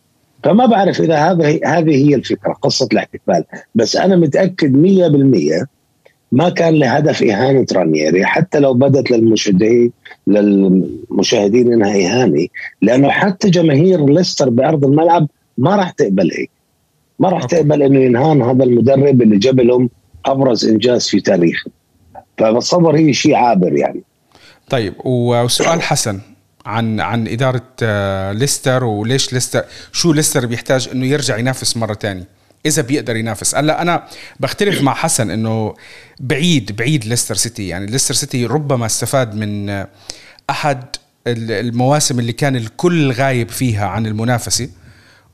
فما 0.45 0.66
بعرف 0.66 1.01
إذا 1.01 1.16
هذا 1.16 1.61
هذه 1.64 2.09
هي 2.09 2.14
الفكرة 2.14 2.53
قصة 2.53 2.89
الاحتفال. 2.93 3.45
بس 3.74 3.97
أنا 3.97 4.16
متأكد 4.16 4.72
100% 5.62 5.66
ما 6.32 6.49
كان 6.49 6.74
له 6.74 6.91
هدف 6.91 7.22
إهانة 7.22 7.66
رانييري 7.72 8.24
حتى 8.24 8.59
لو 8.59 8.74
بدت 8.74 9.11
للمشاهدين 9.11 9.93
للمشاهدين 10.26 11.72
إنها 11.72 11.97
اهانه 11.97 12.47
لأنه 12.82 13.09
حتى 13.09 13.51
جماهير 13.51 14.07
ليستر 14.07 14.51
بأرض 14.51 14.84
الملعب 14.84 15.28
ما 15.59 15.76
راح 15.76 15.91
تقبل 15.91 16.30
هيك 16.32 16.51
ما 17.18 17.28
راح 17.28 17.45
تقبل 17.45 17.82
إنه 17.82 18.01
ينهان 18.01 18.43
هذا 18.43 18.64
المدرب 18.64 19.22
اللي 19.22 19.39
جاب 19.39 19.61
لهم 19.61 19.91
أبرز 20.26 20.68
إنجاز 20.68 21.09
في 21.09 21.20
تاريخه. 21.20 21.70
فبتصور 22.39 22.97
هي 22.97 23.12
شيء 23.12 23.34
عابر 23.34 23.76
يعني. 23.76 24.03
طيب 24.70 24.95
وسؤال 25.05 25.82
حسن 25.82 26.20
عن 26.66 27.01
عن 27.01 27.28
إدارة 27.28 27.62
آه، 27.82 28.32
ليستر 28.32 28.84
وليش 28.84 29.32
ليستر 29.32 29.64
شو 29.93 30.12
ليستر 30.12 30.47
بيحتاج 30.47 30.89
إنه 30.93 31.07
يرجع 31.07 31.39
ينافس 31.39 31.76
مرة 31.76 31.95
ثانية 31.95 32.37
إذا 32.66 32.82
بيقدر 32.82 33.16
ينافس. 33.16 33.55
هلا 33.55 33.82
أنا 33.82 34.05
بختلف 34.41 34.82
مع 34.82 34.95
حسن 34.95 35.30
إنه 35.30 35.74
بعيد 36.20 36.76
بعيد 36.76 37.05
ليستر 37.05 37.34
سيتي. 37.34 37.68
يعني 37.68 37.87
ليستر 37.87 38.14
سيتي 38.14 38.47
ربما 38.47 38.87
استفاد 38.87 39.34
من 39.34 39.84
أحد 40.51 40.84
المواسم 41.26 42.18
اللي 42.18 42.32
كان 42.32 42.57
الكل 42.57 43.12
غايب 43.12 43.49
فيها 43.49 43.87
عن 43.87 44.07
المنافسة. 44.07 44.68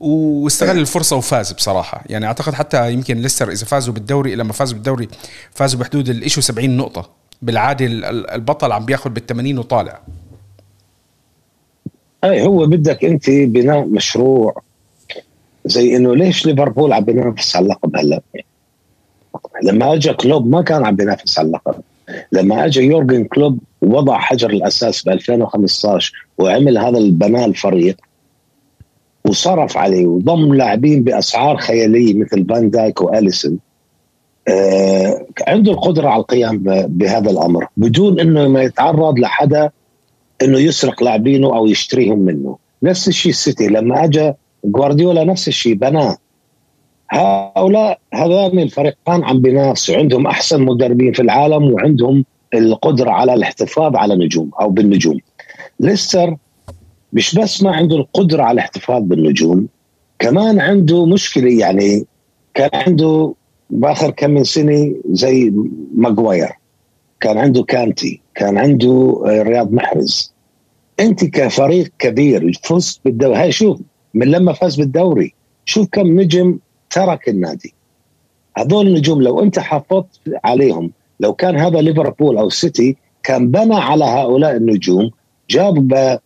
واستغل 0.03 0.79
الفرصة 0.79 1.17
وفاز 1.17 1.53
بصراحة. 1.53 2.05
يعني 2.07 2.27
أعتقد 2.27 2.55
حتى 2.55 2.93
يمكن 2.93 3.17
ليستر 3.17 3.51
إذا 3.51 3.67
فازوا 3.67 3.95
بالدوري 3.95 4.35
لما 4.35 4.53
فازوا 4.53 4.75
بالدوري 4.75 5.09
فازوا 5.51 5.81
بحدود 5.81 6.09
الإشو 6.09 6.41
70 6.41 6.77
نقطة. 6.77 7.11
بالعادة 7.43 7.87
البطل 8.35 8.73
عم 8.73 8.85
بياخذ 8.85 9.11
بال 9.11 9.27
80 9.27 9.59
وطالع. 9.59 10.01
أي 12.25 12.47
هو 12.47 12.67
بدك 12.67 13.05
أنت 13.05 13.31
بناء 13.31 13.87
مشروع 13.87 14.63
زي 15.65 15.97
إنه 15.97 16.17
ليش 16.17 16.47
ليفربول 16.47 16.93
عم 16.93 17.05
بينافس 17.05 17.57
على 17.57 17.65
اللقب 17.65 17.97
هلا؟ 17.97 18.21
لما 19.63 19.95
أجى 19.95 20.13
كلوب 20.13 20.47
ما 20.47 20.63
كان 20.63 20.87
عم 20.87 20.97
بينافس 20.97 21.39
على 21.39 21.47
اللقب. 21.47 21.75
لما 22.33 22.65
أجى 22.65 22.81
يورجن 22.81 23.25
كلوب 23.25 23.59
وضع 23.83 24.19
حجر 24.19 24.51
الأساس 24.51 25.03
ب 25.03 25.09
2015 25.09 26.13
وعمل 26.39 26.79
هذا 26.79 26.99
البناء 26.99 27.45
الفريق 27.45 27.97
وصرف 29.25 29.77
عليه 29.77 30.07
وضم 30.07 30.55
لاعبين 30.55 31.05
بأسعار 31.05 31.57
خيالية 31.57 32.15
مثل 32.15 32.47
فان 32.49 32.71
دايك 32.71 33.03
واليسون 33.03 33.59
آه 34.49 35.27
عنده 35.49 35.73
القدرة 35.73 36.09
على 36.09 36.21
القيام 36.21 36.59
بهذا 36.87 37.31
الأمر 37.31 37.67
بدون 37.77 38.21
إنه 38.21 38.49
ما 38.49 38.63
يتعرض 38.63 39.19
لحدا 39.19 39.71
إنه 40.43 40.59
يسرق 40.59 41.03
لاعبينه 41.03 41.57
أو 41.57 41.67
يشتريهم 41.67 42.19
منه. 42.19 42.57
نفس 42.83 43.09
الشيء 43.09 43.33
السيتي 43.33 43.67
لما 43.67 44.05
اجى 44.05 44.33
جوارديولا 44.65 45.25
نفس 45.25 45.49
الشيء 45.49 45.75
بناه. 45.75 46.17
هؤلاء 47.11 47.99
هذان 48.15 48.59
الفريقان 48.59 49.25
عم 49.25 49.41
بينافسوا 49.41 49.97
عندهم 49.97 50.27
أحسن 50.27 50.63
مدربين 50.63 51.13
في 51.13 51.23
العالم 51.23 51.73
وعندهم 51.73 52.25
القدرة 52.55 53.11
على 53.11 53.35
الاحتفاظ 53.35 53.97
على 53.97 54.15
نجوم 54.15 54.51
أو 54.61 54.71
بالنجوم. 54.71 55.19
ليستر 55.81 56.37
مش 57.13 57.35
بس 57.35 57.63
ما 57.63 57.77
عنده 57.77 57.97
القدرة 57.97 58.43
على 58.43 58.55
الاحتفاظ 58.55 59.03
بالنجوم 59.03 59.69
كمان 60.19 60.61
عنده 60.61 61.07
مشكلة 61.07 61.59
يعني 61.61 62.07
كان 62.55 62.71
عنده 62.75 63.35
بآخر 63.71 64.11
كم 64.11 64.31
من 64.31 64.45
سنة 64.45 64.95
زي 65.11 65.53
ماجواير 65.95 66.51
كان 67.21 67.39
عنده 67.39 67.63
كانتي 67.63 68.21
كان 68.35 68.59
عنده 68.59 69.23
آه، 69.27 69.43
رياض 69.43 69.73
محرز. 69.73 70.33
أنت 71.01 71.25
كفريق 71.25 71.93
كبير 71.99 72.53
فزت 72.65 73.01
بالدوري 73.05 73.37
هاي 73.37 73.53
شوف 73.53 73.81
من 74.15 74.27
لما 74.27 74.53
فاز 74.53 74.77
بالدوري 74.77 75.35
شوف 75.65 75.89
كم 75.93 76.21
نجم 76.21 76.59
ترك 76.91 77.29
النادي. 77.29 77.75
هذول 78.57 78.87
النجوم 78.87 79.23
لو 79.23 79.43
أنت 79.43 79.59
حافظت 79.59 80.07
عليهم 80.45 80.93
لو 81.21 81.33
كان 81.33 81.57
هذا 81.57 81.81
ليفربول 81.81 82.39
أو 82.39 82.49
سيتي 82.49 82.97
كان 83.23 83.51
بنى 83.51 83.75
على 83.75 84.05
هؤلاء 84.05 84.57
النجوم 84.57 85.11
جاب 85.51 86.19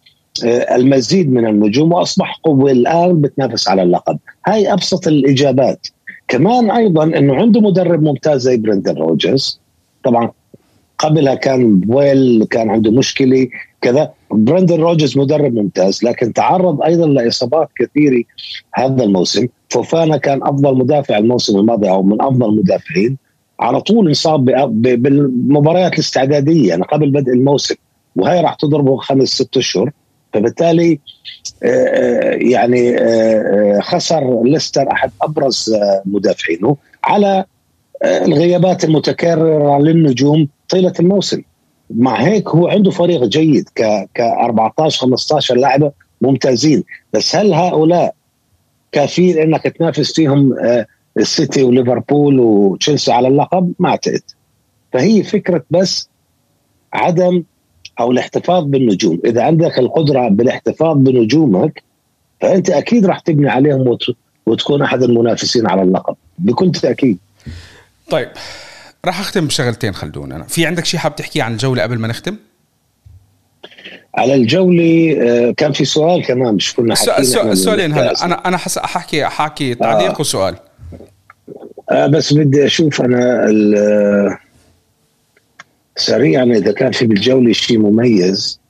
المزيد 0.45 1.33
من 1.33 1.47
النجوم 1.47 1.93
وأصبح 1.93 2.41
قوة 2.45 2.71
الآن 2.71 3.21
بتنافس 3.21 3.69
على 3.69 3.83
اللقب. 3.83 4.19
هاي 4.47 4.73
أبسط 4.73 5.07
الإجابات. 5.09 5.87
كمان 6.29 6.71
أيضا 6.71 7.05
إنه 7.05 7.35
عنده 7.35 7.61
مدرب 7.61 8.03
ممتاز 8.03 8.43
زي 8.43 8.57
برندن 8.57 8.97
رودجرز. 8.97 9.61
طبعا 10.05 10.31
قبلها 10.99 11.35
كان 11.35 11.81
بويل 11.81 12.47
كان 12.51 12.71
عنده 12.71 12.91
مشكلة 12.91 13.49
كذا. 13.81 14.13
برندن 14.31 14.81
رودجرز 14.81 15.19
مدرب 15.19 15.55
ممتاز 15.55 16.05
لكن 16.05 16.33
تعرض 16.33 16.83
أيضا 16.83 17.07
لإصابات 17.07 17.69
كثيرة 17.79 18.23
هذا 18.75 19.05
الموسم. 19.05 19.47
فوفانا 19.69 20.17
كان 20.17 20.43
أفضل 20.43 20.79
مدافع 20.79 21.19
الموسم 21.19 21.59
الماضي 21.59 21.91
أو 21.91 22.03
من 22.03 22.23
أفضل 22.23 22.49
المدافعين 22.49 23.17
على 23.61 23.81
طول 23.81 24.09
انصاب 24.09 24.45
بالمباريات 25.03 25.93
الاستعدادية 25.93 26.69
يعني 26.69 26.83
قبل 26.83 27.11
بدء 27.11 27.33
الموسم. 27.33 27.75
وهي 28.17 28.41
راح 28.41 28.55
تضربه 28.55 28.97
خمس 28.97 29.29
ست 29.29 29.57
أشهر. 29.57 29.91
فبالتالي 30.37 31.01
آه، 31.63 31.67
آه، 31.67 32.35
يعني 32.35 32.99
آه، 32.99 33.81
خسر 33.81 34.43
ليستر 34.45 34.93
أحد 34.93 35.11
أبرز 35.23 35.77
مدافعينه 36.05 36.77
على 37.05 37.45
الغيابات 38.05 38.85
المتكررة 38.85 39.79
للنجوم 39.79 40.49
طيلة 40.69 40.93
الموسم. 41.01 41.43
مع 41.91 42.23
هيك 42.23 42.49
هو 42.49 42.69
عنده 42.69 42.91
فريق 42.91 43.25
جيد 43.25 43.69
ك 43.75 44.09
ك 44.15 44.21
14 44.21 45.01
15 45.01 45.55
لاعبة 45.55 45.93
ممتازين. 46.21 46.85
بس 47.13 47.37
هل 47.37 47.55
هؤلاء 47.55 48.15
كافيين 48.93 49.39
إنك 49.39 49.63
تنافس 49.63 50.13
فيهم 50.13 50.55
السيتي 51.19 51.63
وليفربول 51.63 52.41
وتشيلسي 52.41 53.13
على 53.13 53.29
اللقب؟ 53.29 53.73
ما 53.79 53.89
أعتقد. 53.89 54.23
فهي 54.93 55.23
فكرة 55.23 55.65
بس 55.71 56.09
عدم 56.93 57.43
أو 58.01 58.13
الاحتفاظ 58.13 58.65
بالنجوم. 58.65 59.21
إذا 59.25 59.43
عندك 59.43 59.79
القدرة 59.79 60.29
بالاحتفاظ 60.29 60.97
بنجومك 60.97 61.83
فأنت 62.41 62.71
أكيد 62.71 63.07
راح 63.07 63.21
تبني 63.21 63.51
عليهم 63.51 63.99
وتكون 64.47 64.83
أحد 64.83 65.03
المنافسين 65.03 65.67
على 65.67 65.83
اللقب 65.83 66.17
بكل 66.39 66.73
تأكيد. 66.73 67.19
طيب 68.11 68.29
راح 69.05 69.21
أختم 69.21 69.47
بشغلتين 69.47 69.95
خلدون 69.95 70.33
أنا. 70.33 70.45
في 70.45 70.67
عندك 70.67 70.85
شيء 70.85 71.01
حاب 71.01 71.17
تحكيه 71.17 71.43
عن 71.43 71.53
الجولة 71.53 71.83
قبل 71.83 71.99
ما 71.99 72.09
نختم؟ 72.09 72.37
على 74.15 74.35
الجولة 74.35 75.17
آه، 75.23 75.51
كان 75.57 75.73
في 75.73 75.85
سؤال 75.85 76.25
كمان 76.25 76.55
مش 76.55 76.75
كنا 76.75 76.95
حاكيين 76.95 77.51
السؤالين 77.51 77.93
هلا. 77.93 78.25
أنا 78.25 78.35
أنا 78.49 78.57
حس 78.57 78.79
احكي 78.79 79.27
احكي 79.27 79.75
تعليق 79.75 80.15
آه. 80.15 80.21
وسؤال. 80.21 80.57
آه 81.91 82.07
بس 82.07 82.33
بدي 82.33 82.67
أشوف 82.67 83.01
أنا 83.01 83.47
سريعا 85.97 86.45
إذا 86.45 86.73
كان 86.73 86.93
في 86.93 87.07
بالجولة 87.07 87.53
شيء 87.53 87.79
مميز. 87.79 88.61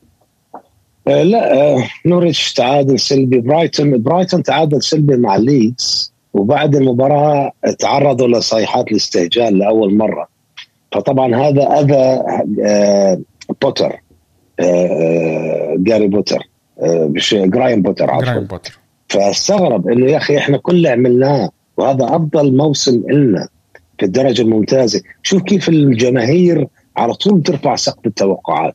آه 1.08 1.22
لا 1.22 1.54
آه 1.54 1.84
نوريتش 2.06 2.52
تعادل 2.52 3.00
سلبي. 3.00 3.40
برايتون 3.40 4.02
برايتون 4.02 4.42
تعادل 4.42 4.82
سلبي 4.82 5.16
مع 5.16 5.36
ليدز 5.36 6.12
وبعد 6.34 6.76
المباراة 6.76 7.52
تعرضوا 7.78 8.28
لصيحات 8.28 8.90
الاستهجان 8.90 9.58
لأول 9.58 9.96
مرة. 9.96 10.28
فطبعا 10.92 11.34
هذا 11.36 11.62
أذى 11.62 12.22
آه 12.64 13.20
بوتر 13.62 14.02
آه 14.60 15.74
جراهام 15.78 16.06
بوتر 16.06 16.48
مش 16.82 17.34
هاري 17.34 17.82
بوتر 17.82 18.10
عفوا. 18.10 18.24
فاستغرب 19.08 19.88
إنه 19.88 20.10
يا 20.10 20.16
أخي 20.16 20.38
إحنا 20.38 20.58
كل 20.58 20.76
اللي 20.76 20.88
عملناه 20.88 21.50
وهذا 21.76 22.04
أفضل 22.04 22.56
موسم 22.56 23.02
لنا 23.10 23.48
في 23.98 24.06
الدرجة 24.06 24.42
الممتازة. 24.42 25.02
شوف 25.22 25.42
كيف 25.42 25.68
الجماهير 25.68 26.66
على 26.96 27.14
طول 27.14 27.42
ترفع 27.42 27.76
سقف 27.76 28.06
التوقعات. 28.06 28.74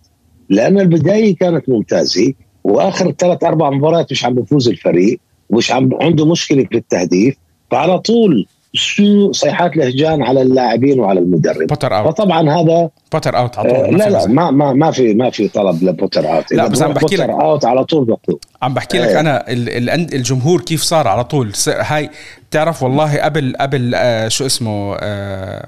لأن 0.50 0.80
البداية 0.80 1.36
كانت 1.36 1.70
ممتازة 1.70 2.34
وآخر 2.64 3.12
ثلاث 3.12 3.44
أربع 3.44 3.70
مباريات 3.70 4.12
مش 4.12 4.26
عم 4.26 4.34
بفوز 4.34 4.68
الفريق 4.70 5.20
ومش 5.50 5.72
عم 5.72 5.90
عنده 6.02 6.26
مشكلة 6.26 6.64
في 6.64 6.78
التهديف 6.78 7.36
فعلى 7.72 8.00
طول 8.00 8.46
شو 8.74 9.32
صيحات 9.32 9.78
استهجان 9.78 10.24
على 10.24 10.42
اللاعبين 10.42 11.00
وعلى 11.00 11.20
المدرب. 11.20 11.68
بوتر 11.68 11.98
out 11.98 12.08
فطبعا 12.08 12.50
هذا 12.50 12.90
بوتر 13.14 13.38
out 13.38 13.58
على 13.60 13.70
آه 13.72 13.86
طول 13.90 13.98
لا 14.00 14.10
لا 14.10 14.28
ما 14.28 14.52
ما 14.52 14.74
ما 14.74 14.92
في 14.92 15.14
ما 15.14 15.30
في 15.30 15.48
طلب 15.48 15.84
لبوتر 15.84 16.36
out. 16.38 16.52
لا، 16.54 16.68
بس 16.68 16.82
عم 16.82 16.94
بحكي 16.94 17.16
لك- 17.16 17.30
out 17.30 17.66
على 17.66 17.84
طول 17.86 18.10
مكتوب 18.12 18.40
عم 18.62 18.74
بحكي 18.74 18.98
لك 19.00 19.08
إيه. 19.08 19.20
أنا 19.20 19.52
ال- 19.52 19.70
ال- 19.90 20.14
الجمهور 20.16 20.62
كيف 20.62 20.82
صار 20.82 21.08
على 21.08 21.24
طول. 21.24 21.52
هاي 21.68 22.10
بتعرف 22.50 22.84
والله 22.84 23.22
قبل 23.24 23.56
قبل 23.60 23.92
آه 23.96 24.28
شو 24.28 24.46
اسمه 24.46 24.96
آه 25.00 25.68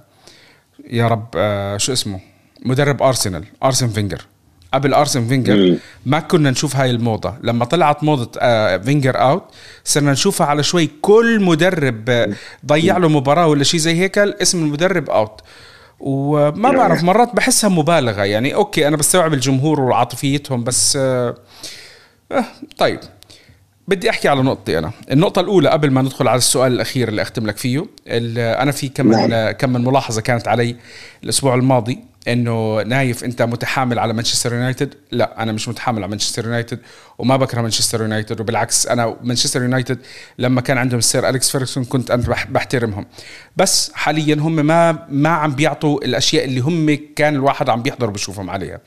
يا 0.92 1.08
رب 1.08 1.26
آه 1.36 1.78
شو 1.78 1.94
اسمه؟ 1.94 2.20
مدرب 2.64 3.04
أرسنال 3.04 3.44
أرسن 3.64 3.90
فينجر. 3.90 4.26
قبل 4.74 4.94
أرسن 4.94 5.28
فينجر. 5.28 5.78
ما 6.06 6.20
كنا 6.20 6.52
نشوف 6.52 6.76
هاي 6.76 6.92
الموضة. 6.92 7.34
لما 7.44 7.66
طلعت 7.66 8.04
موضة 8.04 8.32
آه 8.40 8.78
فينجر 8.78 9.22
out 9.22 9.44
صرنا 9.84 10.12
نشوفها 10.12 10.48
على 10.48 10.64
شوي 10.64 10.90
كل 11.02 11.42
مدرب 11.42 12.10
آه، 12.10 12.30
ضيع 12.66 12.98
له 12.98 13.10
مباراة 13.10 13.48
ولا 13.48 13.64
شيء 13.64 13.80
زي 13.80 14.00
هيك 14.00 14.18
اسم 14.18 14.64
المدرب 14.64 15.10
out 15.10 15.42
وما 16.00 16.72
نعم. 16.72 16.78
بعرف 16.78 17.04
مرات 17.04 17.36
بحسها 17.36 17.70
مبالغة. 17.70 18.24
يعني 18.24 18.56
okay 18.56 18.88
أنا 18.88 18.98
بستوعب 18.98 19.34
الجمهور 19.34 19.80
وعاطفيتهم 19.82 20.64
بس 20.64 20.98
آه 21.02 21.36
آه 22.32 22.46
طيب. 22.78 23.00
بدي 23.88 24.10
أحكي 24.10 24.28
على 24.28 24.42
نقطتي 24.42 24.78
أنا. 24.78 24.92
النقطة 25.12 25.40
الأولى 25.40 25.70
قبل 25.70 25.92
ما 25.92 26.02
ندخل 26.02 26.28
على 26.28 26.38
السؤال 26.38 26.72
الأخير 26.74 27.08
اللي 27.08 27.22
أختم 27.22 27.48
لك 27.48 27.58
فيه 27.58 27.86
أنا 28.08 28.72
في 28.72 28.90
كم 28.90 29.06
من 29.06 29.30
نعم. 29.30 29.52
كم 29.52 29.70
من 29.70 29.84
ملاحظة 29.84 30.22
كانت 30.22 30.48
علي 30.48 30.76
الأسبوع 31.24 31.56
الماضي. 31.56 32.13
إنه 32.28 32.82
نايف 32.82 33.24
أنت 33.24 33.42
متحامل 33.42 34.00
على 34.00 34.14
مانشستر 34.14 34.54
يونايتد؟ 34.54 34.94
لا 35.12 35.44
أنا 35.44 35.52
مش 35.52 35.68
متحامل 35.68 35.98
على 36.04 36.10
مانشستر 36.10 36.46
يونايتد 36.46 36.80
وما 37.18 37.38
بكره 37.38 37.62
مانشستر 37.62 38.02
يونايتد 38.02 38.42
وبالعكس 38.42 38.88
أنا 38.88 39.16
مانشستر 39.24 39.62
يونايتد 39.62 39.98
لما 40.40 40.62
كان 40.62 40.78
عندهم 40.78 41.00
السير 41.00 41.30
أليكس 41.30 41.50
فيرجسون 41.52 41.86
كنت 41.86 42.12
أنا 42.12 42.24
بح- 42.24 42.48
بحترمهم. 42.48 43.06
بس 43.58 43.92
حاليا 43.94 44.36
هم 44.36 44.56
ما 44.56 45.06
ما 45.10 45.30
عم 45.30 45.52
بيعطوا 45.52 46.06
الأشياء 46.06 46.46
اللي 46.46 46.60
هم 46.60 46.98
كان 47.16 47.36
الواحد 47.36 47.70
عم 47.70 47.82
بيحضر 47.82 48.10
بشوفهم 48.10 48.50
عليها. 48.50 48.80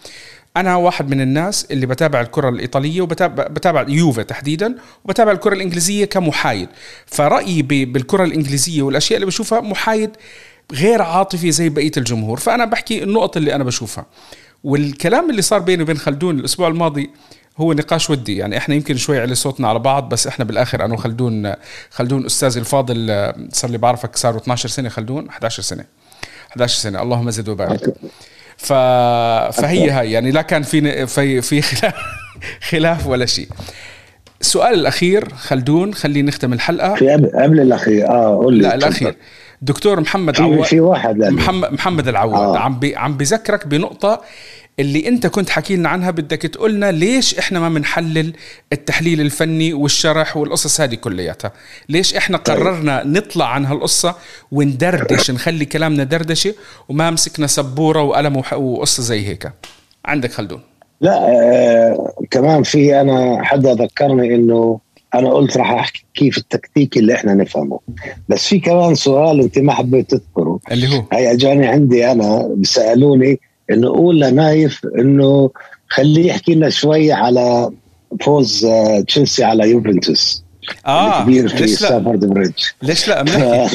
أنا 0.56 0.76
واحد 0.76 1.10
من 1.10 1.20
الناس 1.20 1.66
اللي 1.70 1.86
بتابع 1.86 2.20
الكرة 2.20 2.48
الإيطالية 2.48 3.00
وبتابع 3.00 3.46
بتابع 3.46 3.84
يوفا 3.88 4.22
تحديدا 4.22 4.74
وبتابع 5.04 5.32
الكرة 5.32 5.54
الإنجليزية 5.54 6.04
كمحايد. 6.04 6.68
فرأيي 7.06 7.62
بالكرة 7.62 8.24
الإنجليزية 8.24 8.82
والأشياء 8.82 9.16
اللي 9.16 9.26
بشوفها 9.26 9.60
محايد 9.60 10.10
غير 10.72 11.02
عاطفي 11.02 11.52
زي 11.52 11.68
بقية 11.68 11.92
الجمهور. 11.96 12.38
فأنا 12.38 12.64
بحكي 12.64 13.02
النقط 13.02 13.36
اللي 13.36 13.54
أنا 13.54 13.64
بشوفها. 13.64 14.06
والكلام 14.64 15.30
اللي 15.30 15.42
صار 15.42 15.58
بيني 15.58 15.82
وبين 15.82 15.98
خلدون 15.98 16.38
الأسبوع 16.38 16.68
الماضي 16.68 17.10
هو 17.58 17.72
نقاش 17.72 18.10
ودي. 18.10 18.36
يعني 18.36 18.58
إحنا 18.58 18.74
يمكن 18.74 18.96
شوي 18.96 19.20
على 19.20 19.34
صوتنا 19.34 19.68
على 19.68 19.78
بعض 19.78 20.08
بس 20.08 20.26
إحنا 20.26 20.44
بالآخر 20.44 20.84
أنا 20.84 20.94
وخلدون 20.94 21.52
خلدون 21.90 22.24
استاذي 22.24 22.60
الفاضل 22.60 23.32
صار 23.52 23.70
لي 23.70 23.78
بعرفك 23.78 24.16
صاروا 24.16 24.40
12 24.40 24.68
سنة. 24.68 24.88
خلدون 24.88 25.28
11 25.28 25.62
سنة. 25.62 25.84
11 26.50 26.78
سنة. 26.78 27.02
اللهم 27.02 27.30
زد 27.30 27.48
وبارك. 27.48 27.94
ف... 28.56 28.72
فهي 29.60 29.90
هاي. 29.90 30.12
يعني 30.12 30.30
لا 30.30 30.42
كان 30.42 30.62
في 30.62 31.06
في 31.06 31.42
في 31.42 31.62
خلاف 31.62 31.94
خلاف 32.68 33.06
ولا 33.06 33.26
شيء. 33.26 33.48
السؤال 34.40 34.74
الأخير 34.74 35.34
خلدون 35.34 35.94
خلينا 35.94 36.28
نختم 36.28 36.52
الحلقة. 36.52 36.94
في 36.94 37.10
قبل, 37.10 37.30
قبل 37.42 37.60
الأخير. 37.60 38.08
آه 38.08 38.36
قول 38.36 38.54
لي. 38.54 38.62
لا 38.62 38.74
الأخير. 38.74 39.16
دكتور 39.62 40.00
محمد 40.00 40.40
عواد 40.40 40.62
في 40.64 40.80
واحد 40.80 41.18
لأنه. 41.18 41.36
محمد 41.36 41.72
محمد 41.72 42.08
العواد 42.08 42.56
آه. 42.56 42.58
عم 42.58 42.78
بي 42.78 42.96
عم 42.96 43.16
بذكرك 43.16 43.66
بنقطة 43.66 44.20
اللي 44.80 45.08
أنت 45.08 45.26
كنت 45.26 45.50
حكي 45.50 45.76
لنا 45.76 45.88
عنها 45.88 46.10
بدك 46.10 46.42
تقول 46.42 46.74
لنا 46.74 46.92
ليش 46.92 47.38
إحنا 47.38 47.60
ما 47.60 47.68
بنحلل 47.68 48.32
التحليل 48.72 49.20
الفني 49.20 49.72
والشرح 49.72 50.36
والقصص 50.36 50.80
هذه 50.80 50.94
كلياتها 50.94 51.52
ليش 51.88 52.14
إحنا 52.14 52.38
طيب. 52.38 52.56
قررنا 52.56 53.02
نطلع 53.04 53.48
عن 53.48 53.64
هالقصة 53.66 54.14
وندردش 54.52 55.30
نخلي 55.30 55.64
كلامنا 55.64 56.04
دردشة 56.04 56.54
وما 56.88 57.10
مسكنا 57.10 57.46
سبورة 57.46 58.02
وقلم 58.02 58.42
وقصة 58.52 59.02
زي 59.02 59.28
هيك 59.28 59.52
عندك 60.04 60.32
خلدون 60.32 60.60
لا 61.00 61.14
آه 61.14 62.12
كمان 62.30 62.62
في 62.62 63.00
أنا 63.00 63.44
حدا 63.44 63.74
ذكرني 63.74 64.34
إنه 64.34 64.80
أنا 65.14 65.30
قلت 65.30 65.56
راح 65.56 65.70
أحكي 65.70 66.04
كيف 66.14 66.38
التكتيك 66.38 66.96
اللي 66.96 67.14
إحنا 67.14 67.34
نفهمه. 67.34 67.80
بس 68.28 68.46
في 68.46 68.58
كمان 68.60 68.94
سؤال 68.94 69.40
أنت 69.40 69.58
ما 69.58 69.72
حبيت 69.72 70.10
تذكره. 70.10 70.60
اللي 70.72 70.96
هو؟ 70.96 71.02
هي 71.12 71.32
اجاني 71.32 71.66
عندي 71.66 72.12
أنا 72.12 72.48
بيسألوني 72.56 73.40
إنه 73.70 73.88
قول 73.88 74.20
لنايف 74.20 74.80
إنه 74.98 75.50
خليه 75.88 76.26
يحكي 76.26 76.54
لنا 76.54 76.70
شوي 76.70 77.12
على 77.12 77.70
فوز 78.20 78.64
آه، 78.64 79.00
تشيلسي 79.00 79.44
على 79.44 79.70
يوفنتوس. 79.70 80.44
آه 80.86 81.18
الكبير 81.18 81.48
في 81.48 81.56
ليش 81.56 81.82
لا؟ 81.82 81.88
ستافورد 81.88 82.24
بريدج. 82.24 82.62
ليش 82.82 83.08
لا؟ 83.08 83.24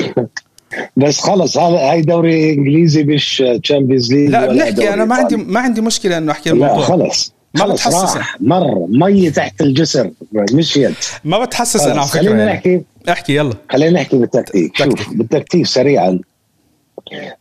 بس 0.98 1.20
خلص 1.20 1.58
هذا 1.58 1.78
هاي 1.78 2.02
دوري 2.02 2.54
إنجليزي 2.54 3.04
مش 3.04 3.44
تشامبيونز 3.64 4.14
ليج 4.14 4.30
لا 4.30 4.48
بنحكي 4.48 4.94
أنا 4.94 5.06
ما 5.06 5.16
عندي. 5.16 5.36
ما 5.38 5.60
عندي 5.60 5.82
مشكلة 5.82 6.18
إنه 6.18 6.32
أحكي 6.32 6.50
لا 6.50 6.56
الموضوع. 6.56 6.84
خلص. 6.86 7.34
ما 7.56 7.66
بتحسس. 7.68 8.18
مر 8.40 8.88
مي 8.90 9.32
تحت 9.32 9.62
الجسر. 9.62 10.12
مشيت 10.54 10.96
ما 11.24 11.46
بتحسس 11.46 11.82
أنا 11.82 12.00
على 12.00 12.10
فكرة. 12.10 12.20
خلينا 12.20 12.38
يعني. 12.44 12.54
نحكي. 12.54 12.82
احكي 13.10 13.36
يلا. 13.36 13.54
خلينا 13.70 14.02
نحكي 14.02 14.18
بالتكتيك 14.18 14.78
تكتيك. 14.78 15.00
شوف 15.02 15.14
بالتكتيك 15.14 15.66
سريعا. 15.66 16.20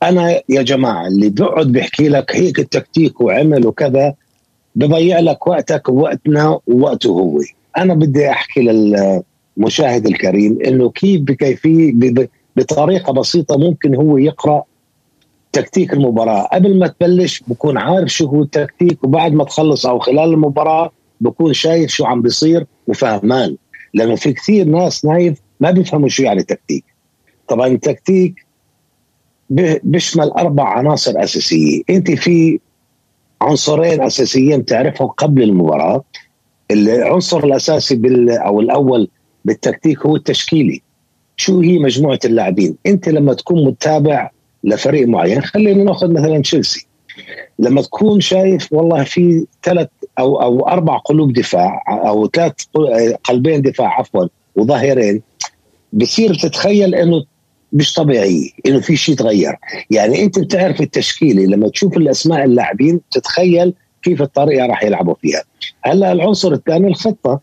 أنا 0.03 0.41
يا 0.49 0.63
جماعة 0.63 1.07
اللي 1.07 1.29
بيقعد 1.29 1.67
بيحكي 1.67 2.09
لك 2.09 2.37
هيك 2.37 2.59
التكتيك 2.59 3.21
وعمل 3.21 3.67
وكذا 3.67 4.15
بضيع 4.75 5.19
لك 5.19 5.47
وقتك 5.47 5.89
ووقتنا 5.89 6.59
ووقته 6.67 7.11
هو. 7.11 7.41
أنا 7.79 7.95
بدي 7.95 8.31
أحكي 8.31 8.61
للمشاهد 8.61 10.07
الكريم 10.07 10.59
إنه 10.67 10.91
كيف 10.91 11.21
بكيفية 11.21 11.93
بطريقة 12.57 13.13
بسيطة 13.13 13.59
ممكن 13.59 13.95
هو 13.95 14.19
يقرأ 14.19 14.65
تكتيك 15.53 15.93
المباراة. 15.93 16.43
قبل 16.43 16.79
ما 16.79 16.87
تبلش 16.87 17.43
بكون 17.47 17.79
عارف 17.79 18.09
شو 18.09 18.27
هو 18.27 18.43
التكتيك 18.43 19.05
وبعد 19.05 19.33
ما 19.33 19.45
تخلص 19.45 19.87
أو 19.87 19.99
خلال 19.99 20.33
المباراة 20.33 20.93
بكون 21.21 21.53
شايف 21.53 21.91
شو 21.91 22.05
عم 22.05 22.23
بيصير 22.23 22.67
وفهمان. 22.87 23.57
لأنه 23.95 24.15
في 24.15 24.33
كثير 24.33 24.67
ناس 24.67 25.05
نايف 25.05 25.39
ما 25.61 25.71
بيفهموا 25.71 26.09
شو 26.09 26.23
يعني 26.23 26.43
تكتيك. 26.43 26.85
طبعا 27.49 27.67
التكتيك 27.67 28.47
بيشمل 29.83 30.31
أربع 30.31 30.65
عناصر 30.65 31.23
أساسية. 31.23 31.83
أنت 31.91 32.11
في 32.11 32.61
عنصرين 33.43 34.03
أساسيين 34.03 34.65
تعرفهم 34.65 35.09
قبل 35.09 35.43
المباراة. 35.43 36.05
العنصر 36.71 37.45
الأساسي 37.45 37.97
بال 37.97 38.31
أو 38.31 38.61
الأول 38.61 39.09
بالتكتيك 39.45 40.07
هو 40.07 40.17
التشكيلي 40.17 40.83
شو 41.37 41.61
هي 41.61 41.79
مجموعة 41.79 42.19
اللاعبين؟ 42.25 42.77
أنت 42.87 43.09
لما 43.09 43.35
تكون 43.35 43.65
متابع 43.65 44.31
لفريق 44.65 45.09
معين 45.09 45.43
خلينا 45.43 45.85
ناخذ 45.85 46.13
مثلا 46.13 46.43
تشيلسي. 46.43 46.87
لما 47.59 47.83
تكون 47.83 48.21
شايف 48.21 48.73
والله 48.73 49.05
في 49.05 49.47
ثلاث 49.63 49.89
أو 50.19 50.43
أو 50.43 50.69
أربع 50.69 50.97
قلوب 50.99 51.33
دفاع 51.33 51.83
أو 51.89 52.29
ثلاث 52.29 52.53
قلبين 53.25 53.63
دفاع 53.63 53.99
عفوا 53.99 54.27
وظهيرين 54.57 55.23
بصير 55.93 56.35
تتخيل 56.35 56.95
إنه 56.95 57.25
مش 57.73 57.95
طبيعي 57.95 58.53
إنه 58.67 58.81
في 58.81 58.97
شيء 58.97 59.15
تغير 59.15 59.57
يعني 59.91 60.23
أنت 60.23 60.39
بتعرف 60.39 60.81
التشكيلة 60.81 61.45
لما 61.45 61.69
تشوف 61.69 61.97
الأسماء 61.97 62.45
اللاعبين 62.45 63.01
تتخيل 63.11 63.75
كيف 64.03 64.23
الطريقة 64.23 64.67
راح 64.67 64.83
يلعبوا 64.83 65.15
فيها. 65.23 65.43
هلأ 65.83 66.13
العنصر 66.13 66.53
الثاني 66.53 66.89
الخطة. 66.89 67.41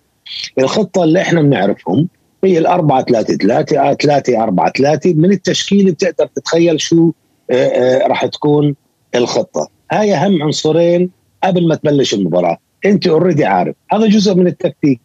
الخطة 0.59 1.03
اللي 1.03 1.21
إحنا 1.21 1.41
بنعرفهم 1.41 2.07
هي 2.43 2.57
الأربعة 2.57 3.03
ثلاثة 3.03 3.35
ثلاثة 3.37 3.93
ثلاثة 3.93 4.43
أربعة 4.43 4.71
ثلاثة 4.77 5.13
من 5.13 5.31
التشكيل 5.31 5.91
بتقدر 5.91 6.25
تتخيل 6.35 6.81
شو 6.81 7.11
آه، 7.51 7.53
آه، 7.53 8.07
راح 8.07 8.25
تكون 8.25 8.75
الخطة. 9.15 9.69
هاي 9.91 10.13
أهم 10.15 10.43
عنصرين 10.43 11.09
قبل 11.43 11.67
ما 11.67 11.75
تبلش 11.75 12.13
المباراة. 12.13 12.57
أنت 12.85 13.07
already 13.07 13.45
عارف. 13.45 13.75
هذا 13.91 14.07
جزء 14.07 14.35
من 14.35 14.47
التكتيك. 14.47 14.99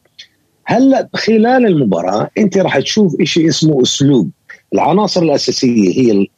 هلأ 0.64 1.09
خلال 1.14 1.66
المباراة 1.66 2.30
أنت 2.39 2.59
راح 2.59 2.78
تشوف 2.78 3.20
إشي 3.20 3.49
اسمه 3.49 3.83
أسلوب. 3.83 4.30
العناصر 4.74 5.22
الأساسية 5.22 6.01
هي 6.01 6.11
ال- 6.11 6.28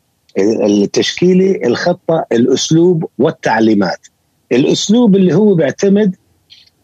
التشكيلة 0.83 1.67
الخطة 1.67 2.25
الأسلوب 2.33 3.05
والتعليمات. 3.19 4.07
الأسلوب 4.53 5.17
اللي 5.17 5.35
هو 5.35 5.55
بيعتمد 5.55 6.17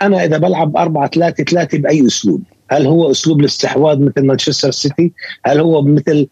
أنا 0.03 0.25
إذا 0.25 0.39
بلعب 0.39 0.77
4 0.77 1.07
3 1.09 1.45
3 1.45 1.79
بأي 1.79 2.07
أسلوب. 2.07 2.43
هل 2.71 2.87
هو 2.87 3.11
أسلوب 3.11 3.41
الاستحواذ 3.41 3.99
مثل 4.01 4.27
مانشستر 4.27 4.71
سيتي؟ 4.71 5.13
هل 5.45 5.61
هو 5.61 5.83
مثل 5.83 6.29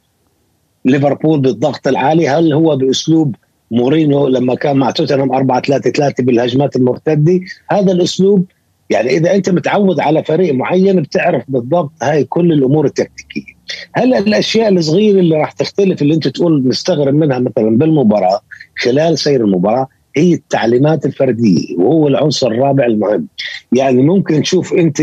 ليفربول 0.85 1.41
بالضغط 1.41 1.89
العالي؟ 1.89 2.29
هل 2.29 2.53
هو 2.53 2.77
بأسلوب 2.77 3.35
مورينيو 3.71 4.29
لما 4.29 4.55
كان 4.55 4.77
مع 4.77 4.91
توتنهام 4.91 5.33
4 5.33 5.61
3 5.63 5.91
3 5.91 6.25
بالهجمات 6.25 6.77
المرتدة؟ 6.77 7.41
هذا 7.71 7.93
الأسلوب 7.93 8.45
يعني 8.91 9.11
إذا 9.11 9.35
أنت 9.35 9.51
متعود 9.51 10.01
على 10.01 10.25
فريق 10.25 10.55
معين 10.55 11.03
بتعرف 11.03 11.45
بالضبط 11.49 11.93
هاي 12.03 12.25
كل 12.25 12.53
الأمور 12.53 12.87
التكتيكية. 12.87 13.59
هلا 13.93 14.19
الأشياء 14.19 14.69
الصغيرة 14.69 15.21
اللي 15.21 15.37
راح 15.37 15.53
تختلف 15.53 16.03
اللي 16.03 16.15
أنت 16.15 16.29
تقول 16.29 16.69
نستغرب 16.69 17.15
منها 17.15 17.39
مثلا 17.39 17.79
بالمباراة 17.79 18.41
خلال 18.79 19.19
سير 19.19 19.45
المباراة 19.45 19.89
هي 20.17 20.35
التعليمات 20.35 21.07
الفردية 21.07 21.77
وهو 21.77 22.09
العنصر 22.09 22.47
الرابع 22.47 22.87
المهم. 22.87 23.27
يعني 23.73 24.03
ممكن 24.03 24.43
تشوف 24.43 24.75
أنت 24.75 25.03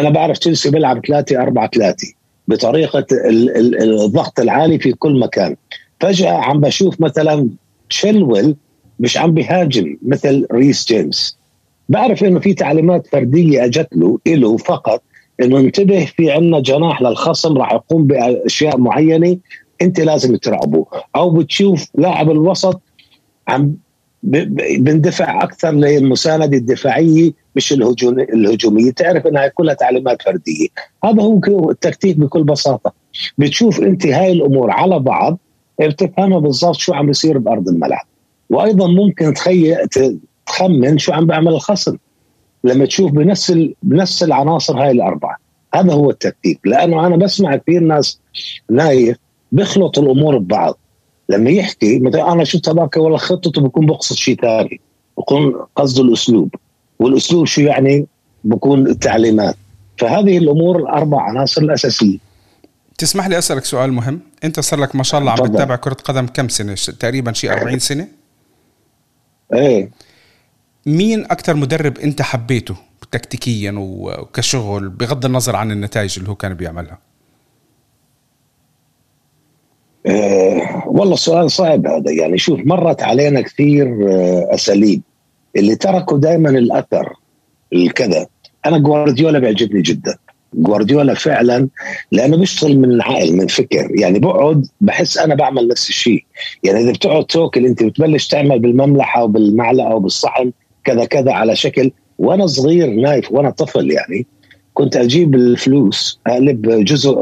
أنا 0.00 0.10
بعرف 0.10 0.38
تشيلسي 0.38 0.70
بيلعب 0.70 1.06
3 1.06 1.42
4 1.42 1.70
3 1.74 2.08
بطريقة 2.48 3.06
الضغط 3.82 4.40
العالي 4.40 4.78
في 4.78 4.92
كل 4.92 5.20
مكان. 5.20 5.56
فجأة 6.00 6.30
عم 6.30 6.60
بشوف 6.60 7.00
مثلا 7.00 7.48
تشيلويل 7.90 8.56
مش 9.00 9.18
عم 9.18 9.34
بيهاجم 9.34 9.96
مثل 10.02 10.46
ريس 10.52 10.86
جيمس. 10.86 11.38
بعرف 11.88 12.24
إنه 12.24 12.40
في 12.40 12.54
تعليمات 12.54 13.06
فردية 13.06 13.64
أجت 13.64 13.88
له 13.92 14.18
له 14.26 14.56
فقط 14.56 15.02
إنه 15.42 15.58
انتبه 15.58 16.04
في 16.04 16.30
عندنا 16.30 16.60
جناح 16.60 17.02
للخصم 17.02 17.58
راح 17.58 17.72
يقوم 17.72 18.06
بأشياء 18.06 18.78
معينة 18.78 19.36
أنت 19.82 20.00
لازم 20.00 20.36
تراقبه. 20.36 20.86
أو 21.16 21.30
بتشوف 21.30 21.88
لاعب 21.94 22.30
الوسط 22.30 22.80
عم 23.48 23.76
بندفع 24.22 25.42
أكثر 25.42 25.70
للمساندة 25.70 26.56
الدفاعية 26.56 27.32
مش 27.56 27.72
الهجومية. 27.72 28.90
تعرف 28.90 29.26
إنها 29.26 29.48
كلها 29.48 29.74
تعليمات 29.74 30.22
فردية. 30.22 30.68
هذا 31.04 31.22
هو 31.22 31.70
التكتيك 31.70 32.16
بكل 32.16 32.44
بساطة. 32.44 32.92
بتشوف 33.38 33.80
أنت 33.80 34.06
هاي 34.06 34.32
الأمور 34.32 34.70
على 34.70 34.98
بعض 34.98 35.38
بتفهمها 35.80 36.38
بالضبط 36.38 36.76
شو 36.76 36.94
عم 36.94 37.06
بيصير 37.06 37.38
بأرض 37.38 37.68
الملعب. 37.68 38.06
وأيضا 38.50 38.86
ممكن 38.86 39.34
تخيل 39.34 39.76
تخمن 40.46 40.98
شو 40.98 41.12
عم 41.12 41.26
بيعمل 41.26 41.48
الخصم. 41.48 41.96
لما 42.64 42.86
تشوف 42.86 43.12
بنفس 43.12 43.58
بنفس 43.82 44.22
العناصر 44.22 44.82
هاي 44.82 44.90
الأربعة. 44.90 45.36
هذا 45.74 45.92
هو 45.92 46.10
التكتيك. 46.10 46.60
لأنه 46.64 47.06
أنا 47.06 47.16
بسمع 47.16 47.56
كثير 47.56 47.80
ناس 47.80 48.20
نايف 48.70 49.16
بيخلط 49.52 49.98
الأمور 49.98 50.38
ببعض. 50.38 50.78
لما 51.28 51.50
يحكي 51.50 51.98
مثلا 51.98 52.32
أنا 52.32 52.44
شفت 52.44 52.68
هذاك 52.68 52.96
والله 52.96 53.18
خطته 53.18 53.60
بكون 53.60 53.86
بقصد 53.86 54.16
شيء 54.16 54.40
ثاني 54.40 54.80
بكون 55.18 55.66
قصده 55.76 56.02
الأسلوب. 56.02 56.54
والأسلوب 56.98 57.46
شو 57.46 57.60
يعني؟ 57.60 58.06
بكون 58.44 58.86
التعليمات. 58.86 59.56
فهذه 59.98 60.38
الأمور 60.38 60.78
الاربع 60.78 61.22
عناصر 61.22 61.62
الأساسية. 61.62 62.18
تسمح 62.98 63.26
لي 63.26 63.38
أسألك 63.38 63.64
سؤال 63.64 63.92
مهم؟ 63.92 64.20
أنت 64.44 64.60
صار 64.60 64.80
لك 64.80 64.96
ما 64.96 65.02
شاء 65.02 65.20
الله 65.20 65.32
عم 65.32 65.38
بتتابع 65.38 65.76
كرة 65.76 65.94
قدم 65.94 66.26
كم 66.26 66.48
سنة؟ 66.48 66.74
تقريبا 66.74 67.32
شيء 67.32 67.52
40 67.52 67.78
سنة؟ 67.78 68.08
إيه. 69.54 69.90
مين 70.86 71.24
أكثر 71.24 71.56
مدرب 71.56 71.98
أنت 71.98 72.22
حبيته 72.22 72.76
تكتيكيا 73.12 73.74
وكشغل 73.76 74.88
بغض 74.88 75.24
النظر 75.24 75.56
عن 75.56 75.72
النتائج 75.72 76.18
اللي 76.18 76.30
هو 76.30 76.34
كان 76.34 76.54
بيعملها؟ 76.54 76.98
أه 80.06 80.82
والله 80.86 81.16
سؤال 81.16 81.50
صعب 81.50 81.86
هذا. 81.86 82.10
يعني 82.12 82.38
شوف 82.38 82.60
مرت 82.64 83.02
علينا 83.02 83.40
كثير 83.40 83.86
أه 83.86 84.54
أساليب. 84.54 85.02
اللي 85.56 85.76
تركوا 85.76 86.18
دائما 86.18 86.50
الأثر 86.50 87.12
الكذا. 87.72 88.26
أنا 88.66 88.78
جوارديولا 88.78 89.38
بيعجبني 89.38 89.82
جدا. 89.82 90.14
جوارديولا 90.54 91.14
فعلا 91.14 91.68
لأنه 92.12 92.36
بيشتغل 92.36 92.78
من 92.78 93.02
عقل 93.02 93.36
من 93.36 93.46
فكر. 93.46 93.90
يعني 93.94 94.18
بقعد 94.18 94.66
بحس 94.80 95.18
أنا 95.18 95.34
بعمل 95.34 95.68
نفس 95.68 95.88
الشيء. 95.88 96.24
يعني 96.62 96.80
إذا 96.80 96.92
بتقعد 96.92 97.24
تاكل 97.24 97.66
أنت 97.66 97.82
بتبلش 97.82 98.28
تعمل 98.28 98.58
بالمملحة 98.58 99.24
وبالمعلقة 99.24 99.94
وبالصحن 99.94 100.52
كذا 100.84 101.04
كذا 101.04 101.32
على 101.32 101.56
شكل. 101.56 101.90
وأنا 102.18 102.46
صغير 102.46 102.90
نايف 102.90 103.32
وأنا 103.32 103.50
طفل 103.50 103.90
يعني 103.90 104.26
كنت 104.74 104.96
أجيب 104.96 105.34
الفلوس 105.34 106.20
أقلب 106.26 106.84
جزء 106.84 107.16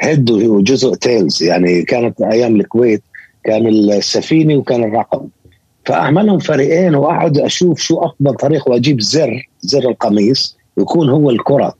head 0.00 0.30
وجزء 0.30 0.94
tails 0.94 1.42
يعني 1.42 1.82
كانت 1.82 2.22
أيام 2.22 2.56
الكويت 2.56 3.02
كان 3.44 3.66
السفينة 3.66 4.54
وكان 4.54 4.84
الرقم. 4.84 5.28
فأعملهم 5.84 6.38
فريقين 6.38 6.94
وأقعد 6.94 7.38
أشوف 7.38 7.80
شو 7.80 7.98
افضل 7.98 8.34
طريقه 8.34 8.70
وأجيب 8.70 9.00
زر 9.00 9.48
زر 9.60 9.88
القميص 9.88 10.56
يكون 10.78 11.10
هو 11.10 11.30
الكرة. 11.30 11.74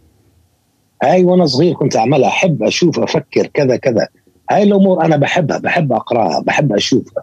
هاي 1.03 1.25
وأنا 1.25 1.47
صغير 1.47 1.75
كنت 1.75 1.97
أعملها 1.97 2.29
أحب 2.29 2.63
أشوف 2.63 2.99
أفكر 2.99 3.47
كذا 3.47 3.77
كذا. 3.77 4.09
هاي 4.51 4.63
الأمور 4.63 5.05
أنا 5.05 5.17
بحبها 5.17 5.59
بحب 5.59 5.93
أقراها 5.93 6.41
بحب 6.41 6.73
أشوفها. 6.73 7.23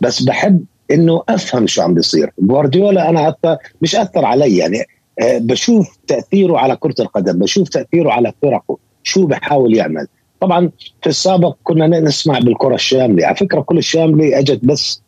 بس 0.00 0.22
بحب 0.22 0.64
إنه 0.90 1.22
أفهم 1.28 1.66
شو 1.66 1.82
عم 1.82 1.94
بيصير. 1.94 2.30
جوارديولا 2.38 3.08
أنا 3.08 3.26
حتى 3.26 3.56
مش 3.82 3.96
أثر 3.96 4.24
علي 4.24 4.56
يعني 4.56 4.78
أه 5.20 5.38
بشوف 5.38 5.98
تأثيره 6.06 6.58
على 6.58 6.76
كرة 6.76 6.94
القدم 7.00 7.38
بشوف 7.38 7.68
تأثيره 7.68 8.10
على 8.12 8.32
فرقه 8.42 8.78
شو 9.02 9.26
بحاول 9.26 9.76
يعمل. 9.76 10.06
طبعا 10.42 10.70
في 11.02 11.08
السابق 11.08 11.56
كنا 11.62 11.86
نسمع 12.00 12.38
بالكرة 12.38 12.74
الشاملة. 12.74 13.26
على 13.26 13.36
فكرة 13.36 13.60
كل 13.60 13.78
الشاملة 13.78 14.38
أجت 14.38 14.64
بس 14.64 15.02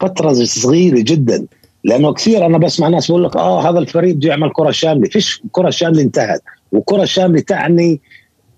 فترة 0.00 0.32
صغيرة 0.32 1.00
جدا 1.00 1.46
لأنه 1.84 2.12
كثير 2.12 2.46
أنا 2.46 2.58
بسمع 2.58 2.88
ناس 2.88 3.10
بقول 3.10 3.24
لك 3.24 3.36
آه 3.36 3.70
هذا 3.70 3.78
الفريق 3.78 4.14
بده 4.14 4.28
يعمل 4.28 4.50
كرة 4.52 4.70
شاملة. 4.70 5.08
فيش 5.08 5.42
كرة 5.52 5.70
شاملة 5.70 6.02
انتهت. 6.02 6.42
وكرة 6.72 7.04
شاملة 7.04 7.40
تعني 7.40 8.00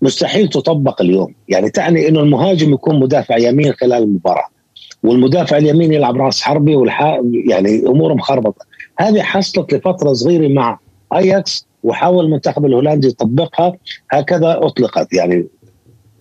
مستحيل 0.02 0.48
تطبق 0.48 1.02
اليوم. 1.02 1.34
يعني 1.48 1.70
تعني 1.70 2.08
إنه 2.08 2.20
المهاجم 2.20 2.72
يكون 2.72 3.00
مدافع 3.00 3.36
يمين 3.36 3.72
خلال 3.72 4.02
المباراة 4.02 4.48
والمدافع 5.02 5.56
اليمين 5.56 5.92
يلعب 5.92 6.16
راس 6.16 6.42
حربي 6.42 6.76
والح... 6.76 7.20
يعني 7.48 7.86
امور 7.86 8.14
مخربطة. 8.14 8.66
هذه 8.98 9.22
حصلت 9.22 9.74
لفترة 9.74 10.12
صغيرة 10.12 10.48
مع 10.48 10.78
أياكس 11.14 11.66
وحاول 11.82 12.24
المنتخب 12.24 12.66
الهولندي 12.66 13.08
يطبقها. 13.08 13.72
هكذا 14.10 14.58
أطلقت. 14.62 15.12
يعني 15.12 15.46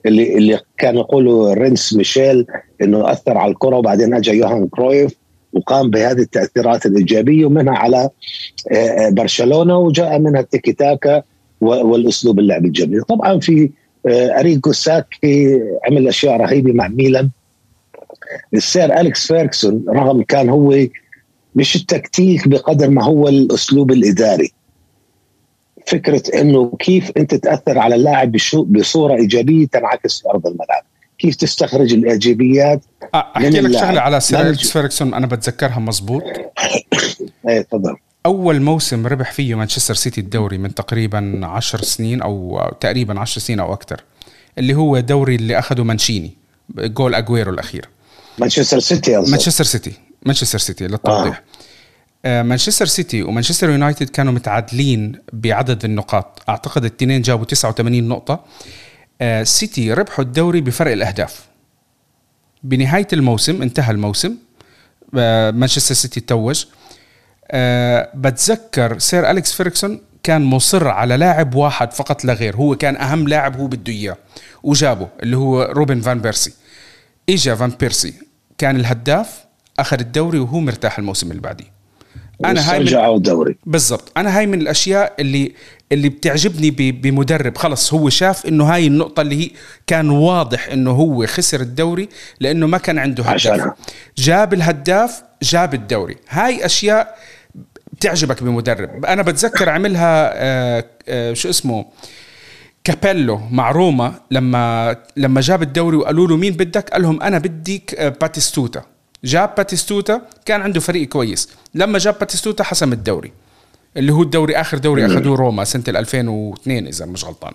اللي 0.05 0.37
اللي 0.37 0.59
كان 0.77 0.95
يقوله 0.97 1.53
رينوس 1.53 1.93
ميشيل 1.93 2.45
إنه 2.81 3.11
أثر 3.11 3.37
على 3.37 3.51
الكرة 3.51 3.75
وبعدين 3.75 4.13
اجى 4.13 4.31
يوهان 4.31 4.67
كرويف 4.67 5.15
وقام 5.53 5.89
بهذه 5.89 6.19
التأثيرات 6.19 6.85
الإيجابية 6.85 7.45
ومنها 7.45 7.73
على 7.77 8.09
برشلونة 9.11 9.77
وجاء 9.77 10.19
منها 10.19 10.41
التيكي 10.41 10.73
تاكا 10.73 11.23
والأسلوب 11.61 12.39
اللعب 12.39 12.65
الجميل. 12.65 13.01
طبعا 13.01 13.39
في 13.39 13.69
اريجو 14.07 14.71
ساكي 14.71 15.59
عمل 15.85 16.07
أشياء 16.07 16.37
رهيبة 16.37 16.71
مع 16.71 16.87
ميلان. 16.87 17.29
السير 18.53 18.99
أليكس 18.99 19.27
فيركسون 19.27 19.85
رغم 19.89 20.21
كان 20.23 20.49
هو 20.49 20.75
مش 21.55 21.75
التكتيك 21.75 22.47
بقدر 22.47 22.89
ما 22.89 23.03
هو 23.03 23.27
الأسلوب 23.27 23.91
الإداري. 23.91 24.51
فكرة 25.85 26.41
إنه 26.41 26.71
كيف 26.79 27.11
أنت 27.17 27.35
تأثر 27.35 27.79
على 27.79 27.95
اللاعب 27.95 28.35
بصورة 28.53 29.15
إيجابية 29.15 29.67
تنعكس 29.67 30.21
في 30.21 30.29
أرض 30.29 30.47
الملعب. 30.47 30.83
كيف 31.19 31.35
تستخرج 31.35 31.93
الإيجابيات 31.93 32.81
أحكي 33.15 33.49
لك 33.49 33.79
شغلة 33.79 34.01
على 34.01 34.19
سير 34.19 34.41
اليكس 34.41 34.71
فيركسون 34.71 35.13
أنا 35.13 35.27
بتذكرها 35.27 35.79
مزبوط 35.79 36.23
إيه 37.49 37.61
تفضل. 37.61 37.95
أول 38.25 38.61
موسم 38.61 39.07
ربح 39.07 39.31
فيه 39.31 39.55
مانشستر 39.55 39.93
سيتي 39.93 40.21
الدوري 40.21 40.57
من 40.57 40.75
تقريبا 40.75 41.39
عشر 41.43 41.81
سنين 41.81 42.21
أو 42.21 42.61
تقريبا 42.79 43.19
عشر 43.19 43.41
سنين 43.41 43.59
أو 43.59 43.73
أكثر 43.73 44.03
اللي 44.57 44.73
هو 44.73 44.99
دوري 44.99 45.35
اللي 45.35 45.59
اخذه 45.59 45.83
مانشيني 45.83 46.31
جول 46.75 47.15
أجويرو 47.15 47.51
الأخير. 47.51 47.89
مانشستر 48.37 48.79
سيتي. 48.79 49.17
مانشستر 49.17 49.63
سيتي 49.63 49.93
مانشستر 50.25 50.59
سيتي 50.59 50.87
للتوضيح. 50.87 51.37
آه. 51.37 51.52
مانشستر 52.25 52.85
سيتي 52.85 53.23
ومانشستر 53.23 53.69
يونايتد 53.69 54.09
كانوا 54.09 54.33
متعادلين 54.33 55.19
بعدد 55.33 55.85
النقاط. 55.85 56.41
أعتقد 56.49 56.85
الاثنين 56.85 57.21
جابوا 57.21 57.45
89 57.45 58.07
نقطة. 58.07 58.45
آه 59.21 59.43
سيتي 59.43 59.93
ربحوا 59.93 60.25
الدوري 60.25 60.61
بفرق 60.61 60.91
الأهداف. 60.91 61.45
بنهاية 62.63 63.07
الموسم 63.13 63.61
انتهى 63.61 63.91
الموسم. 63.91 64.35
آه 65.17 65.51
مانشستر 65.51 65.95
سيتي 65.95 66.19
توج. 66.19 66.65
بتذكر 68.15 68.99
سير 68.99 69.31
أليكس 69.31 69.53
فيركسون 69.53 70.01
كان 70.23 70.41
مصر 70.41 70.87
على 70.87 71.17
لاعب 71.17 71.55
واحد 71.55 71.93
فقط 71.93 72.25
لا 72.25 72.33
غير. 72.33 72.55
هو 72.55 72.75
كان 72.75 72.97
أهم 72.97 73.27
لاعب 73.27 73.57
هو 73.57 73.67
بده 73.67 73.93
إياه. 73.93 74.17
وجابه 74.63 75.09
اللي 75.23 75.37
هو 75.37 75.63
روبن 75.63 76.01
فان 76.01 76.19
بيرسي. 76.19 76.53
إجا 77.29 77.55
فان 77.55 77.69
بيرسي 77.79 78.13
كان 78.57 78.75
الهداف 78.75 79.45
أخذ 79.79 79.99
الدوري 79.99 80.39
وهو 80.39 80.59
مرتاح 80.59 80.99
الموسم 80.99 81.31
اللي 81.31 81.41
بعديه. 81.41 81.82
أنا 82.45 82.71
هاي 82.71 82.79
من 82.79 83.15
الدوري 83.15 83.57
بالضبط. 83.65 84.11
أنا 84.17 84.37
هاي 84.37 84.47
من 84.47 84.61
الأشياء 84.61 85.13
اللي 85.19 85.51
اللي 85.91 86.09
بتعجبني 86.09 86.91
بمدرب. 86.91 87.57
خلص 87.57 87.93
هو 87.93 88.09
شاف 88.09 88.45
إنه 88.45 88.63
هاي 88.63 88.87
النقطة 88.87 89.21
اللي 89.21 89.45
هي 89.45 89.51
كان 89.87 90.09
واضح 90.09 90.67
إنه 90.67 90.91
هو 90.91 91.25
خسر 91.25 91.61
الدوري 91.61 92.09
لإنه 92.39 92.67
ما 92.67 92.77
كان 92.77 92.99
عنده 92.99 93.23
هداف 93.23 93.33
عشانها. 93.33 93.75
جاب 94.17 94.53
الهداف 94.53 95.23
جاب 95.43 95.73
الدوري. 95.73 96.15
هاي 96.29 96.65
أشياء 96.65 97.17
بتعجبك 97.93 98.43
بمدرب. 98.43 99.05
أنا 99.05 99.21
بتذكر 99.21 99.69
عملها 99.69 100.31
آآ 100.35 100.85
آآ 101.07 101.33
شو 101.33 101.49
اسمه؟ 101.49 101.85
كابيلو 102.83 103.41
مع 103.51 103.71
روما 103.71 104.13
لما 104.31 104.95
لما 105.17 105.41
جاب 105.41 105.61
الدوري 105.61 105.97
وقالوا 105.97 106.27
له 106.27 106.37
مين 106.37 106.53
بدك؟ 106.53 106.89
قال 106.89 107.01
لهم 107.01 107.21
أنا 107.21 107.37
بدي 107.37 108.01
باتيستوتا. 108.21 108.81
جاب 109.23 109.55
باتيستوتا 109.57 110.21
كان 110.45 110.61
عنده 110.61 110.79
فريق 110.79 111.07
كويس. 111.07 111.49
لما 111.73 111.99
جاب 111.99 112.15
باتيستوتا 112.19 112.63
حسم 112.63 112.93
الدوري 112.93 113.31
اللي 113.97 114.13
هو 114.13 114.21
الدوري 114.21 114.55
آخر 114.55 114.77
دوري 114.77 115.05
أخذوه 115.05 115.37
روما 115.37 115.63
سنة 115.63 115.83
2002 115.87 116.87
إذا 116.87 117.05
مش 117.05 117.25
غلطان. 117.25 117.53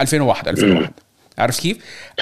2001 0.00 0.48
2001 0.48 0.92
عرفت 1.38 1.60
كيف؟ 1.60 1.76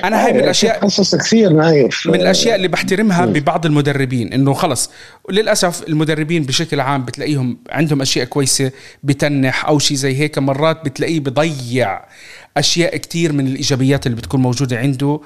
أنا 0.04 0.26
هاي 0.26 0.32
من 0.32 0.40
الأشياء 0.40 0.78
قصص 0.78 1.14
كثير 1.14 1.52
نايف 1.52 2.06
من 2.06 2.14
الأشياء 2.14 2.56
اللي 2.56 2.68
بحترمها 2.68 3.26
ببعض 3.26 3.66
المدربين 3.66 4.32
إنه 4.32 4.52
خلص 4.52 4.90
للأسف 5.30 5.88
المدربين 5.88 6.42
بشكل 6.42 6.80
عام 6.80 7.04
بتلاقيهم 7.04 7.58
عندهم 7.70 8.00
أشياء 8.00 8.24
كويسة 8.26 8.70
بتنح 9.02 9.66
أو 9.66 9.78
شيء 9.78 9.96
زي 9.96 10.16
هيك. 10.16 10.38
مرات 10.38 10.84
بتلاقيه 10.84 11.20
بضيع 11.20 12.00
أشياء 12.56 12.96
كتير 12.96 13.32
من 13.32 13.46
الإيجابيات 13.46 14.06
اللي 14.06 14.16
بتكون 14.16 14.42
موجودة 14.42 14.78
عنده. 14.78 15.20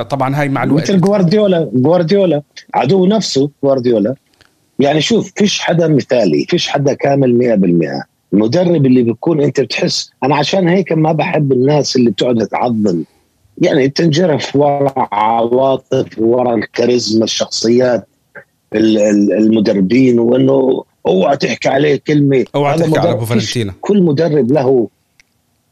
طبعا 0.00 0.40
هاي 0.40 0.48
مع 0.48 0.64
الوقت. 0.64 0.82
مثل 0.82 1.00
جوارديولا 1.00 1.70
جوارديولا 1.72 2.42
عدو 2.74 3.06
نفسه 3.06 3.50
جوارديولا 3.64 4.14
يعني 4.78 5.00
شوف 5.00 5.32
فيش 5.36 5.60
حدا 5.60 5.88
مثالي 5.88 6.46
فيش 6.48 6.68
حدا 6.68 6.94
كامل 6.94 7.58
100% 8.02 8.12
المدرب 8.32 8.86
اللي 8.86 9.02
بيكون 9.02 9.40
أنت 9.40 9.60
بتحس 9.60 10.10
أنا 10.24 10.36
عشان 10.36 10.68
هيك 10.68 10.92
ما 10.92 11.12
بحب 11.12 11.52
الناس 11.52 11.96
اللي 11.96 12.10
بتقعد 12.10 12.46
تعظم. 12.46 13.04
يعني 13.58 13.88
تنجرف 13.88 14.56
ورا 14.56 15.08
عواطف 15.12 16.18
ورا 16.18 16.54
الكاريزما 16.54 17.24
الشخصيات 17.24 18.08
المدربين 18.74 20.18
وإنه 20.18 20.84
أوعى 21.06 21.36
تحكي 21.36 21.68
عليه 21.68 22.00
كلمة. 22.06 22.44
أوعى 22.54 22.78
تحكي 22.78 22.98
على 22.98 23.10
أبو 23.10 23.24
فالنتينا. 23.24 23.74
كل 23.80 24.02
مدرب 24.02 24.52
له 24.52 24.88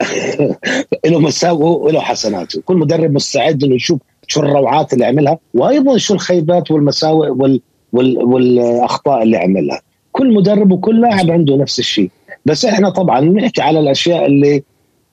له 1.07 1.21
مساوئه 1.21 1.83
وله 1.85 2.01
حسناته. 2.01 2.62
كل 2.64 2.77
مدرب 2.77 3.12
مستعد 3.12 3.64
إنه 3.64 3.75
يشوف 3.75 4.01
شو 4.31 4.41
الروعات 4.41 4.93
اللي 4.93 5.05
عملها 5.05 5.39
وأيضا 5.55 5.97
شو 5.99 6.14
الخيبات 6.14 6.70
والمساوئ 6.70 7.28
وال 7.28 7.61
وال 7.93 8.18
والأخطاء 8.24 9.22
اللي 9.22 9.37
عملها. 9.37 9.81
كل 10.12 10.35
مدرب 10.35 10.72
وكل 10.72 11.01
لاعب 11.01 11.31
عنده 11.31 11.57
نفس 11.57 11.78
الشيء. 11.78 12.11
بس 12.45 12.64
إحنا 12.64 12.91
طبعا 12.91 13.20
نحكي 13.20 13.62
على 13.62 13.81
الأشياء 13.81 14.26
اللي 14.26 14.62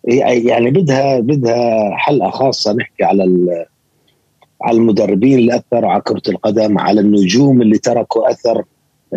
يعني 0.03 0.71
بدها 0.71 1.19
بدها 1.19 1.95
حلقة 1.95 2.29
خاصة 2.29 2.73
نحكي 2.73 3.03
على 3.03 3.23
على 4.61 4.77
المدربين 4.77 5.39
اللي 5.39 5.55
أثروا 5.55 5.91
على 5.91 6.01
كرة 6.01 6.21
القدم 6.29 6.79
على 6.79 7.01
النجوم 7.01 7.61
اللي 7.61 7.77
تركوا 7.77 8.31
أثر 8.31 8.63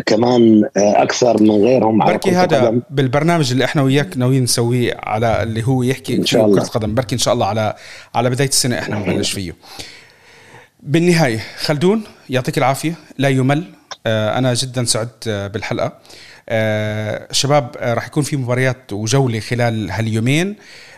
كمان 0.07 0.64
أكثر 0.76 1.43
من 1.43 1.51
غيرهم 1.51 2.03
على 2.03 2.12
بركي 2.12 2.30
هذا 2.30 2.59
القدم. 2.59 2.82
بالبرنامج 2.91 3.53
اللي 3.53 3.64
إحنا 3.64 3.82
وياك 3.82 4.16
ناويين 4.16 4.43
نسويه 4.43 4.97
على 5.03 5.43
اللي 5.43 5.66
هو 5.66 5.82
يحكي 5.82 6.16
إن 6.16 6.26
شاء 6.26 6.45
الله. 6.45 6.57
كره 6.57 6.64
القدم. 6.66 6.95
بركي 6.95 7.14
إن 7.14 7.18
شاء 7.18 7.34
الله 7.34 7.47
على 7.47 7.74
على 8.14 8.30
بداية 8.30 8.49
السنة 8.49 8.78
إحنا 8.78 8.99
نبلش 8.99 9.32
فيه. 9.32 9.55
بالنهاية 10.82 11.41
خلدون 11.59 12.03
يعطيك 12.30 12.59
العافية. 12.59 12.95
لا 13.18 13.28
يمل. 13.28 13.64
أنا 14.07 14.55
جدا 14.55 14.84
سعدت 14.84 15.28
بالحلقة. 15.28 15.93
آه 16.49 17.28
شباب 17.32 17.76
آه 17.78 17.95
راح 17.95 18.07
يكون 18.07 18.22
في 18.22 18.36
مباريات 18.36 18.93
وجولة 18.93 19.41
خلال 19.41 19.91
هاليومين. 19.91 20.57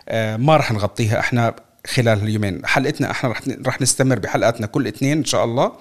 آه 0.08 0.36
ما 0.36 0.56
راح 0.56 0.72
نغطيها. 0.72 1.20
إحنا 1.20 1.54
خلال 1.86 2.22
اليومين. 2.22 2.66
حلقتنا 2.66 3.10
إحنا 3.10 3.30
رح 3.30 3.40
رح 3.66 3.80
نستمر 3.80 4.18
بحلقاتنا 4.18 4.66
كل 4.66 4.86
اثنين 4.86 5.18
إن 5.18 5.24
شاء 5.24 5.44
الله. 5.44 5.72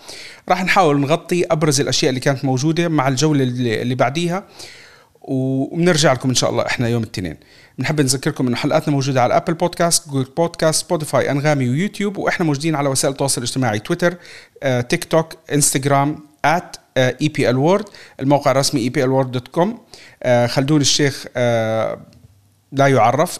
راح 0.49 0.63
نحاول 0.63 0.99
نغطي 0.99 1.45
أبرز 1.51 1.81
الأشياء 1.81 2.09
اللي 2.09 2.19
كانت 2.19 2.45
موجودة 2.45 2.87
مع 2.87 3.07
الجولة 3.07 3.43
اللي, 3.43 3.95
بعديها 3.95 4.43
وبنرجع 5.21 6.13
لكم 6.13 6.29
إن 6.29 6.35
شاء 6.35 6.49
الله 6.49 6.65
إحنا 6.65 6.87
يوم 6.87 7.03
الاثنين. 7.03 7.37
بنحب 7.77 8.01
نذكركم 8.01 8.47
إنه 8.47 8.55
حلقاتنا 8.55 8.93
موجودة 8.93 9.21
على 9.21 9.37
Apple 9.37 9.53
Podcasts 9.53 10.09
Google 10.09 10.31
Podcasts 10.37 10.85
سبوتيفاي 10.85 11.31
أنغامي 11.31 11.69
ويوتيوب 11.69 12.17
وإحنا 12.17 12.45
موجودين 12.45 12.75
على 12.75 12.89
وسائل 12.89 13.11
التواصل 13.11 13.41
الاجتماعي 13.41 13.79
تويتر 13.79 14.15
آه، 14.63 14.81
تيك 14.81 15.03
توك 15.03 15.33
إنستغرام 15.53 16.31
at 16.47 16.81
EPL 16.97 17.49
الموقع 18.19 18.51
الرسمي 18.51 18.81
EPL 18.81 19.09
World 19.09 19.31
dot 19.31 19.47
com 19.47 19.79
خلدون 20.47 20.81
الشيخ 20.81 21.25
uh, 21.25 21.29
لا 22.71 22.87
يعرف 22.87 23.39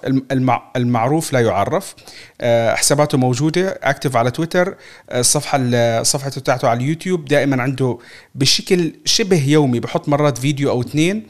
المعروف 0.75 1.33
لا 1.33 1.39
يعرف. 1.39 1.93
uh, 1.93 2.43
حساباته 2.75 3.17
موجودة 3.17 3.79
active 3.83 4.15
على 4.15 4.31
تويتر. 4.31 4.71
uh, 4.71 4.75
الصفحة 5.15 5.59
الصفحة 5.61 6.29
بتاعته 6.29 6.67
على 6.67 6.83
اليوتيوب. 6.83 7.25
دائما 7.25 7.61
عنده 7.63 7.97
بشكل 8.35 8.93
شبه 9.05 9.47
يومي 9.47 9.79
بحط 9.79 10.09
مرات 10.09 10.37
فيديو 10.37 10.69
أو 10.69 10.81
اثنين 10.81 11.27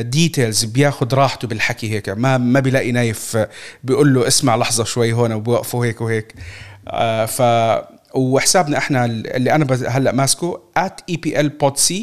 details 0.00 0.64
بياخذ 0.64 1.14
راحته 1.14 1.48
بالحكي 1.48 1.90
هيك. 1.90 2.08
ما 2.08 2.38
ما 2.38 2.60
بيلاقي 2.60 2.92
نايف 2.92 3.46
بيقول 3.84 4.14
له 4.14 4.26
اسمع 4.26 4.56
لحظة 4.56 4.84
شوي 4.84 5.12
هون 5.12 5.32
وبوقفوا 5.32 5.84
هيك 5.86 6.00
وهيك. 6.00 6.34
ف 7.26 7.42
وحسابنا 8.14 8.78
إحنا 8.78 9.04
اللي 9.04 9.54
أنا 9.54 9.66
هلأ 9.88 10.12
ماسكه 10.12 10.60
@epl_pod_c 11.10 11.94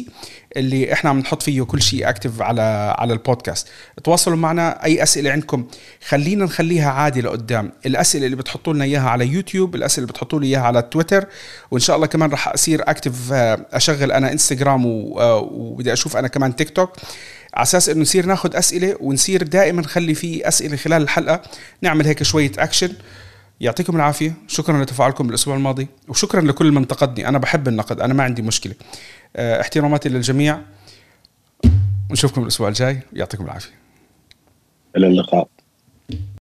اللي 0.56 0.92
إحنا 0.92 1.10
عم 1.10 1.18
نحط 1.18 1.42
فيه 1.42 1.62
كل 1.62 1.82
شيء 1.82 2.08
active 2.08 2.42
على 2.42 2.94
على 2.98 3.12
البودكاست. 3.12 3.68
تواصلوا 4.04 4.36
معنا 4.36 4.84
أي 4.84 5.02
أسئلة 5.02 5.30
عندكم 5.30 5.66
خلينا 6.08 6.44
نخليها 6.44 6.90
عادي 6.90 7.20
لقدام. 7.20 7.72
الأسئلة 7.86 8.24
اللي 8.24 8.36
بتحطوا 8.36 8.72
لنا 8.74 8.84
إياها 8.84 9.10
على 9.10 9.26
يوتيوب 9.26 9.74
الأسئلة 9.74 10.04
اللي 10.04 10.12
بتحطوا 10.12 10.40
لي 10.40 10.46
إياها 10.46 10.60
على 10.62 10.82
تويتر 10.82 11.26
وإن 11.70 11.80
شاء 11.80 11.96
الله 11.96 12.06
كمان 12.06 12.30
راح 12.30 12.48
أصير 12.48 12.90
active 12.90 13.32
آه، 13.32 13.66
أشغل 13.72 14.12
أنا 14.12 14.32
انستغرام 14.32 14.86
آه، 14.86 15.48
وبدي 15.52 15.92
أشوف 15.92 16.16
أنا 16.16 16.28
كمان 16.28 16.56
تيك 16.56 16.70
توك 16.70 16.92
على 17.54 17.62
أساس 17.62 17.88
إنه 17.88 18.00
نصير 18.02 18.26
ناخذ 18.26 18.56
أسئلة 18.56 18.96
ونصير 19.00 19.42
دائما 19.42 19.80
نخلي 19.82 20.14
في 20.14 20.48
أسئلة 20.48 20.76
خلال 20.76 21.02
الحلقة 21.02 21.42
نعمل 21.82 22.06
هيك 22.06 22.22
شوية 22.22 22.52
اكشن 22.58 22.92
يعطيكم 23.60 23.96
العافية. 23.96 24.34
شكرا 24.46 24.82
لتفاعلكم 24.82 25.28
الأسبوع 25.28 25.56
الماضي 25.56 25.88
وشكرا 26.08 26.40
لكل 26.40 26.70
من 26.72 26.76
انتقدني 26.76 27.28
أنا 27.28 27.38
بحب 27.38 27.68
النقد 27.68 28.00
أنا 28.00 28.14
ما 28.14 28.24
عندي 28.24 28.42
مشكلة. 28.42 28.74
آه، 29.36 29.60
احتراماتي 29.60 30.08
للجميع. 30.08 30.60
ونشوفكم 32.10 32.42
الأسبوع 32.42 32.68
الجاي. 32.68 33.00
يعطيكم 33.12 33.44
العافية. 33.44 33.72
إلى 34.96 35.06
اللقاء. 35.06 35.48